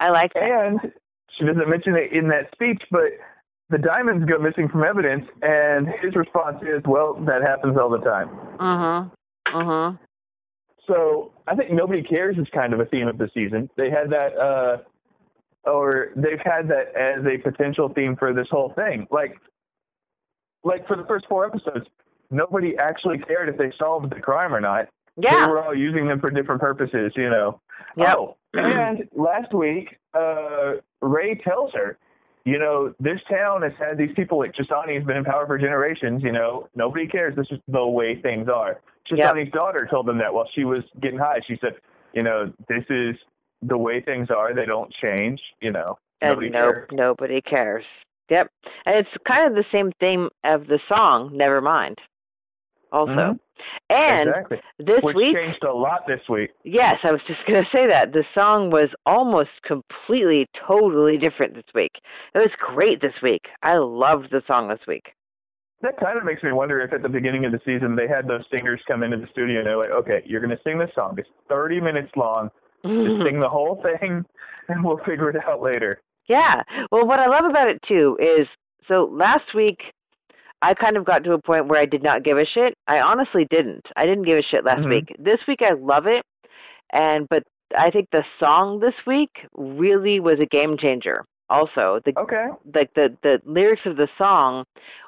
I 0.00 0.10
like 0.10 0.34
that. 0.34 0.42
And 0.42 0.92
she 1.28 1.44
doesn't 1.44 1.68
mention 1.68 1.96
it 1.96 2.12
in 2.12 2.28
that 2.28 2.50
speech, 2.52 2.82
but 2.90 3.12
the 3.70 3.78
diamonds 3.78 4.26
go 4.26 4.38
missing 4.38 4.68
from 4.68 4.84
evidence, 4.84 5.26
and 5.42 5.88
his 5.88 6.14
response 6.16 6.62
is, 6.62 6.82
"Well, 6.84 7.14
that 7.24 7.42
happens 7.42 7.78
all 7.78 7.88
the 7.88 7.98
time." 8.00 8.28
Mhm. 8.58 9.10
Mhm. 9.46 9.98
So 10.86 11.32
I 11.46 11.54
think 11.56 11.70
nobody 11.70 12.02
cares 12.02 12.36
is 12.36 12.48
kind 12.50 12.74
of 12.74 12.80
a 12.80 12.84
theme 12.84 13.08
of 13.08 13.16
the 13.16 13.28
season. 13.28 13.70
They 13.76 13.88
had 13.88 14.10
that, 14.10 14.36
uh, 14.36 14.78
or 15.66 16.10
they've 16.16 16.40
had 16.40 16.68
that 16.68 16.94
as 16.94 17.24
a 17.24 17.38
potential 17.38 17.88
theme 17.88 18.16
for 18.16 18.32
this 18.32 18.48
whole 18.50 18.72
thing. 18.74 19.06
Like, 19.10 19.38
like 20.62 20.86
for 20.86 20.96
the 20.96 21.04
first 21.04 21.26
four 21.26 21.46
episodes, 21.46 21.88
nobody 22.30 22.76
actually 22.76 23.18
cared 23.18 23.48
if 23.48 23.56
they 23.56 23.70
solved 23.72 24.10
the 24.10 24.20
crime 24.20 24.54
or 24.54 24.60
not. 24.60 24.88
They 25.16 25.28
Yeah. 25.28 25.48
were 25.48 25.62
all 25.62 25.74
using 25.74 26.06
them 26.06 26.20
for 26.20 26.30
different 26.30 26.60
purposes, 26.60 27.12
you 27.16 27.30
know. 27.30 27.60
Yep. 27.96 28.16
Oh, 28.16 28.36
and 28.54 29.08
last 29.12 29.52
week, 29.54 29.98
uh, 30.14 30.74
Ray 31.00 31.36
tells 31.36 31.72
her, 31.74 31.98
you 32.44 32.58
know, 32.58 32.94
this 33.00 33.22
town 33.24 33.62
has 33.62 33.72
had 33.78 33.96
these 33.96 34.12
people 34.14 34.38
like 34.38 34.52
Chessani 34.52 34.94
has 34.94 35.04
been 35.04 35.16
in 35.16 35.24
power 35.24 35.46
for 35.46 35.56
generations, 35.56 36.22
you 36.22 36.32
know, 36.32 36.68
nobody 36.74 37.06
cares. 37.06 37.34
This 37.36 37.50
is 37.50 37.58
the 37.68 37.86
way 37.86 38.16
things 38.16 38.48
are. 38.48 38.80
Chessani's 39.06 39.50
daughter 39.50 39.86
told 39.86 40.06
them 40.06 40.18
that 40.18 40.32
while 40.32 40.48
she 40.52 40.64
was 40.64 40.84
getting 41.00 41.18
high. 41.18 41.40
She 41.44 41.56
said, 41.56 41.76
you 42.12 42.22
know, 42.22 42.52
this 42.68 42.84
is 42.88 43.16
the 43.66 43.78
way 43.78 44.00
things 44.00 44.30
are. 44.30 44.54
They 44.54 44.66
don't 44.66 44.90
change, 44.92 45.42
you 45.60 45.70
know. 45.72 45.98
And 46.20 46.30
Nobody 46.30 46.50
cares. 46.50 46.88
nobody 46.92 47.40
cares. 47.40 47.84
Yep. 48.30 48.50
And 48.86 48.96
it's 48.96 49.10
kind 49.26 49.46
of 49.48 49.54
the 49.54 49.68
same 49.70 49.92
theme 50.00 50.30
of 50.44 50.66
the 50.66 50.80
song, 50.88 51.30
Never 51.36 51.60
Mind. 51.60 51.98
Also. 52.92 53.12
Mhm. 53.12 53.40
And 53.88 54.28
exactly. 54.30 54.60
this 54.78 55.02
Which 55.02 55.16
week 55.16 55.36
changed 55.36 55.62
a 55.64 55.72
lot 55.72 56.06
this 56.06 56.28
week. 56.28 56.50
Yes, 56.64 57.00
I 57.04 57.12
was 57.12 57.22
just 57.26 57.44
going 57.46 57.62
to 57.62 57.70
say 57.70 57.86
that. 57.86 58.12
The 58.12 58.24
song 58.34 58.70
was 58.70 58.90
almost 59.06 59.50
completely, 59.62 60.48
totally 60.54 61.18
different 61.18 61.54
this 61.54 61.72
week. 61.74 62.00
It 62.34 62.38
was 62.38 62.50
great 62.58 63.00
this 63.00 63.20
week. 63.22 63.48
I 63.62 63.76
loved 63.76 64.30
the 64.30 64.42
song 64.46 64.68
this 64.68 64.86
week. 64.86 65.12
That 65.82 65.98
kind 65.98 66.16
of 66.16 66.24
makes 66.24 66.42
me 66.42 66.50
wonder 66.52 66.80
if 66.80 66.92
at 66.92 67.02
the 67.02 67.08
beginning 67.08 67.44
of 67.44 67.52
the 67.52 67.60
season 67.64 67.94
they 67.94 68.08
had 68.08 68.26
those 68.26 68.46
singers 68.50 68.82
come 68.86 69.02
into 69.02 69.18
the 69.18 69.26
studio 69.26 69.58
and 69.58 69.66
they're 69.68 69.76
like, 69.76 69.90
okay, 69.90 70.22
you're 70.24 70.40
going 70.40 70.56
to 70.56 70.62
sing 70.62 70.78
this 70.78 70.94
song. 70.94 71.14
It's 71.18 71.28
30 71.48 71.80
minutes 71.80 72.10
long. 72.16 72.50
Just 72.84 73.22
sing 73.22 73.40
the 73.40 73.48
whole 73.58 73.82
thing, 73.82 74.24
and 74.68 74.84
we'll 74.84 74.98
figure 74.98 75.30
it 75.30 75.36
out 75.44 75.62
later. 75.62 76.00
Yeah. 76.26 76.62
Well, 76.90 77.06
what 77.06 77.20
I 77.20 77.26
love 77.26 77.44
about 77.44 77.68
it 77.68 77.82
too 77.82 78.16
is 78.20 78.48
so 78.88 79.04
last 79.12 79.54
week 79.54 79.92
I 80.62 80.72
kind 80.74 80.96
of 80.96 81.04
got 81.04 81.24
to 81.24 81.32
a 81.32 81.38
point 81.40 81.66
where 81.68 81.80
I 81.80 81.86
did 81.86 82.02
not 82.02 82.22
give 82.22 82.38
a 82.38 82.46
shit. 82.46 82.74
I 82.86 83.00
honestly 83.00 83.44
didn't. 83.44 83.86
I 83.96 84.06
didn't 84.06 84.24
give 84.24 84.38
a 84.38 84.42
shit 84.42 84.64
last 84.64 84.82
Mhm. 84.82 84.90
week. 84.90 85.16
This 85.18 85.40
week 85.46 85.60
I 85.62 85.70
love 85.72 86.06
it. 86.06 86.24
And 86.90 87.28
but 87.28 87.42
I 87.76 87.90
think 87.90 88.08
the 88.10 88.24
song 88.38 88.80
this 88.80 88.94
week 89.06 89.46
really 89.54 90.20
was 90.20 90.40
a 90.40 90.46
game 90.46 90.76
changer. 90.78 91.24
Also, 91.50 92.00
the 92.04 92.14
Okay. 92.18 92.48
like 92.74 92.92
the 92.94 93.16
the 93.22 93.42
lyrics 93.44 93.84
of 93.84 93.96
the 93.96 94.08
song 94.16 94.64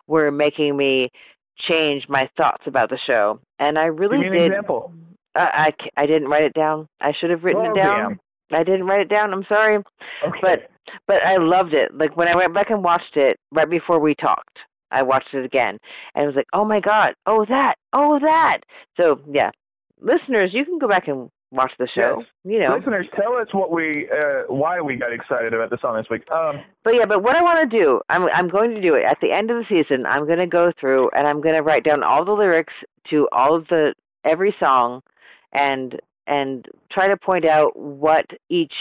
were 0.07 0.31
making 0.31 0.77
me 0.77 1.11
change 1.59 2.07
my 2.11 2.29
thoughts 2.37 2.67
about 2.67 2.91
the 2.91 2.99
show, 2.99 3.41
and 3.59 3.79
I 3.79 3.87
really 3.87 4.19
Give 4.23 4.33
me 4.33 4.39
an 4.39 4.43
did. 4.45 4.53
example. 4.53 4.93
Uh, 5.37 5.51
I 5.53 5.75
I 5.97 6.07
didn't 6.07 6.29
write 6.29 6.45
it 6.45 6.55
down. 6.55 6.89
I 7.01 7.13
should 7.13 7.31
have 7.31 7.45
written 7.45 7.67
Oh, 7.67 7.73
it 7.73 7.77
down. 7.77 8.19
I 8.53 8.63
didn't 8.65 8.87
write 8.87 9.01
it 9.01 9.09
down. 9.09 9.33
I'm 9.33 9.45
sorry, 9.45 9.79
Okay. 10.25 10.39
but 10.41 10.71
but 11.07 11.23
I 11.25 11.37
loved 11.37 11.75
it. 11.75 11.95
Like 11.95 12.17
when 12.17 12.29
I 12.29 12.37
went 12.37 12.55
back 12.55 12.71
and 12.71 12.83
watched 12.83 13.17
it 13.17 13.39
right 13.53 13.69
before 13.69 13.99
we 13.99 14.15
talked, 14.15 14.59
I 14.91 15.03
watched 15.03 15.35
it 15.35 15.45
again, 15.45 15.79
and 16.15 16.25
it 16.25 16.27
was 16.27 16.37
like, 16.37 16.47
oh 16.53 16.65
my 16.65 16.81
god, 16.81 17.15
oh 17.27 17.45
that, 17.47 17.77
oh 17.93 18.19
that. 18.21 18.61
So 18.97 19.21
yeah, 19.31 19.51
listeners, 20.01 20.55
you 20.55 20.65
can 20.65 20.79
go 20.79 20.89
back 20.89 21.09
and 21.09 21.29
watch 21.53 21.73
the 21.79 21.87
show. 21.87 22.19
Yes. 22.19 22.27
You 22.45 22.59
know, 22.61 22.77
Listeners, 22.77 23.07
tell 23.15 23.35
us 23.35 23.49
what 23.53 23.71
we, 23.73 24.11
uh, 24.11 24.43
why 24.49 24.81
we 24.81 24.97
got 24.97 25.13
excited 25.13 25.55
about 25.55 25.71
the 25.71 25.79
song 25.79 25.97
this 25.97 26.11
week. 26.11 26.31
Um, 26.31 26.61
But 26.85 26.95
yeah, 26.97 27.07
but 27.07 27.23
what 27.23 27.37
I 27.37 27.43
want 27.43 27.59
to 27.69 27.77
do, 27.79 28.01
I'm 28.09 28.29
I'm 28.29 28.49
going 28.49 28.75
to 28.75 28.81
do 28.81 28.95
it 28.95 29.05
at 29.05 29.21
the 29.21 29.33
end 29.33 29.51
of 29.51 29.57
the 29.59 29.65
season. 29.65 30.07
I'm 30.07 30.27
going 30.27 30.39
to 30.39 30.47
go 30.47 30.73
through 30.79 31.11
and 31.17 31.27
I'm 31.27 31.41
going 31.41 31.55
to 31.55 31.63
write 31.63 31.85
down 31.85 32.03
all 32.03 32.25
the 32.25 32.33
lyrics 32.33 32.75
to 33.11 33.29
all 33.33 33.55
of 33.55 33.67
the 33.69 33.95
every 34.25 34.55
song, 34.59 35.03
and 35.57 36.01
and 36.27 36.69
try 36.91 37.09
to 37.09 37.17
point 37.17 37.45
out 37.45 37.77
what 37.79 38.27
each 38.49 38.75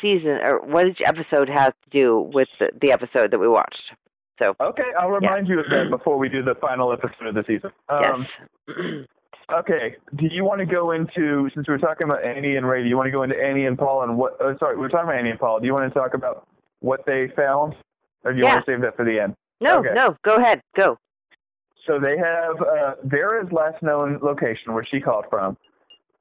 season 0.00 0.38
or 0.42 0.60
what 0.60 0.86
each 0.86 1.00
episode 1.00 1.48
has 1.48 1.72
to 1.84 1.90
do 1.90 2.30
with 2.32 2.48
the, 2.58 2.70
the 2.80 2.92
episode 2.92 3.30
that 3.30 3.38
we 3.38 3.48
watched. 3.48 3.92
So 4.38 4.54
okay, 4.60 4.92
I'll 4.98 5.10
remind 5.10 5.48
you 5.48 5.60
of 5.60 5.66
that 5.70 5.90
before 5.90 6.16
we 6.18 6.28
do 6.28 6.42
the 6.42 6.54
final 6.56 6.92
episode 6.92 7.26
of 7.26 7.34
the 7.34 7.44
season. 7.44 7.70
Um, 7.88 8.26
yes, 8.68 8.76
Okay. 9.52 9.96
Do 10.14 10.26
you 10.26 10.44
want 10.44 10.60
to 10.60 10.66
go 10.66 10.92
into 10.92 11.50
since 11.52 11.66
we 11.68 11.72
were 11.72 11.78
talking 11.78 12.04
about 12.08 12.24
Annie 12.24 12.56
and 12.56 12.66
Ray? 12.66 12.82
Do 12.82 12.88
you 12.88 12.96
want 12.96 13.08
to 13.08 13.10
go 13.10 13.22
into 13.22 13.42
Annie 13.42 13.66
and 13.66 13.76
Paul 13.76 14.02
and 14.04 14.16
what? 14.16 14.36
Oh, 14.40 14.56
sorry, 14.58 14.76
we 14.76 14.82
were 14.82 14.88
talking 14.88 15.08
about 15.08 15.18
Annie 15.18 15.30
and 15.30 15.38
Paul. 15.38 15.60
Do 15.60 15.66
you 15.66 15.74
want 15.74 15.92
to 15.92 15.98
talk 15.98 16.14
about 16.14 16.46
what 16.80 17.04
they 17.06 17.28
found, 17.28 17.74
or 18.24 18.32
do 18.32 18.38
you 18.38 18.44
Yeah. 18.44 18.54
want 18.54 18.64
to 18.66 18.72
save 18.72 18.80
that 18.82 18.96
for 18.96 19.04
the 19.04 19.18
end? 19.20 19.34
no, 19.60 19.78
okay. 19.80 19.90
no, 19.94 20.16
go 20.22 20.36
ahead, 20.36 20.62
go. 20.74 20.96
So 21.86 21.98
they 21.98 22.16
have 22.16 22.60
uh, 22.62 22.94
Vera's 23.04 23.50
last 23.52 23.82
known 23.82 24.18
location, 24.22 24.72
where 24.72 24.84
she 24.84 25.00
called 25.00 25.24
from, 25.28 25.56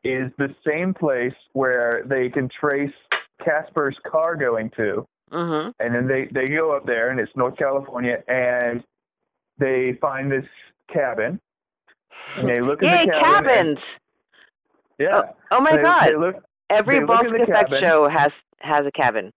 is 0.04 0.32
the 0.38 0.54
same 0.66 0.94
place 0.94 1.36
where 1.54 2.04
they 2.06 2.30
can 2.30 2.50
trace 2.50 2.94
Caspere's 3.44 4.00
car 4.04 4.36
going 4.36 4.70
to, 4.72 5.08
Mhm. 5.32 5.74
and 5.80 5.96
then 5.96 6.08
they 6.08 6.26
they 6.26 6.50
go 6.50 6.72
up 6.76 6.86
there, 6.86 7.10
and 7.10 7.20
it's 7.20 7.36
North 7.36 7.56
California, 7.58 8.24
and 8.28 8.84
they 9.58 9.94
find 9.94 10.32
this 10.32 10.46
cabin, 10.88 11.40
and 12.38 12.48
they 12.50 12.62
look 12.62 12.82
Yay, 12.82 12.90
at 12.90 13.06
the 13.06 13.12
cabin. 13.12 13.22
and- 13.22 13.78
cabins! 13.78 13.80
yeah. 14.98 15.22
Oh, 15.26 15.36
oh 15.52 15.62
my 15.62 15.76
They- 15.76 15.82
God! 15.82 16.08
They 16.08 16.16
look, 16.16 16.44
Every 16.70 16.96
they 16.96 17.00
look 17.02 17.08
Balls 17.10 17.28
in 17.28 17.34
the 17.34 17.44
Effect 17.44 17.70
cabin. 17.70 17.82
show 17.82 18.08
has 18.08 18.32
has 18.60 18.86
a 18.86 18.92
cabin. 18.92 19.32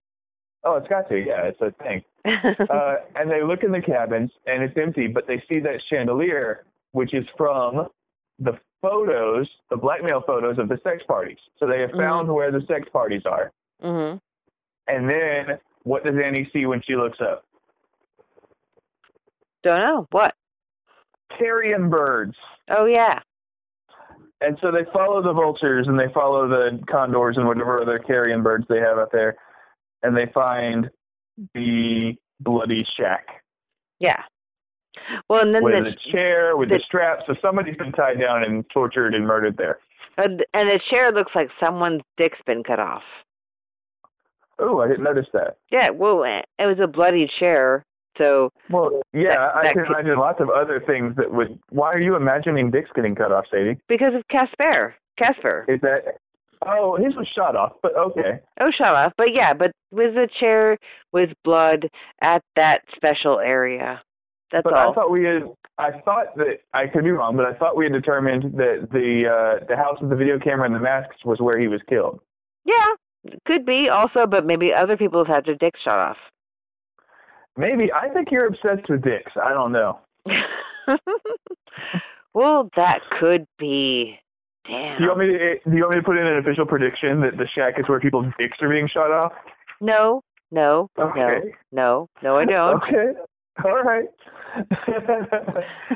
oh, 0.65 0.77
it's 0.77 0.89
got 0.89 1.09
to. 1.09 1.21
Yeah, 1.21 1.43
it's 1.43 1.61
a 1.61 1.71
thing. 1.73 2.05
uh, 2.71 2.97
and 3.17 3.31
they 3.31 3.43
look 3.43 3.65
in 3.65 3.71
the 3.73 3.83
cabins, 3.83 4.31
and 4.47 4.63
it's 4.63 4.77
empty, 4.79 5.07
but 5.09 5.27
they 5.27 5.41
see 5.41 5.59
that 5.61 5.83
chandelier, 5.83 6.65
which 6.93 7.13
is 7.15 7.27
from 7.37 7.89
the 8.39 8.59
photos, 8.85 9.49
the 9.71 9.77
blackmail 9.79 10.21
photos 10.21 10.59
of 10.59 10.69
the 10.69 10.79
sex 10.85 11.03
parties. 11.07 11.39
So 11.59 11.67
they 11.67 11.81
have 11.81 11.93
found 11.93 12.29
where 12.33 12.51
the 12.51 12.61
sex 12.67 12.87
parties 12.93 13.23
are. 13.25 13.51
mhm. 13.83 14.21
And 14.87 15.09
then 15.09 15.59
what 15.85 16.05
does 16.05 16.17
Annie 16.23 16.49
see 16.53 16.67
when 16.67 16.83
she 16.83 16.95
looks 16.95 17.21
up? 17.23 17.45
Don't 19.63 19.81
know 19.81 20.07
what. 20.11 20.35
Carrion 21.31 21.89
birds. 21.89 22.37
Oh 22.69 22.85
yeah. 22.85 23.21
And 24.43 24.59
so 24.61 24.71
they 24.71 24.85
follow 24.93 25.23
the 25.23 25.33
vultures 25.33 25.89
and 25.89 25.99
they 25.99 26.09
follow 26.13 26.47
the 26.47 26.83
condors 26.87 27.39
and 27.39 27.47
whatever 27.47 27.81
other 27.81 27.99
carrion 27.99 28.43
birds 28.43 28.67
they 28.69 28.81
have 28.81 28.99
out 28.99 29.11
there, 29.11 29.37
and 30.03 30.15
they 30.15 30.27
find 30.27 30.91
the 31.55 32.17
bloody 32.41 32.85
shack 32.97 33.43
Yeah. 34.01 34.23
Well, 35.29 35.41
and 35.43 35.55
then 35.55 35.63
with 35.65 35.85
the, 35.85 35.91
a 35.91 35.95
chair 36.13 36.57
with 36.57 36.69
the, 36.69 36.77
the- 36.79 36.83
straps. 36.85 37.25
So 37.27 37.35
somebody's 37.41 37.77
been 37.77 37.93
tied 37.93 38.21
down 38.21 38.45
and 38.45 38.69
tortured 38.71 39.15
and 39.15 39.27
murdered 39.27 39.57
there. 39.57 39.79
and 40.17 40.45
and 40.55 40.69
the 40.69 40.79
chair 40.91 41.11
looks 41.13 41.35
like 41.35 41.51
someone's 41.59 42.03
dick's 42.17 42.41
been 42.47 42.63
cut 42.63 42.79
off. 42.81 43.03
Oh, 44.59 44.81
I 44.81 44.89
didn't 44.89 45.05
notice 45.05 45.27
that. 45.33 45.57
Yeah, 45.71 45.91
well, 45.91 46.25
eh, 46.25 46.43
it 46.59 46.67
was 46.67 46.79
a 46.79 46.87
bloody 46.87 47.27
chair, 47.27 47.85
so 48.17 48.53
Well, 48.71 49.03
yeah, 49.13 49.31
That- 49.37 49.57
I 49.57 49.63
that 49.65 49.73
can 49.75 49.85
could- 49.87 49.93
imagine 49.95 50.19
lots 50.19 50.41
of 50.41 50.49
other 50.51 50.79
things 50.81 51.17
that 51.17 51.33
would. 51.33 51.59
Why 51.71 51.93
are 51.93 52.01
you 52.01 52.15
imagining 52.17 52.71
dicks 52.71 52.91
getting 52.95 53.15
cut 53.17 53.33
off, 53.33 53.47
Sadie? 53.51 53.79
because 53.89 54.15
of 54.15 54.27
Caspere, 54.29 54.95
Caspere. 55.19 55.65
Is 55.69 55.81
that? 55.81 56.19
Oh, 56.67 56.95
his 56.97 57.15
was 57.15 57.27
shot 57.29 57.57
off, 57.57 57.73
but 57.83 57.95
okay. 57.97 58.39
Oh, 58.61 58.71
shot 58.71 58.95
off, 58.95 59.13
But 59.19 59.35
yeah, 59.35 59.53
but 59.53 59.73
with 59.91 60.17
a 60.17 60.27
chair 60.29 60.79
with 61.13 61.35
blood 61.43 61.91
at 62.23 62.43
that 62.57 62.85
special 62.95 63.39
area. 63.41 64.01
That's 64.55 64.63
But 64.63 64.73
all. 64.75 64.93
I 64.93 64.95
thought 64.95 65.11
we 65.11 65.25
had. 65.25 65.43
I 65.79 65.91
thought 66.03 66.37
that 66.37 66.61
I 66.73 66.87
could 66.87 67.03
be 67.03 67.11
wrong, 67.11 67.37
but 67.37 67.45
I 67.45 67.55
thought 67.55 67.77
we 67.77 67.87
had 67.87 67.93
determined 67.93 68.57
that 68.57 68.89
the 68.93 69.27
uh, 69.29 69.65
the 69.67 69.77
house 69.77 70.01
with 70.01 70.11
the 70.11 70.17
video 70.17 70.39
camera 70.39 70.65
and 70.67 70.75
the 70.75 70.79
masks 70.79 71.25
was 71.25 71.41
where 71.41 71.59
he 71.59 71.67
was 71.67 71.83
killed. 71.89 72.21
yeah, 72.65 72.87
could 73.47 73.67
be 73.67 73.89
also, 73.89 74.29
but 74.29 74.47
maybe 74.47 74.73
other 74.73 74.97
people 74.97 75.19
have 75.19 75.27
had 75.27 75.45
their 75.45 75.57
dicks 75.57 75.81
shot 75.81 75.99
off. 75.99 76.19
Maybe 77.57 77.93
I 77.93 78.09
think 78.11 78.31
you're 78.31 78.47
obsessed 78.47 78.89
with 78.89 79.03
dicks. 79.03 79.33
I 79.37 79.51
don't 79.53 79.73
know. 79.73 79.99
well, 82.33 82.71
that 82.77 83.03
could 83.11 83.47
be. 83.59 84.21
Damn. 84.67 84.99
Do 84.99 85.03
you 85.03 85.09
want 85.11 85.21
me 85.21 85.27
to? 85.27 85.59
Do 85.69 85.77
you 85.77 85.83
want 85.83 85.91
me 85.91 85.97
to 85.97 86.03
put 86.05 86.17
in 86.17 86.27
an 86.27 86.39
official 86.39 86.65
prediction 86.67 87.21
that 87.23 87.37
the 87.37 87.47
shack 87.49 87.81
is 87.81 87.89
where 87.89 87.99
people's 87.99 88.33
dicks 88.39 88.59
are 88.63 88.69
being 88.69 88.87
shot 88.87 89.11
off? 89.11 89.33
No, 89.81 90.23
no, 90.53 90.89
Okay. 90.99 91.53
no, 91.73 92.09
no, 92.23 92.23
no, 92.23 92.37
I 92.39 92.45
don't. 92.45 92.83
Okay. 92.85 93.07
All 93.65 93.83
right. 93.83 94.07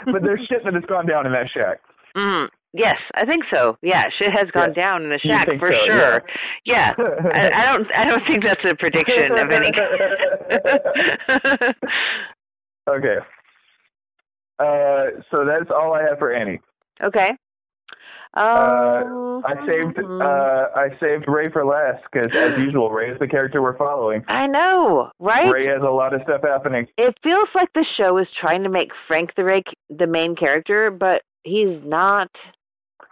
but 0.06 0.22
there's 0.22 0.44
shit 0.46 0.64
that 0.64 0.74
has 0.74 0.84
gone 0.84 1.06
down 1.06 1.26
in 1.26 1.32
that 1.32 1.48
shack. 1.48 1.80
Mm, 2.16 2.48
yes, 2.72 3.00
I 3.14 3.24
think 3.24 3.44
so. 3.50 3.76
Yeah, 3.82 4.09
shit 4.11 4.32
has 4.32 4.50
gone 4.50 4.70
Yeah. 4.70 4.74
down 4.82 5.04
in 5.04 5.11
the 5.11 5.18
shack 5.18 5.46
for 5.59 5.72
so, 5.72 5.78
sure. 5.86 6.22
Yeah, 6.64 6.94
I, 6.98 7.50
I 7.50 7.72
don't. 7.72 7.92
I 7.92 8.04
don't 8.04 8.24
think 8.26 8.42
that's 8.44 8.64
a 8.64 8.74
prediction 8.74 9.32
of 9.38 9.50
any. 9.50 9.72
Kind. 9.72 11.74
Okay. 12.88 13.18
Uh, 14.59 15.04
so 15.30 15.44
that's 15.44 15.70
all 15.70 15.92
I 15.92 16.02
have 16.02 16.18
for 16.18 16.32
Annie. 16.32 16.59
okay. 17.02 17.36
Uh, 18.34 19.40
I 19.44 19.66
saved 19.66 19.98
uh, 19.98 20.66
I 20.74 20.96
saved 21.00 21.26
Ray 21.28 21.48
for 21.50 21.64
last 21.64 22.02
because, 22.10 22.30
as 22.34 22.58
usual, 22.58 22.90
Ray 22.90 23.10
is 23.10 23.18
the 23.18 23.28
character 23.28 23.62
we're 23.62 23.76
following. 23.76 24.24
I 24.28 24.46
know, 24.46 25.10
right? 25.18 25.50
Ray 25.50 25.66
has 25.66 25.82
a 25.82 25.90
lot 25.90 26.12
of 26.14 26.22
stuff 26.22 26.42
happening. 26.42 26.86
It 26.96 27.16
feels 27.22 27.48
like 27.54 27.72
the 27.74 27.84
show 27.96 28.18
is 28.18 28.28
trying 28.38 28.62
to 28.64 28.68
make 28.68 28.92
Frank 29.06 29.34
the 29.34 29.44
Ray 29.44 29.62
the 29.88 30.06
main 30.06 30.36
character, 30.36 30.90
but 30.90 31.22
he's 31.44 31.82
not. 31.84 32.30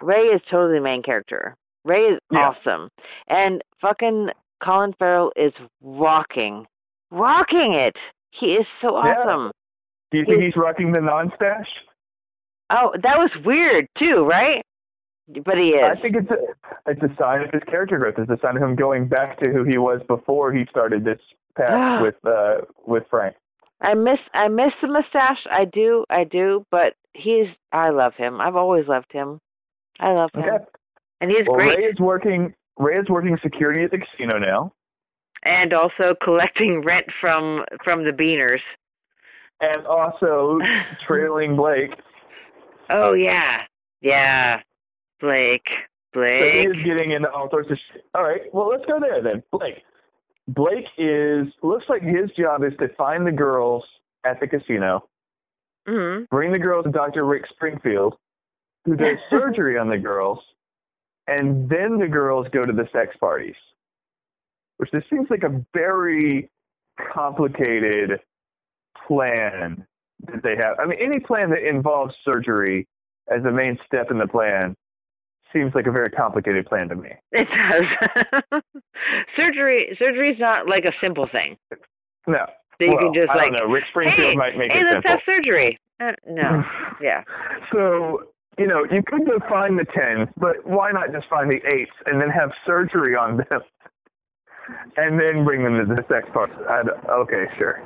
Ray 0.03 0.25
is 0.27 0.43
totally 0.51 0.75
the 0.79 0.83
main 0.85 1.03
character. 1.03 1.57
Ray 1.85 2.05
is 2.07 2.19
Yeah. 2.31 2.49
awesome, 2.51 2.91
and 3.29 3.63
fucking 3.81 4.31
Colin 4.61 4.93
Farrell 4.99 5.33
is 5.37 5.53
rocking, 5.81 6.67
rocking 7.11 7.73
it. 7.73 7.97
He 8.33 8.57
is 8.57 8.67
so 8.81 8.97
Yeah. 9.03 9.21
awesome. 9.21 9.53
Do 10.11 10.19
you 10.19 10.25
think 10.25 10.43
he's 10.43 10.57
rocking 10.57 10.93
the 10.93 11.01
non-stash? 11.01 11.85
Oh, 12.71 12.93
that 13.03 13.19
was 13.19 13.31
weird 13.45 13.87
too, 13.97 14.25
right? 14.25 14.63
But 15.45 15.59
he 15.59 15.71
is. 15.71 15.83
I 15.83 16.01
think 16.01 16.17
it's 16.17 16.31
a 16.31 16.39
it's 16.87 17.03
a 17.03 17.15
sign 17.17 17.43
of 17.43 17.51
his 17.51 17.63
character 17.65 17.99
growth. 17.99 18.15
It's 18.19 18.31
a 18.31 18.39
sign 18.41 18.57
of 18.57 18.63
him 18.63 18.77
going 18.77 19.09
back 19.09 19.39
to 19.41 19.51
who 19.51 19.65
he 19.65 19.77
was 19.79 20.01
before 20.07 20.53
he 20.53 20.67
started 20.67 21.05
this 21.05 21.21
path 21.57 22.01
with 22.03 22.15
uh 22.25 22.59
with 22.87 23.05
Frank. 23.11 23.35
I 23.81 23.95
miss 23.95 24.21
I 24.33 24.49
miss 24.49 24.73
the 24.81 24.89
mustache. 24.89 25.47
I 25.51 25.65
do, 25.65 26.05
I 26.09 26.25
do, 26.25 26.65
but 26.71 26.95
he's 27.13 27.49
I 27.73 27.91
love 27.91 28.15
him. 28.15 28.41
I've 28.41 28.57
always 28.57 28.87
loved 28.87 29.13
him. 29.13 29.41
I 29.99 30.13
love 30.13 30.31
him. 30.35 30.45
Okay. 30.45 30.65
And 31.21 31.31
he's 31.31 31.47
Well, 31.47 31.57
great. 31.57 31.79
Ray 31.79 31.85
is 31.87 31.99
working. 31.99 32.55
Ray 32.79 32.99
is 32.99 33.09
working 33.09 33.37
security 33.39 33.83
at 33.83 33.91
the 33.91 33.99
casino 33.99 34.39
now, 34.39 34.73
and 35.43 35.73
also 35.73 36.15
collecting 36.23 36.83
rent 36.83 37.11
from 37.21 37.65
from 37.83 38.05
the 38.05 38.13
beaners. 38.13 38.61
and 39.61 39.87
also 39.87 40.61
trailing 41.07 41.57
Blake. 41.57 41.97
Oh 42.91 43.15
yeah. 43.15 43.65
Yeah. 44.01 44.61
Blake. 45.21 45.69
So 46.15 46.23
he 46.23 46.79
is 46.79 46.83
getting 46.85 47.11
into 47.11 47.31
all 47.31 47.51
sorts 47.51 47.71
of 47.71 47.79
shit. 47.93 48.05
All 48.15 48.23
right, 48.23 48.43
well, 48.53 48.69
let's 48.69 48.87
go 48.87 48.99
there 48.99 49.21
then. 49.21 49.43
Blake. 49.51 49.83
Blake 50.49 50.89
is 50.97 51.53
looks 51.63 51.89
like 51.89 52.03
his 52.03 52.31
job 52.33 52.63
is 52.63 52.73
to 52.79 52.89
find 52.97 53.27
the 53.27 53.33
girls 53.33 53.85
at 54.25 54.41
the 54.41 54.47
casino, 54.47 55.09
hmm 55.87 56.25
bring 56.31 56.53
the 56.53 56.59
girls 56.59 56.85
to 56.85 56.91
Dr. 56.91 57.25
Rick 57.25 57.47
Springfield, 57.49 58.17
who 58.85 58.97
does 58.97 59.19
surgery 59.31 59.77
on 59.77 59.89
the 59.89 59.99
girls, 59.99 60.41
and 61.27 61.69
then 61.69 61.99
the 61.99 62.09
girls 62.09 62.49
go 62.51 62.65
to 62.65 62.73
the 62.73 62.89
sex 62.93 63.17
parties. 63.17 63.57
Which 64.79 64.91
this 64.91 65.05
seems 65.11 65.29
like 65.31 65.43
a 65.43 65.65
very 65.75 66.51
complicated 67.13 68.21
plan 69.07 69.87
that 70.27 70.43
they 70.43 70.57
have. 70.57 70.79
I 70.79 70.87
mean, 70.87 70.99
any 71.01 71.21
plan 71.21 71.51
that 71.51 71.67
involves 71.67 72.15
surgery 72.25 72.87
as 73.29 73.43
the 73.43 73.53
main 73.53 73.79
step 73.87 74.11
in 74.11 74.19
the 74.19 74.29
plan 74.29 74.77
seems 75.57 75.75
like 75.75 75.87
a 75.87 75.91
very 75.91 76.11
complicated 76.11 76.67
plan 76.67 76.89
to 76.89 76.97
me. 76.97 77.11
It 77.33 77.49
does. 77.49 78.63
surgery 79.37 79.97
surgery's 79.99 80.39
not 80.39 80.69
like 80.69 80.85
a 80.85 80.93
simple 81.01 81.27
thing. 81.27 81.57
No. 82.27 82.47
That 82.79 82.85
you 82.85 82.91
well, 82.91 82.99
can 82.99 83.15
just 83.15 83.31
I 83.31 83.37
like 83.37 83.53
don't 83.53 83.69
know. 83.69 83.73
Rick 83.73 83.85
Springfield 83.89 84.31
hey, 84.31 84.37
might 84.37 84.57
make 84.57 84.73
hey, 84.73 84.81
it 84.81 84.85
let's 84.85 84.95
simple. 84.97 85.11
have 85.11 85.21
surgery. 85.25 85.79
Uh, 86.01 86.13
no. 86.29 86.65
Yeah. 87.01 87.25
So, 87.73 88.23
you 88.59 88.67
know, 88.67 88.87
you 88.91 89.03
could 89.03 89.27
go 89.27 89.39
find 89.51 89.79
the 89.79 89.85
tens, 89.85 90.29
but 90.39 90.67
why 90.67 90.91
not 90.93 91.13
just 91.13 91.29
find 91.29 91.51
the 91.51 91.63
eights 91.67 91.93
and 92.07 92.21
then 92.21 92.31
have 92.31 92.53
surgery 92.65 93.15
on 93.15 93.37
them? 93.37 93.61
And 94.97 95.21
then 95.21 95.45
bring 95.45 95.63
them 95.63 95.79
to 95.79 95.95
the 95.95 96.05
sex 96.09 96.29
parts. 96.33 96.55
I'd, 96.69 96.89
okay, 97.09 97.47
sure. 97.57 97.83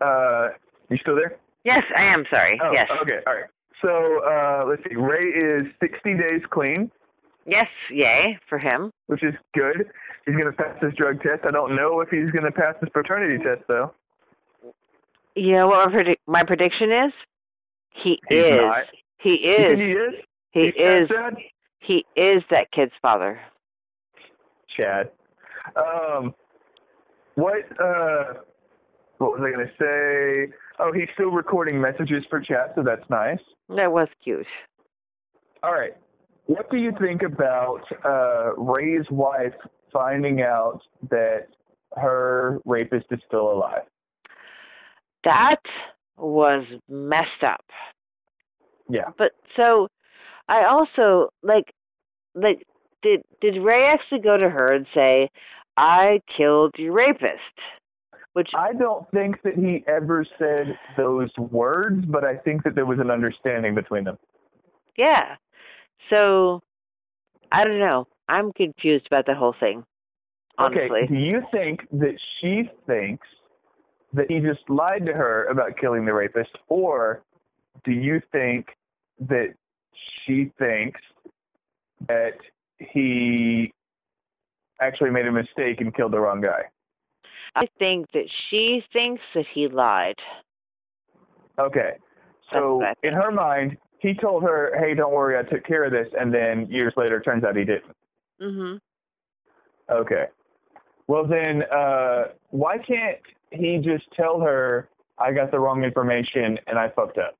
Uh, 0.00 0.48
you 0.88 0.96
still 0.96 1.14
there? 1.14 1.36
Yes, 1.62 1.84
I 1.94 2.04
am 2.04 2.24
sorry. 2.30 2.58
Oh, 2.62 2.72
yes. 2.72 2.90
Okay, 3.02 3.20
all 3.26 3.34
right. 3.34 3.44
So, 3.82 4.24
uh, 4.24 4.64
let's 4.66 4.82
see. 4.88 4.96
Ray 4.96 5.24
is 5.26 5.66
60 5.80 6.14
days 6.16 6.42
clean, 6.50 6.90
Yes, 7.46 7.68
yay 7.90 8.38
for 8.48 8.58
him. 8.58 8.90
which 9.06 9.22
is 9.22 9.34
good. 9.54 9.88
He's 10.26 10.34
going 10.36 10.46
to 10.46 10.52
pass 10.52 10.76
his 10.82 10.92
drug 10.94 11.22
test. 11.22 11.44
I 11.46 11.50
don't 11.50 11.74
know 11.76 12.00
if 12.00 12.10
he's 12.10 12.30
going 12.30 12.44
to 12.44 12.50
pass 12.52 12.74
his 12.80 12.90
paternity 12.90 13.42
test, 13.42 13.62
though. 13.68 13.94
You 15.34 15.52
know 15.52 15.68
what 15.68 15.90
my, 15.90 15.96
predi- 16.02 16.16
my 16.26 16.42
prediction 16.44 16.90
is? 16.90 17.12
He 17.90 18.20
He's 18.28 18.38
is. 18.44 18.60
not. 18.60 18.84
He 19.18 19.34
is. 19.36 19.78
he 19.78 19.92
is? 19.92 20.14
He 20.50 20.64
He's 20.66 20.74
is. 20.76 21.08
Chad? 21.08 21.36
He 21.78 22.04
is 22.16 22.42
that 22.50 22.70
kid's 22.72 22.92
father. 23.00 23.40
Chad. 24.66 25.10
Um, 25.76 26.34
what, 27.36 27.64
uh, 27.80 28.34
what 29.18 29.32
was 29.32 29.40
I 29.44 29.54
going 29.54 29.66
to 29.66 29.72
say? 29.78 30.52
Oh, 30.78 30.92
he's 30.92 31.08
still 31.14 31.30
recording 31.30 31.80
messages 31.80 32.24
for 32.30 32.40
Chad, 32.40 32.72
so 32.74 32.82
that's 32.82 33.08
nice. 33.10 33.40
That 33.68 33.92
was 33.92 34.08
cute. 34.22 34.46
All 35.62 35.72
right. 35.72 35.96
What 36.46 36.70
do 36.70 36.78
you 36.78 36.92
think 36.98 37.22
about 37.22 37.84
uh, 38.04 38.54
Ray's 38.56 39.10
wife 39.10 39.54
finding 39.92 40.40
out 40.40 40.80
that 41.10 41.48
her 41.96 42.60
rapist 42.64 43.06
is 43.10 43.20
still 43.26 43.52
alive? 43.52 43.82
That 45.24 45.60
was 46.16 46.64
messed 46.88 47.42
up. 47.42 47.64
Yeah. 48.88 49.10
But 49.16 49.32
so 49.56 49.88
I 50.48 50.64
also 50.64 51.28
like 51.42 51.74
like 52.34 52.66
did 53.02 53.22
did 53.40 53.62
Ray 53.62 53.84
actually 53.84 54.20
go 54.20 54.36
to 54.38 54.48
her 54.48 54.72
and 54.72 54.86
say, 54.94 55.30
I 55.76 56.20
killed 56.26 56.74
your 56.78 56.92
rapist? 56.92 57.42
Which 58.38 58.54
I 58.54 58.72
don't 58.72 59.04
think 59.10 59.42
that 59.42 59.56
he 59.56 59.82
ever 59.88 60.24
said 60.38 60.78
those 60.96 61.36
words, 61.36 62.06
but 62.06 62.24
I 62.24 62.36
think 62.36 62.62
that 62.62 62.76
there 62.76 62.86
was 62.86 63.00
an 63.00 63.10
understanding 63.10 63.74
between 63.74 64.04
them. 64.04 64.16
yeah. 64.96 65.34
So 66.08 66.62
I 67.50 67.64
don't 67.64 67.80
know. 67.80 68.06
I'm 68.28 68.52
confused 68.52 69.08
about 69.08 69.26
the 69.26 69.34
whole 69.34 69.56
thing. 69.58 69.84
Honestly. 70.56 71.00
Okay. 71.00 71.06
Do 71.08 71.16
you 71.16 71.42
think 71.50 71.88
that 71.90 72.14
she 72.38 72.70
thinks 72.86 73.26
that 74.12 74.30
he 74.30 74.38
just 74.38 74.70
lied 74.70 75.04
to 75.06 75.14
her 75.14 75.46
about 75.46 75.76
killing 75.76 76.04
the 76.04 76.14
rapist, 76.14 76.56
or 76.68 77.24
do 77.82 77.90
you 77.90 78.22
think 78.30 78.76
that 79.18 79.52
she 80.22 80.52
thinks 80.60 81.00
that 82.06 82.36
he 82.78 83.72
actually 84.80 85.10
made 85.10 85.26
a 85.26 85.32
mistake 85.32 85.80
and 85.80 85.92
killed 85.92 86.12
the 86.12 86.20
wrong 86.20 86.40
guy? 86.40 86.62
I 87.54 87.68
think 87.78 88.10
that 88.12 88.28
she 88.30 88.84
thinks 88.92 89.22
that 89.34 89.46
he 89.46 89.68
lied. 89.68 90.18
Okay. 91.58 91.96
So 92.50 92.78
That's 92.80 92.96
what 93.02 93.06
I 93.06 93.08
in 93.08 93.14
her 93.14 93.30
mind, 93.30 93.76
he 93.98 94.14
told 94.14 94.42
her, 94.44 94.76
"Hey, 94.78 94.94
don't 94.94 95.12
worry, 95.12 95.36
I 95.36 95.42
took 95.42 95.64
care 95.64 95.84
of 95.84 95.92
this," 95.92 96.08
and 96.18 96.32
then 96.32 96.66
years 96.66 96.96
later, 96.96 97.18
it 97.18 97.24
turns 97.24 97.44
out 97.44 97.56
he 97.56 97.64
didn't. 97.64 97.96
Mhm. 98.40 98.80
Okay. 99.90 100.28
Well 101.06 101.24
then, 101.24 101.62
uh, 101.64 102.32
why 102.50 102.78
can't 102.78 103.18
he 103.50 103.78
just 103.78 104.10
tell 104.12 104.40
her 104.40 104.88
I 105.18 105.32
got 105.32 105.50
the 105.50 105.58
wrong 105.58 105.82
information 105.82 106.58
and 106.66 106.78
I 106.78 106.88
fucked 106.90 107.18
up? 107.18 107.34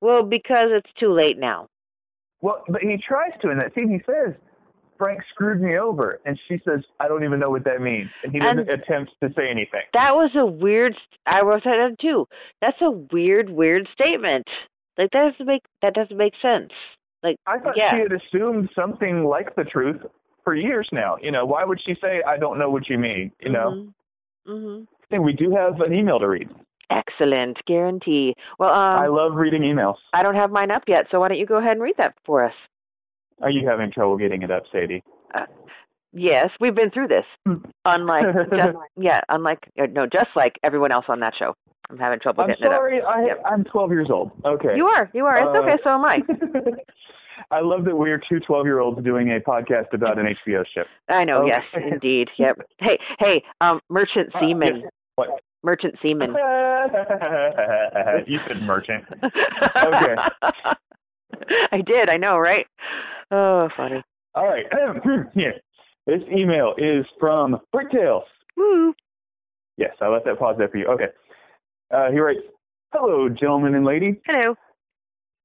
Well, 0.00 0.22
because 0.22 0.70
it's 0.70 0.92
too 0.94 1.12
late 1.12 1.38
now. 1.38 1.68
Well, 2.42 2.62
but 2.68 2.82
he 2.82 2.96
tries 2.96 3.32
to 3.40 3.50
in 3.50 3.58
that 3.58 3.74
scene. 3.74 3.88
He 3.88 4.00
says, 4.06 4.34
"Frank 4.98 5.22
screwed 5.30 5.60
me 5.60 5.76
over," 5.78 6.20
and 6.24 6.38
she 6.48 6.58
says, 6.64 6.84
"I 7.00 7.08
don't 7.08 7.24
even 7.24 7.38
know 7.40 7.50
what 7.50 7.64
that 7.64 7.80
means," 7.80 8.10
and 8.22 8.32
he 8.32 8.38
doesn't 8.40 8.60
And- 8.60 8.68
attempt 8.70 9.14
to 9.22 9.32
say 9.34 9.48
anything. 9.48 9.82
That 9.92 10.16
was 10.16 10.34
a 10.36 10.46
weird. 10.46 10.96
I 11.26 11.42
wrote 11.42 11.64
that 11.64 11.76
down 11.76 11.96
too. 11.96 12.26
That's 12.60 12.80
a 12.80 12.90
weird, 12.90 13.50
weird 13.50 13.88
statement. 13.88 14.48
Like 14.98 15.10
that 15.12 15.30
doesn't 15.32 15.46
make 15.46 15.62
that 15.82 15.94
doesn't 15.94 16.16
make 16.16 16.34
sense. 16.36 16.72
Like 17.22 17.36
I 17.46 17.58
thought 17.58 17.76
yeah, 17.76 17.94
she 17.94 18.00
had 18.02 18.12
assumed 18.12 18.70
something 18.74 19.24
like 19.24 19.54
the 19.56 19.64
truth 19.64 20.00
for 20.44 20.54
years 20.54 20.88
now. 20.92 21.16
You 21.20 21.30
know, 21.32 21.44
why 21.44 21.64
would 21.64 21.80
she 21.80 21.94
say, 21.96 22.22
"I 22.22 22.36
don't 22.36 22.58
know 22.58 22.70
what 22.70 22.88
you 22.88 22.98
mean"? 22.98 23.32
You 23.40 23.50
know, 23.50 23.88
Mm-hmm. 24.48 24.84
I 25.02 25.06
think 25.10 25.24
we 25.24 25.32
do 25.32 25.50
have 25.50 25.80
an 25.80 25.92
email 25.92 26.20
to 26.20 26.28
read. 26.28 26.48
Excellent, 26.90 27.64
guarantee. 27.64 28.34
Well, 28.60 28.70
um, 28.72 29.02
I 29.02 29.06
love 29.08 29.34
reading 29.34 29.62
emails. 29.62 29.96
I 30.12 30.22
don't 30.22 30.36
have 30.36 30.52
mine 30.52 30.70
up 30.70 30.84
yet, 30.86 31.08
so 31.10 31.18
why 31.18 31.28
don't 31.28 31.38
you 31.38 31.46
go 31.46 31.56
ahead 31.56 31.72
and 31.72 31.82
read 31.82 31.96
that 31.96 32.14
for 32.24 32.44
us? 32.44 32.54
Are 33.42 33.50
you 33.50 33.66
having 33.68 33.90
trouble 33.90 34.16
getting 34.16 34.42
it 34.42 34.50
up, 34.50 34.64
Sadie? 34.72 35.02
Yes, 36.12 36.50
we've 36.60 36.74
been 36.74 36.90
through 36.90 37.08
this. 37.08 37.26
Unlike, 37.84 38.34
just, 38.54 38.76
yeah, 38.96 39.20
unlike 39.28 39.68
uh, 39.78 39.86
no, 39.92 40.06
just 40.06 40.30
like 40.34 40.58
everyone 40.62 40.90
else 40.92 41.06
on 41.08 41.20
that 41.20 41.34
show. 41.34 41.54
I'm 41.90 41.98
having 41.98 42.18
trouble 42.18 42.42
I'm 42.44 42.48
getting 42.48 42.64
sorry, 42.66 43.00
I, 43.02 43.26
Yep. 43.26 43.42
I'm 43.44 43.62
12 43.64 43.90
years 43.92 44.10
old. 44.10 44.32
Okay. 44.44 44.76
You 44.76 44.86
are, 44.88 45.10
you 45.12 45.24
are. 45.26 45.38
It's 45.38 45.46
Uh, 45.46 45.60
okay. 45.62 45.78
So 45.84 45.90
am 45.90 46.04
I. 46.04 46.22
I 47.50 47.60
love 47.60 47.84
that 47.84 47.94
we're 47.94 48.18
two 48.18 48.40
12-year-olds 48.40 49.02
doing 49.04 49.30
a 49.32 49.40
podcast 49.40 49.92
about 49.92 50.18
an 50.18 50.34
HBO 50.46 50.64
show. 50.66 50.84
I 51.08 51.24
know. 51.24 51.42
okay. 51.42 51.48
Yes, 51.48 51.64
indeed. 51.92 52.30
Yep. 52.38 52.62
Hey, 52.78 52.98
hey, 53.18 53.44
um, 53.60 53.80
merchant 53.90 54.34
Uh, 54.34 54.40
seaman, 54.40 54.76
yes. 54.80 54.90
What? 55.16 55.40
merchant 55.62 55.96
seaman. 56.00 56.30
you 58.26 58.38
said 58.48 58.62
merchant. 58.62 59.04
Okay. 59.22 60.16
I 61.72 61.80
did. 61.80 62.08
I 62.08 62.16
know, 62.16 62.38
right? 62.38 62.66
Oh, 63.30 63.68
funny. 63.76 64.02
All 64.34 64.46
right. 64.46 64.66
yeah. 65.34 65.52
This 66.06 66.22
email 66.30 66.74
is 66.78 67.06
from 67.18 67.60
Bricktails. 67.74 68.24
Woo. 68.56 68.94
Yes, 69.76 69.96
I 70.00 70.08
left 70.08 70.24
that 70.26 70.38
pause 70.38 70.56
there 70.58 70.68
for 70.68 70.78
you. 70.78 70.86
Okay. 70.86 71.08
Uh, 71.90 72.10
he 72.10 72.18
writes, 72.18 72.40
Hello, 72.92 73.28
gentlemen 73.28 73.74
and 73.74 73.84
lady. 73.84 74.20
Hello. 74.24 74.56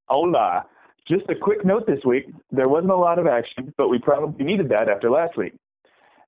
Hola. 0.08 0.66
Just 1.08 1.30
a 1.30 1.36
quick 1.36 1.66
note 1.66 1.88
this 1.88 2.06
week. 2.06 2.28
There 2.52 2.70
wasn't 2.70 2.92
a 2.92 2.96
lot 2.96 3.18
of 3.18 3.28
action, 3.28 3.74
but 3.78 3.90
we 3.90 3.98
probably 3.98 4.46
needed 4.46 4.70
that 4.70 4.88
after 4.88 5.10
last 5.10 5.36
week. 5.36 5.54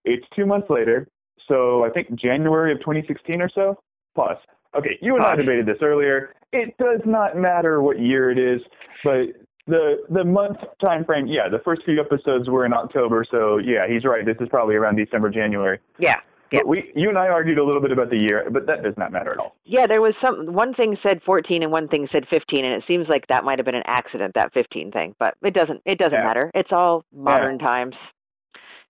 It's 0.03 0.25
two 0.35 0.45
months 0.45 0.69
later, 0.69 1.07
so 1.47 1.85
I 1.85 1.89
think 1.89 2.13
January 2.15 2.71
of 2.71 2.79
2016 2.79 3.41
or 3.41 3.49
so. 3.49 3.77
Pause. 4.15 4.37
Okay, 4.75 4.97
you 5.01 5.15
and 5.15 5.23
I 5.23 5.35
debated 5.35 5.65
this 5.65 5.77
earlier. 5.81 6.33
It 6.51 6.77
does 6.77 7.01
not 7.05 7.37
matter 7.37 7.81
what 7.81 7.99
year 7.99 8.29
it 8.29 8.37
is, 8.37 8.61
but 9.03 9.29
the 9.67 10.03
the 10.09 10.23
month 10.23 10.57
time 10.79 11.05
frame, 11.05 11.27
yeah, 11.27 11.47
the 11.49 11.59
first 11.59 11.83
few 11.83 11.99
episodes 11.99 12.49
were 12.49 12.65
in 12.65 12.73
October, 12.73 13.23
so 13.29 13.57
yeah, 13.57 13.87
he's 13.87 14.03
right. 14.03 14.25
This 14.25 14.37
is 14.39 14.49
probably 14.49 14.75
around 14.75 14.95
December, 14.95 15.29
January. 15.29 15.79
Yeah. 15.97 16.19
Yeah. 16.51 16.59
But 16.59 16.67
we, 16.67 16.91
you 16.95 17.09
and 17.09 17.17
I 17.17 17.29
argued 17.29 17.57
a 17.57 17.63
little 17.63 17.81
bit 17.81 17.91
about 17.91 18.11
the 18.11 18.17
year, 18.17 18.47
but 18.51 18.67
that 18.67 18.83
does 18.83 18.95
not 18.95 19.11
matter 19.11 19.31
at 19.31 19.39
all. 19.39 19.55
Yeah, 19.63 19.87
there 19.87 20.01
was 20.01 20.13
some 20.21 20.53
one 20.53 20.75
thing 20.75 20.95
said 21.01 21.23
14 21.23 21.63
and 21.63 21.71
one 21.71 21.87
thing 21.87 22.07
said 22.11 22.27
15 22.27 22.63
and 22.63 22.75
it 22.75 22.85
seems 22.85 23.07
like 23.09 23.25
that 23.27 23.43
might 23.43 23.57
have 23.57 23.65
been 23.65 23.73
an 23.73 23.81
accident 23.87 24.35
that 24.35 24.53
15 24.53 24.91
thing, 24.91 25.15
but 25.17 25.35
it 25.41 25.55
doesn't 25.55 25.81
it 25.85 25.97
doesn't 25.97 26.13
Yeah. 26.19 26.23
matter. 26.23 26.51
It's 26.53 26.71
all 26.71 27.05
modern 27.11 27.57
times. 27.57 27.95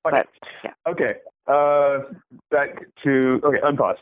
Okay. 0.05 0.23
But 0.23 0.27
yeah. 0.65 0.73
Okay. 0.86 1.15
Uh, 1.47 1.99
back 2.51 2.84
to 3.03 3.39
okay. 3.45 3.59
Unpause. 3.59 3.97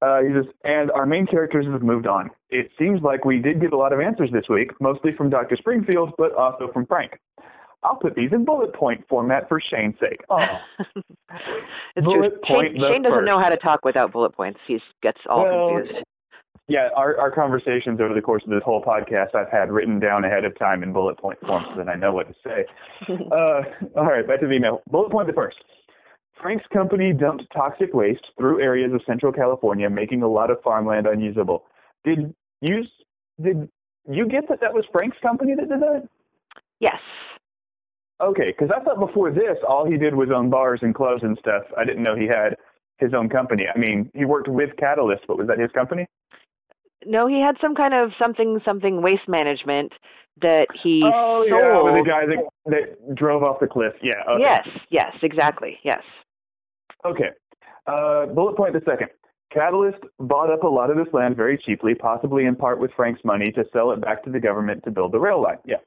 Uh, 0.00 0.22
he 0.22 0.32
says, 0.32 0.44
and 0.64 0.90
our 0.92 1.06
main 1.06 1.26
characters 1.26 1.66
have 1.66 1.82
moved 1.82 2.06
on. 2.06 2.30
It 2.50 2.70
seems 2.78 3.02
like 3.02 3.24
we 3.24 3.40
did 3.40 3.60
get 3.60 3.72
a 3.72 3.76
lot 3.76 3.92
of 3.92 4.00
answers 4.00 4.30
this 4.30 4.48
week, 4.48 4.70
mostly 4.80 5.12
from 5.12 5.28
Dr. 5.28 5.56
Springfield, 5.56 6.12
but 6.16 6.32
also 6.34 6.70
from 6.72 6.86
Frank. 6.86 7.18
I'll 7.82 7.96
put 7.96 8.14
these 8.14 8.32
in 8.32 8.44
bullet 8.44 8.72
point 8.74 9.04
format 9.08 9.48
for 9.48 9.60
Shane's 9.60 9.98
sake. 10.00 10.20
Oh, 10.30 10.58
it's 11.96 12.04
Bullet 12.04 12.30
true. 12.30 12.40
point 12.44 12.76
Shane, 12.76 12.92
Shane 12.92 13.02
doesn't 13.02 13.18
first. 13.20 13.26
know 13.26 13.38
how 13.38 13.48
to 13.50 13.56
talk 13.56 13.84
without 13.84 14.12
bullet 14.12 14.30
points. 14.30 14.58
He 14.66 14.80
gets 15.02 15.20
all 15.28 15.44
Well, 15.44 15.76
confused. 15.78 16.04
yeah. 16.68 16.88
Our 16.96 17.18
our 17.18 17.30
conversations 17.30 18.00
over 18.00 18.14
the 18.14 18.22
course 18.22 18.42
of 18.44 18.50
this 18.50 18.62
whole 18.64 18.82
podcast, 18.82 19.34
I've 19.34 19.50
had 19.50 19.70
written 19.70 20.00
down 20.00 20.24
ahead 20.24 20.44
of 20.44 20.58
time 20.58 20.82
in 20.82 20.92
bullet 20.92 21.18
point 21.18 21.38
form, 21.46 21.64
so 21.70 21.76
that 21.76 21.88
I 21.88 21.94
know 21.96 22.12
what 22.12 22.28
to 22.28 22.34
say. 22.44 22.64
uh, 23.32 23.62
all 23.96 24.06
right, 24.06 24.26
back 24.26 24.40
to 24.40 24.46
the 24.46 24.54
email. 24.54 24.82
Bullet 24.90 25.10
point 25.10 25.26
the 25.26 25.32
first. 25.34 25.64
Frank's 26.40 26.66
company 26.68 27.12
dumped 27.12 27.46
toxic 27.52 27.94
waste 27.94 28.30
through 28.38 28.60
areas 28.60 28.92
of 28.92 29.02
central 29.02 29.32
California, 29.32 29.88
making 29.90 30.22
a 30.22 30.28
lot 30.28 30.50
of 30.50 30.60
farmland 30.62 31.06
unusable. 31.06 31.64
Did 32.04 32.34
you 32.60 32.84
did 33.40 33.68
you 34.10 34.26
get 34.26 34.48
that 34.48 34.60
that 34.60 34.72
was 34.72 34.86
Frank's 34.92 35.18
company 35.20 35.54
that 35.54 35.68
did 35.68 35.80
that? 35.80 36.08
Yes. 36.80 37.00
Okay, 38.20 38.52
because 38.52 38.70
I 38.74 38.82
thought 38.82 38.98
before 38.98 39.30
this, 39.30 39.58
all 39.66 39.84
he 39.88 39.96
did 39.96 40.14
was 40.14 40.30
own 40.30 40.50
bars 40.50 40.80
and 40.82 40.94
clubs 40.94 41.22
and 41.22 41.38
stuff. 41.38 41.64
I 41.76 41.84
didn't 41.84 42.02
know 42.02 42.16
he 42.16 42.26
had 42.26 42.56
his 42.96 43.14
own 43.14 43.28
company. 43.28 43.68
I 43.68 43.78
mean, 43.78 44.10
he 44.12 44.24
worked 44.24 44.48
with 44.48 44.76
Catalyst, 44.76 45.24
but 45.28 45.38
was 45.38 45.46
that 45.46 45.58
his 45.58 45.70
company? 45.70 46.06
No, 47.06 47.28
he 47.28 47.40
had 47.40 47.56
some 47.60 47.76
kind 47.76 47.94
of 47.94 48.12
something 48.18 48.60
something 48.64 49.02
waste 49.02 49.28
management 49.28 49.92
that 50.40 50.68
he 50.74 51.02
oh 51.04 51.46
sold. 51.48 51.60
yeah, 51.60 51.82
with 51.82 51.94
the 51.94 52.08
guy 52.08 52.26
that 52.26 52.44
that 52.66 53.14
drove 53.14 53.42
off 53.44 53.60
the 53.60 53.68
cliff. 53.68 53.94
Yeah. 54.02 54.22
Okay. 54.28 54.42
Yes, 54.42 54.68
yes, 54.90 55.16
exactly. 55.22 55.78
Yes. 55.82 56.02
Okay. 57.04 57.30
Uh, 57.86 58.26
bullet 58.26 58.56
point 58.56 58.72
the 58.72 58.82
second. 58.84 59.08
Catalyst 59.50 60.00
bought 60.20 60.50
up 60.50 60.62
a 60.62 60.68
lot 60.68 60.90
of 60.90 60.96
this 60.96 61.12
land 61.14 61.36
very 61.36 61.56
cheaply, 61.56 61.94
possibly 61.94 62.44
in 62.44 62.54
part 62.54 62.78
with 62.78 62.92
Frank's 62.92 63.24
money 63.24 63.50
to 63.52 63.64
sell 63.72 63.92
it 63.92 64.00
back 64.00 64.22
to 64.24 64.30
the 64.30 64.40
government 64.40 64.84
to 64.84 64.90
build 64.90 65.12
the 65.12 65.18
rail 65.18 65.40
line. 65.40 65.58
Yeah. 65.64 65.78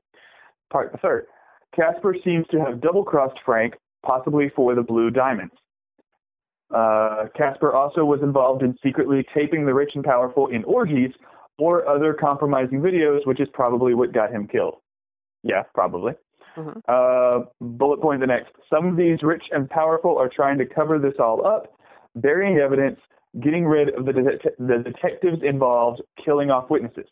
Part 0.71 0.91
the 0.91 0.97
third. 0.97 1.27
Caspere 1.75 2.15
seems 2.23 2.47
to 2.47 2.59
have 2.59 2.81
double-crossed 2.81 3.39
Frank, 3.45 3.75
possibly 4.03 4.49
for 4.49 4.73
the 4.73 4.81
blue 4.81 5.11
diamonds. 5.11 5.53
Uh, 6.73 7.27
Caspere 7.35 7.73
also 7.73 8.03
was 8.03 8.21
involved 8.21 8.63
in 8.63 8.75
secretly 8.81 9.25
taping 9.33 9.65
the 9.65 9.73
rich 9.73 9.95
and 9.95 10.03
powerful 10.03 10.47
in 10.47 10.63
orgies 10.63 11.13
or 11.59 11.87
other 11.87 12.13
compromising 12.13 12.81
videos, 12.81 13.25
which 13.27 13.39
is 13.39 13.49
probably 13.53 13.93
what 13.93 14.11
got 14.11 14.31
him 14.31 14.47
killed. 14.47 14.77
Yeah, 15.43 15.63
probably. 15.73 16.13
Mhm. 16.55 16.81
Uh, 16.87 17.45
bullet 17.59 18.01
point 18.01 18.19
the 18.19 18.27
next. 18.27 18.51
Some 18.69 18.87
of 18.87 18.97
these 18.97 19.23
rich 19.23 19.49
and 19.51 19.69
powerful 19.69 20.17
are 20.17 20.29
trying 20.29 20.57
to 20.57 20.65
cover 20.65 20.99
this 20.99 21.15
all 21.19 21.45
up, 21.45 21.73
burying 22.15 22.57
evidence, 22.57 22.99
getting 23.39 23.65
rid 23.65 23.89
of 23.91 24.05
the, 24.05 24.13
det- 24.13 24.55
the 24.59 24.79
detectives 24.79 25.41
involved, 25.43 26.01
killing 26.17 26.51
off 26.51 26.69
witnesses. 26.69 27.07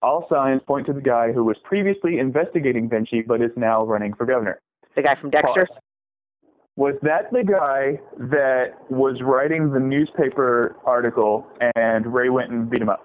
All 0.00 0.28
signs 0.28 0.62
point 0.62 0.86
to 0.86 0.92
the 0.92 1.00
guy 1.00 1.32
who 1.32 1.44
was 1.44 1.58
previously 1.58 2.20
investigating 2.20 2.88
Vinci 2.88 3.22
but 3.22 3.40
is 3.42 3.50
now 3.56 3.84
running 3.84 4.14
for 4.14 4.26
governor. 4.26 4.60
The 4.94 5.02
guy 5.02 5.16
from 5.16 5.30
Dexter. 5.30 5.66
Pause. 5.66 5.78
Was 6.76 6.94
that 7.02 7.32
the 7.32 7.42
guy 7.42 7.98
that 8.18 8.76
was 8.88 9.20
writing 9.20 9.72
the 9.72 9.80
newspaper 9.80 10.76
article 10.84 11.44
and 11.74 12.06
Ray 12.14 12.28
went 12.28 12.52
and 12.52 12.70
beat 12.70 12.80
him 12.80 12.88
up? 12.88 13.04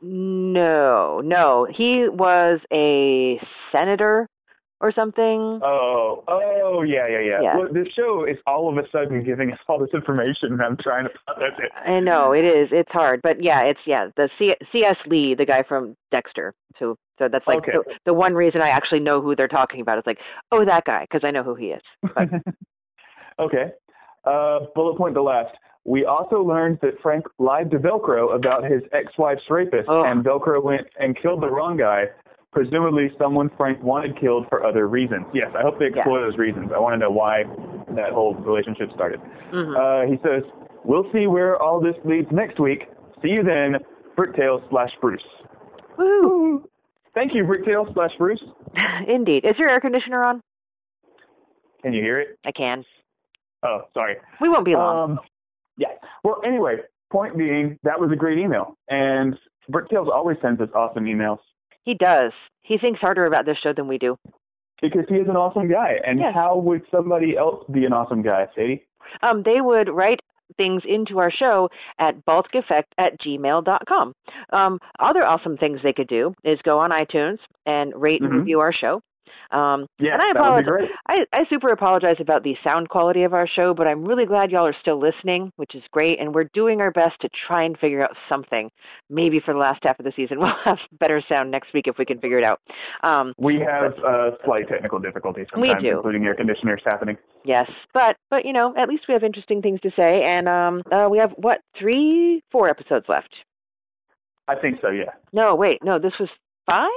No, 0.00 1.20
no. 1.22 1.66
He 1.70 2.08
was 2.08 2.60
a 2.72 3.38
senator 3.70 4.28
or 4.80 4.92
something. 4.92 5.60
Oh, 5.62 6.22
oh, 6.28 6.82
yeah, 6.82 7.06
yeah, 7.08 7.20
yeah. 7.20 7.40
Yeah. 7.40 7.56
Well, 7.56 7.72
this 7.72 7.88
show 7.94 8.24
is 8.24 8.36
all 8.46 8.68
of 8.68 8.76
a 8.84 8.88
sudden 8.90 9.22
giving 9.24 9.52
us 9.52 9.58
all 9.68 9.78
this 9.78 9.94
information, 9.94 10.52
and 10.52 10.62
I'm 10.62 10.76
trying 10.76 11.04
to 11.04 11.10
process 11.26 11.52
it. 11.58 11.72
I 11.74 12.00
know 12.00 12.32
it 12.32 12.44
is. 12.44 12.68
It's 12.72 12.90
hard, 12.92 13.22
but 13.22 13.42
yeah, 13.42 13.62
it's 13.62 13.80
yeah. 13.86 14.08
The 14.16 14.28
C- 14.38 14.56
C.S. 14.72 14.96
Lee, 15.06 15.34
the 15.34 15.46
guy 15.46 15.62
from 15.62 15.96
Dexter. 16.10 16.52
So, 16.78 16.96
so 17.18 17.28
that's 17.28 17.46
like 17.46 17.58
Okay. 17.58 17.72
the, 17.72 17.84
the 18.06 18.14
one 18.14 18.34
reason 18.34 18.60
I 18.60 18.68
actually 18.68 19.00
know 19.00 19.22
who 19.22 19.34
they're 19.34 19.48
talking 19.48 19.80
about. 19.80 19.96
It's 19.98 20.06
like, 20.06 20.20
oh, 20.52 20.64
that 20.64 20.84
guy, 20.84 21.02
because 21.10 21.24
I 21.26 21.30
know 21.30 21.42
who 21.42 21.54
he 21.54 21.68
is. 21.72 21.82
Okay. 23.38 23.70
Uh, 24.24 24.60
bullet 24.74 24.96
point 24.96 25.14
the 25.14 25.20
last. 25.22 25.54
We 25.84 26.04
also 26.04 26.42
learned 26.42 26.78
that 26.82 27.00
Frank 27.00 27.26
lied 27.38 27.70
to 27.70 27.78
Velcoro 27.78 28.34
about 28.34 28.64
his 28.64 28.82
ex-wife's 28.92 29.48
rapist, 29.48 29.88
Oh. 29.88 30.04
and 30.04 30.24
Velcoro 30.24 30.62
went 30.62 30.86
and 30.98 31.14
killed 31.14 31.42
the 31.42 31.50
wrong 31.50 31.76
guy, 31.76 32.08
presumably 32.56 33.12
someone 33.18 33.50
Frank 33.58 33.82
wanted 33.82 34.16
killed 34.18 34.46
for 34.48 34.64
other 34.64 34.88
reasons. 34.88 35.26
Yes, 35.34 35.50
I 35.54 35.60
hope 35.60 35.78
they 35.78 35.88
explore 35.88 36.22
those 36.22 36.38
reasons. 36.38 36.70
I 36.74 36.78
want 36.78 36.94
to 36.94 36.98
know 36.98 37.10
why 37.10 37.44
that 37.90 38.12
whole 38.14 38.32
relationship 38.34 38.90
started. 38.92 39.20
Mhm. 39.52 39.76
Uh, 39.76 40.10
he 40.10 40.18
says, 40.22 40.42
we'll 40.82 41.12
see 41.12 41.26
where 41.26 41.60
all 41.60 41.80
this 41.80 41.98
leads 42.06 42.32
next 42.32 42.58
week. 42.58 42.88
See 43.22 43.28
you 43.28 43.42
then, 43.42 43.84
Bricktail 44.16 44.66
slash 44.70 44.96
Bruce. 45.02 45.22
Woo! 45.98 46.66
Thank 47.14 47.34
you, 47.34 47.44
Bricktail 47.44 47.92
slash 47.92 48.16
Bruce. 48.16 48.42
Indeed. 49.06 49.44
Is 49.44 49.58
your 49.58 49.68
air 49.68 49.80
conditioner 49.80 50.24
on? 50.24 50.40
Can 51.82 51.92
you 51.92 52.02
hear 52.02 52.18
it? 52.20 52.38
I 52.42 52.52
can. 52.52 52.86
Oh, 53.64 53.82
sorry. 53.92 54.16
We 54.40 54.48
won't 54.48 54.64
be 54.64 54.74
long. 54.74 55.10
Um, 55.10 55.20
yeah. 55.76 55.88
Well, 56.24 56.40
anyway, 56.42 56.76
point 57.12 57.36
being, 57.36 57.78
that 57.82 58.00
was 58.00 58.10
a 58.12 58.16
great 58.16 58.38
email. 58.38 58.78
And 58.88 59.38
Bricktails 59.70 60.08
always 60.08 60.38
sends 60.40 60.58
us 60.62 60.70
awesome 60.74 61.04
emails 61.04 61.40
he 61.86 61.94
does. 61.94 62.32
He 62.62 62.76
thinks 62.76 63.00
harder 63.00 63.24
about 63.24 63.46
this 63.46 63.56
show 63.58 63.72
than 63.72 63.88
we 63.88 63.96
do. 63.96 64.18
because 64.82 65.06
he 65.08 65.14
is 65.14 65.26
an 65.26 65.36
awesome 65.36 65.68
guy. 65.68 65.98
And 66.04 66.18
Yes. 66.20 66.34
how 66.34 66.58
would 66.58 66.82
somebody 66.90 67.34
else 67.34 67.64
be 67.72 67.86
an 67.86 67.94
awesome 67.94 68.20
guy, 68.20 68.46
Sadie? 68.54 68.84
Um, 69.22 69.42
they 69.42 69.62
would 69.62 69.88
write 69.88 70.20
things 70.58 70.84
into 70.84 71.18
our 71.18 71.30
show 71.30 71.70
at 71.98 72.14
balticeffect 72.26 72.84
at 72.98 73.18
gmail.com. 73.18 74.12
Um, 74.52 74.78
other 74.98 75.24
awesome 75.24 75.56
things 75.56 75.80
they 75.82 75.94
could 75.94 76.08
do 76.08 76.34
is 76.44 76.60
go 76.62 76.78
on 76.78 76.90
iTunes 76.90 77.38
and 77.64 77.94
rate 77.96 78.20
and 78.20 78.30
Mhm. 78.30 78.38
review 78.40 78.60
our 78.60 78.70
show. 78.72 79.00
Um, 79.50 79.86
Yeah, 79.98 80.14
and 80.14 80.22
I 80.22 80.32
that 80.32 80.40
would 80.40 80.64
be 80.64 80.68
apologize. 80.70 80.88
great. 80.88 80.90
I, 81.08 81.26
I 81.40 81.44
super 81.46 81.68
apologize 81.70 82.16
about 82.20 82.42
the 82.42 82.56
sound 82.62 82.88
quality 82.88 83.22
of 83.24 83.34
our 83.34 83.46
show, 83.46 83.74
but 83.74 83.86
I'm 83.86 84.04
really 84.04 84.26
glad 84.26 84.50
y'all 84.50 84.66
are 84.66 84.72
still 84.80 84.98
listening, 84.98 85.52
which 85.56 85.74
is 85.74 85.82
great. 85.90 86.18
And 86.18 86.34
we're 86.34 86.48
doing 86.52 86.80
our 86.80 86.90
best 86.90 87.20
to 87.20 87.28
try 87.28 87.62
and 87.62 87.78
figure 87.78 88.02
out 88.02 88.16
something. 88.28 88.70
Maybe 89.10 89.40
for 89.40 89.52
the 89.52 89.58
last 89.60 89.84
half 89.84 89.98
of 89.98 90.04
the 90.04 90.12
season, 90.12 90.38
we'll 90.40 90.54
have 90.64 90.78
better 90.98 91.20
sound 91.28 91.50
next 91.50 91.72
week 91.72 91.86
if 91.86 91.98
we 91.98 92.04
can 92.04 92.18
figure 92.20 92.38
it 92.38 92.44
out. 92.44 92.60
Um, 93.02 93.32
We 93.38 93.58
have 93.60 93.94
uh, 94.04 94.32
slight 94.44 94.68
technical 94.68 94.98
difficulties 94.98 95.46
We 95.56 95.68
sometimes, 95.68 95.82
do. 95.82 95.90
including 95.96 96.26
air 96.26 96.34
conditioners 96.34 96.82
happening. 96.84 97.16
yes, 97.44 97.70
but 97.94 98.16
but 98.30 98.44
you 98.44 98.52
know, 98.52 98.74
at 98.76 98.88
least 98.88 99.06
we 99.08 99.14
have 99.14 99.22
interesting 99.24 99.62
things 99.62 99.80
to 99.82 99.90
say, 99.92 100.22
and 100.24 100.48
um, 100.48 100.82
uh, 100.90 101.08
we 101.10 101.18
have 101.18 101.32
what 101.36 101.60
three, 101.78 102.42
four 102.50 102.68
episodes 102.68 103.08
left. 103.08 103.34
I 104.48 104.54
think 104.54 104.80
so, 104.80 104.90
yeah. 104.90 105.10
No, 105.32 105.54
wait, 105.54 105.82
no, 105.82 105.98
this 105.98 106.18
was 106.20 106.28
five. 106.66 106.88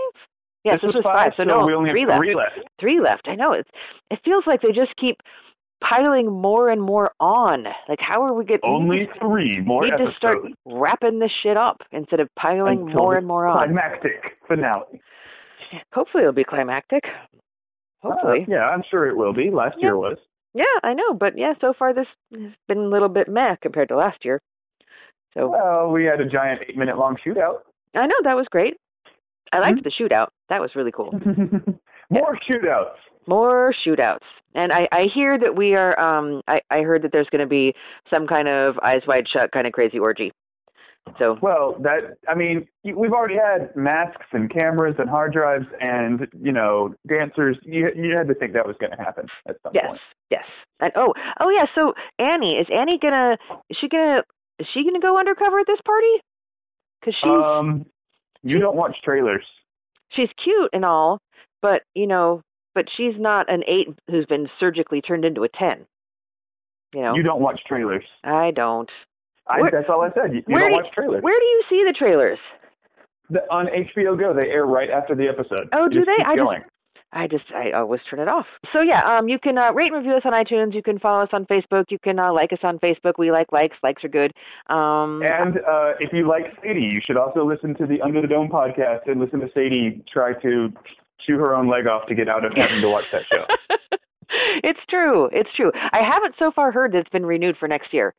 Yes, 0.64 0.82
this, 0.82 0.94
was 0.94 1.04
five, 1.04 1.34
So, 1.38 1.44
so 1.44 1.48
no, 1.48 1.66
we 1.66 1.74
only 1.74 1.92
three 1.92 2.02
have 2.02 2.10
left. 2.10 2.22
three 2.24 2.36
left. 2.36 2.60
Three 2.80 3.00
left. 3.00 3.28
I 3.30 3.36
know 3.36 3.54
it's. 3.54 3.70
It 4.12 4.20
feels 4.26 4.46
like 4.46 4.62
they 4.62 4.72
just 4.74 4.96
keep 4.98 5.22
piling 5.82 6.30
more 6.30 6.68
and 6.70 6.82
more 6.82 7.12
on. 7.22 7.66
Like, 7.88 8.02
how 8.02 8.22
are 8.24 8.34
we 8.34 8.44
get 8.44 8.60
Only 8.64 9.10
three 9.22 9.62
more 9.62 9.82
We 9.82 9.88
need 9.88 9.94
episodes 9.94 10.14
to 10.16 10.18
start 10.18 10.38
wrapping 10.66 11.20
this 11.20 11.32
shit 11.32 11.56
up 11.56 11.82
instead 11.94 12.20
of 12.20 12.28
piling 12.36 12.82
until 12.82 13.00
more 13.02 13.16
and 13.16 13.26
more 13.26 13.48
on. 13.48 13.58
climactic 13.68 14.38
finale. 14.48 15.02
Hopefully 15.94 16.24
it'll 16.24 16.34
be 16.34 16.44
climactic. 16.44 17.08
Hopefully. 18.02 18.42
Uh, 18.44 18.46
yeah, 18.52 18.70
I'm 18.70 18.84
sure 18.84 19.08
it 19.08 19.16
will 19.16 19.34
be. 19.34 19.50
Last 19.50 19.78
Yeah. 19.80 19.88
year 19.88 19.98
was. 19.98 20.18
yeah, 20.54 20.66
I 20.84 20.94
know, 20.94 21.14
but 21.14 21.38
yeah, 21.38 21.54
so 21.62 21.74
far 21.74 21.94
this 21.94 22.08
has 22.34 22.52
been 22.68 22.78
a 22.80 22.82
little 22.88 23.10
bit 23.10 23.28
meh 23.30 23.56
compared 23.62 23.88
to 23.90 23.96
last 23.96 24.26
year. 24.26 24.42
So 25.34 25.48
Well, 25.50 25.92
we 25.92 26.04
had 26.06 26.20
a 26.20 26.26
giant 26.26 26.64
eight-minute 26.68 26.98
long 26.98 27.16
shootout. 27.18 27.60
I 27.96 28.08
know 28.08 28.16
that 28.24 28.36
was 28.36 28.48
great. 28.50 28.78
I 29.52 29.60
liked 29.60 29.84
the 29.84 29.90
shootout. 29.92 30.30
That 30.50 30.62
was 30.62 30.76
really 30.76 30.92
cool. 30.92 31.12
More 32.10 32.36
shootouts. 32.38 32.96
More 33.28 33.72
shootouts. 33.86 34.24
And 34.56 34.72
I, 34.74 34.88
I 34.92 35.04
hear 35.04 35.38
that 35.38 35.56
we 35.56 35.76
are 35.76 35.98
um 36.00 36.42
I, 36.48 36.62
I 36.72 36.82
heard 36.82 37.04
that 37.04 37.12
there's 37.12 37.30
gonna 37.30 37.46
be 37.48 37.76
some 38.10 38.26
kind 38.28 38.48
of 38.48 38.80
eyes 38.80 39.04
wide 39.08 39.28
shut 39.28 39.52
kind 39.52 39.68
of 39.68 39.74
crazy 39.74 40.00
orgy. 40.00 40.32
So 41.18 41.38
Well, 41.42 41.76
that 41.82 42.18
I 42.28 42.36
mean, 42.36 42.68
y- 42.84 42.94
we've 42.96 43.14
already 43.14 43.36
had 43.36 43.76
masks 43.76 44.26
and 44.32 44.50
cameras 44.50 44.96
and 45.00 45.10
hard 45.10 45.34
drives 45.34 45.68
and 45.80 46.28
you 46.42 46.52
know 46.52 46.94
dancers. 47.08 47.58
You 47.64 47.92
you 47.96 48.16
had 48.18 48.28
to 48.28 48.34
think 48.34 48.54
that 48.54 48.66
was 48.66 48.76
going 48.80 48.92
to 48.92 48.98
happen 48.98 49.28
at 49.48 49.58
some 49.64 49.72
Yes, 49.74 49.86
point. 49.88 50.00
yes. 50.32 50.42
Yes. 50.42 50.46
And 50.80 50.92
oh, 50.96 51.14
oh 51.40 51.50
yeah. 51.50 51.66
So 51.76 51.94
Annie 52.18 52.58
is 52.58 52.68
Annie 52.72 52.98
gonna? 52.98 53.38
Is 53.70 53.78
she 53.78 53.88
gonna? 53.88 54.24
Is 54.58 54.68
she 54.72 54.84
gonna 54.84 55.00
go 55.00 55.18
undercover 55.18 55.60
at 55.60 55.68
this 55.68 55.82
party? 55.86 56.22
Because 57.00 57.16
she's 57.16 57.30
Um, 57.30 57.86
you 58.44 58.60
don't 58.60 58.76
watch 58.76 59.02
trailers. 59.04 59.46
She's 60.10 60.30
cute 60.38 60.70
and 60.74 60.86
all, 60.86 61.20
but 61.62 61.84
you 61.96 62.08
know, 62.08 62.42
but 62.76 62.90
she's 62.90 63.18
not 63.18 63.50
an 63.50 63.64
eight 63.68 63.90
who's 64.10 64.26
been 64.26 64.50
surgically 64.60 65.02
turned 65.02 65.26
into 65.26 65.44
a 65.44 65.50
ten. 65.50 65.86
You 66.94 67.02
know, 67.02 67.16
You 67.16 67.24
don't 67.24 67.42
watch 67.42 67.64
trailers. 67.66 68.06
I 68.24 68.52
don't. 68.52 68.90
I, 69.48 69.62
Where- 69.62 69.72
that's 69.72 69.90
all 69.90 70.02
I 70.02 70.12
said. 70.14 70.34
You, 70.34 70.44
you 70.48 70.56
where 70.56 70.70
don't 70.70 70.84
watch 70.84 70.92
trailers. 70.92 71.24
Where 71.24 71.40
do 71.40 71.46
you 71.46 71.64
see 71.70 71.84
the 71.84 71.94
trailers? 71.94 72.40
The, 73.32 73.42
on 73.54 73.68
HBO 73.68 74.18
Go, 74.20 74.34
they 74.34 74.50
air 74.50 74.66
right 74.66 74.90
after 74.90 75.14
the 75.14 75.28
episode. 75.28 75.70
Oh, 75.72 75.88
do 75.88 76.04
Just 76.04 76.08
they? 76.08 76.24
I 76.24 76.36
just-. 76.36 76.64
I 77.12 77.28
just 77.28 77.52
I 77.54 77.72
always 77.72 78.02
turn 78.08 78.20
it 78.20 78.28
off. 78.28 78.46
So 78.72 78.82
yeah, 78.82 79.02
um, 79.18 79.28
you 79.28 79.40
can 79.40 79.58
uh, 79.58 79.72
rate 79.74 79.88
and 79.92 79.98
review 79.98 80.14
us 80.14 80.22
on 80.26 80.34
iTunes. 80.34 80.76
You 80.76 80.84
can 80.84 81.00
follow 81.00 81.24
us 81.24 81.30
on 81.34 81.46
Facebook. 81.48 81.86
You 81.90 81.98
can 82.00 82.20
uh, 82.20 82.32
like 82.32 82.54
us 82.54 82.60
on 82.64 82.78
Facebook. 82.80 83.14
We 83.18 83.32
like 83.32 83.52
likes. 83.52 83.78
Likes 83.82 84.04
are 84.04 84.10
good. 84.10 84.32
Um, 84.68 85.24
And 85.24 85.58
uh, 85.68 85.94
if 86.00 86.14
you 86.14 86.28
like 86.28 86.54
Sadie, 86.64 86.82
you 86.82 87.02
should 87.02 87.18
also 87.18 87.44
listen 87.44 87.74
to 87.76 87.88
the 87.88 88.00
Under 88.02 88.22
the 88.22 88.28
Dome 88.28 88.48
podcast 88.50 89.08
and 89.08 89.20
listen 89.20 89.40
to 89.40 89.50
Sadie 89.54 90.04
try 90.08 90.34
to 90.34 90.72
chew 91.20 91.38
her 91.40 91.56
own 91.56 91.68
leg 91.68 91.88
off 91.88 92.06
to 92.08 92.16
get 92.16 92.30
out 92.30 92.46
of 92.46 92.54
having 92.54 92.80
to 92.82 92.90
watch 92.90 93.06
that 93.12 93.24
show. 93.26 93.46
it's 94.64 94.80
true. 94.88 95.26
It's 95.34 95.52
true. 95.54 95.72
I 95.74 96.02
haven't 96.04 96.36
so 96.38 96.52
far 96.52 96.72
heard 96.72 96.92
that 96.94 97.00
it's 97.00 97.10
been 97.10 97.26
renewed 97.26 97.58
for 97.58 97.68
next 97.68 97.94
year. 97.94 98.14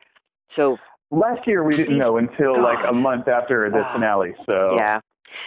So 0.57 0.79
Last 1.13 1.47
year 1.47 1.65
we 1.65 1.77
didn't 1.77 1.99
know 1.99 2.19
until 2.19 2.61
like 2.61 2.79
a 2.87 2.93
month 2.93 3.27
after 3.27 3.69
the 3.71 3.85
Ah. 3.85 3.93
finale. 3.95 4.35
So 4.47 4.75
yeah, 4.77 5.01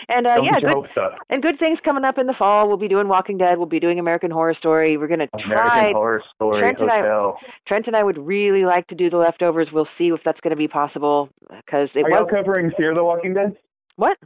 and 0.09 0.25
uh, 0.27 0.36
don't 0.36 0.45
yeah, 0.45 0.59
good 0.59 0.97
up. 0.97 1.17
and 1.29 1.41
good 1.41 1.59
things 1.59 1.79
coming 1.84 2.03
up 2.03 2.17
in 2.17 2.27
the 2.27 2.34
fall. 2.34 2.67
We'll 2.67 2.77
be 2.77 2.88
doing 2.88 3.07
Walking 3.07 3.38
Dead. 3.38 3.57
We'll 3.57 3.67
be 3.67 3.79
doing 3.79 3.99
American 3.99 4.31
Horror 4.31 4.53
Story. 4.53 4.97
We're 4.97 5.07
gonna 5.07 5.27
American 5.34 5.51
try. 5.51 5.91
Horror 5.91 6.23
Story 6.36 6.59
Trent 6.59 6.79
and 6.79 6.89
I- 6.91 6.97
Hotel. 7.01 7.38
Trent 7.67 7.88
and 7.88 7.95
I 7.95 8.03
would 8.03 8.17
really 8.17 8.65
like 8.65 8.88
to 8.88 8.95
do 8.95 9.09
the 9.09 9.17
leftovers. 9.17 9.71
We'll 9.71 9.88
see 9.97 10.09
if 10.09 10.21
that's 10.23 10.39
going 10.41 10.51
to 10.51 10.57
be 10.57 10.67
possible 10.67 11.29
because 11.49 11.89
it 11.95 12.03
Are 12.05 12.09
y'all 12.09 12.25
covering 12.25 12.71
Fear 12.77 12.93
the 12.95 13.03
Walking 13.03 13.34
Dead? 13.34 13.55
what? 13.95 14.17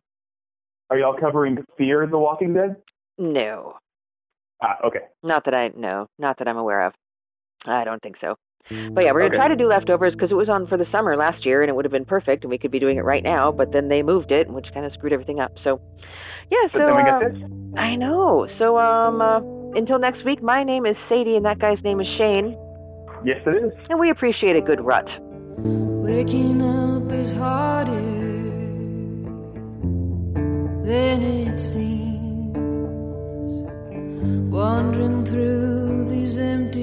Are 0.89 0.97
y'all 0.97 1.13
covering 1.17 1.63
Fear 1.77 2.07
the 2.07 2.17
Walking 2.17 2.53
Dead? 2.53 2.75
No, 3.17 3.75
Ah, 4.61 4.77
okay. 4.83 5.01
not 5.23 5.43
that 5.45 5.53
I 5.53 5.71
know. 5.75 6.07
not 6.17 6.37
that 6.39 6.47
I'm 6.47 6.57
aware 6.57 6.83
of. 6.87 6.93
I 7.65 7.83
don't 7.83 8.01
think 8.01 8.15
so. 8.21 8.37
But 8.69 9.03
yeah, 9.05 9.11
we're 9.13 9.19
gonna 9.19 9.27
Okay. 9.29 9.37
try 9.37 9.47
to 9.47 9.55
do 9.55 9.67
leftovers 9.67 10.13
because 10.13 10.31
it 10.31 10.35
was 10.35 10.49
on 10.49 10.67
for 10.67 10.75
the 10.77 10.85
summer 10.91 11.15
last 11.15 11.45
year, 11.45 11.61
and 11.61 11.69
it 11.69 11.75
would 11.75 11.85
have 11.85 11.91
been 11.91 12.05
perfect, 12.05 12.43
and 12.43 12.51
we 12.51 12.57
could 12.57 12.71
be 12.71 12.79
doing 12.79 12.97
it 12.97 13.03
right 13.05 13.23
now. 13.23 13.51
But 13.51 13.71
then 13.71 13.87
they 13.87 14.03
moved 14.03 14.31
it, 14.31 14.49
which 14.49 14.71
kind 14.73 14.85
of 14.85 14.93
screwed 14.93 15.13
everything 15.13 15.39
up. 15.39 15.53
So, 15.63 15.79
yeah. 16.51 16.57
But 16.73 16.79
So 16.79 16.85
then 16.87 16.95
we 16.95 17.03
get 17.03 17.19
this. 17.19 17.37
I 17.77 17.95
know. 17.95 18.47
So 18.57 18.77
um, 18.77 19.21
uh, 19.21 19.39
until 19.77 19.99
next 19.99 20.23
week, 20.25 20.41
my 20.41 20.63
name 20.63 20.85
is 20.85 20.97
Sadie, 21.07 21.35
and 21.35 21.45
that 21.45 21.59
guy's 21.59 21.81
name 21.83 21.99
is 22.01 22.07
Shane, 22.17 22.57
Yes, 23.25 23.41
it 23.45 23.55
is. 23.63 23.73
and 23.89 23.99
we 23.99 24.09
appreciate 24.09 24.55
a 24.55 24.61
good 24.61 24.81
rut. 24.81 25.07
Waking 25.59 26.61
up 26.61 27.11
is 27.11 27.33
harder 27.33 27.93
than 30.85 31.21
it 31.21 31.57
seems. 31.59 32.07
Wandering 34.51 35.25
through 35.25 36.05
these 36.09 36.37
empty 36.37 36.76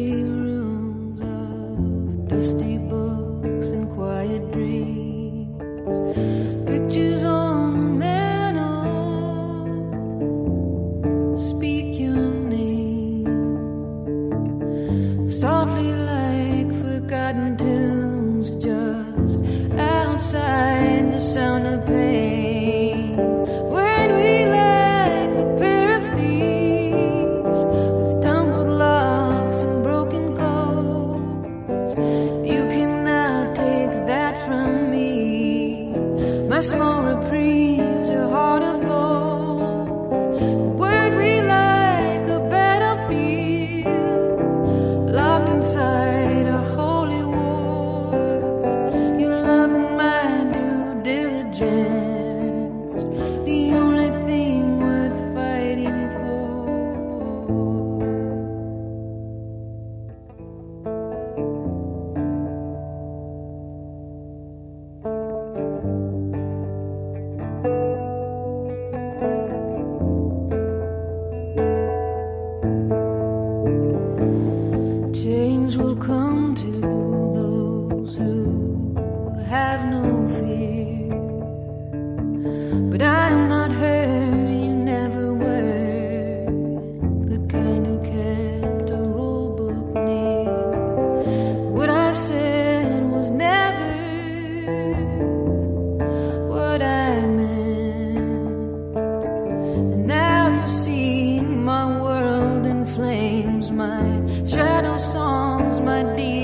flames, 102.95 103.71
my 103.71 104.01
shadow 104.47 104.99
songs, 104.99 105.81
my 105.81 106.03
deep 106.17 106.44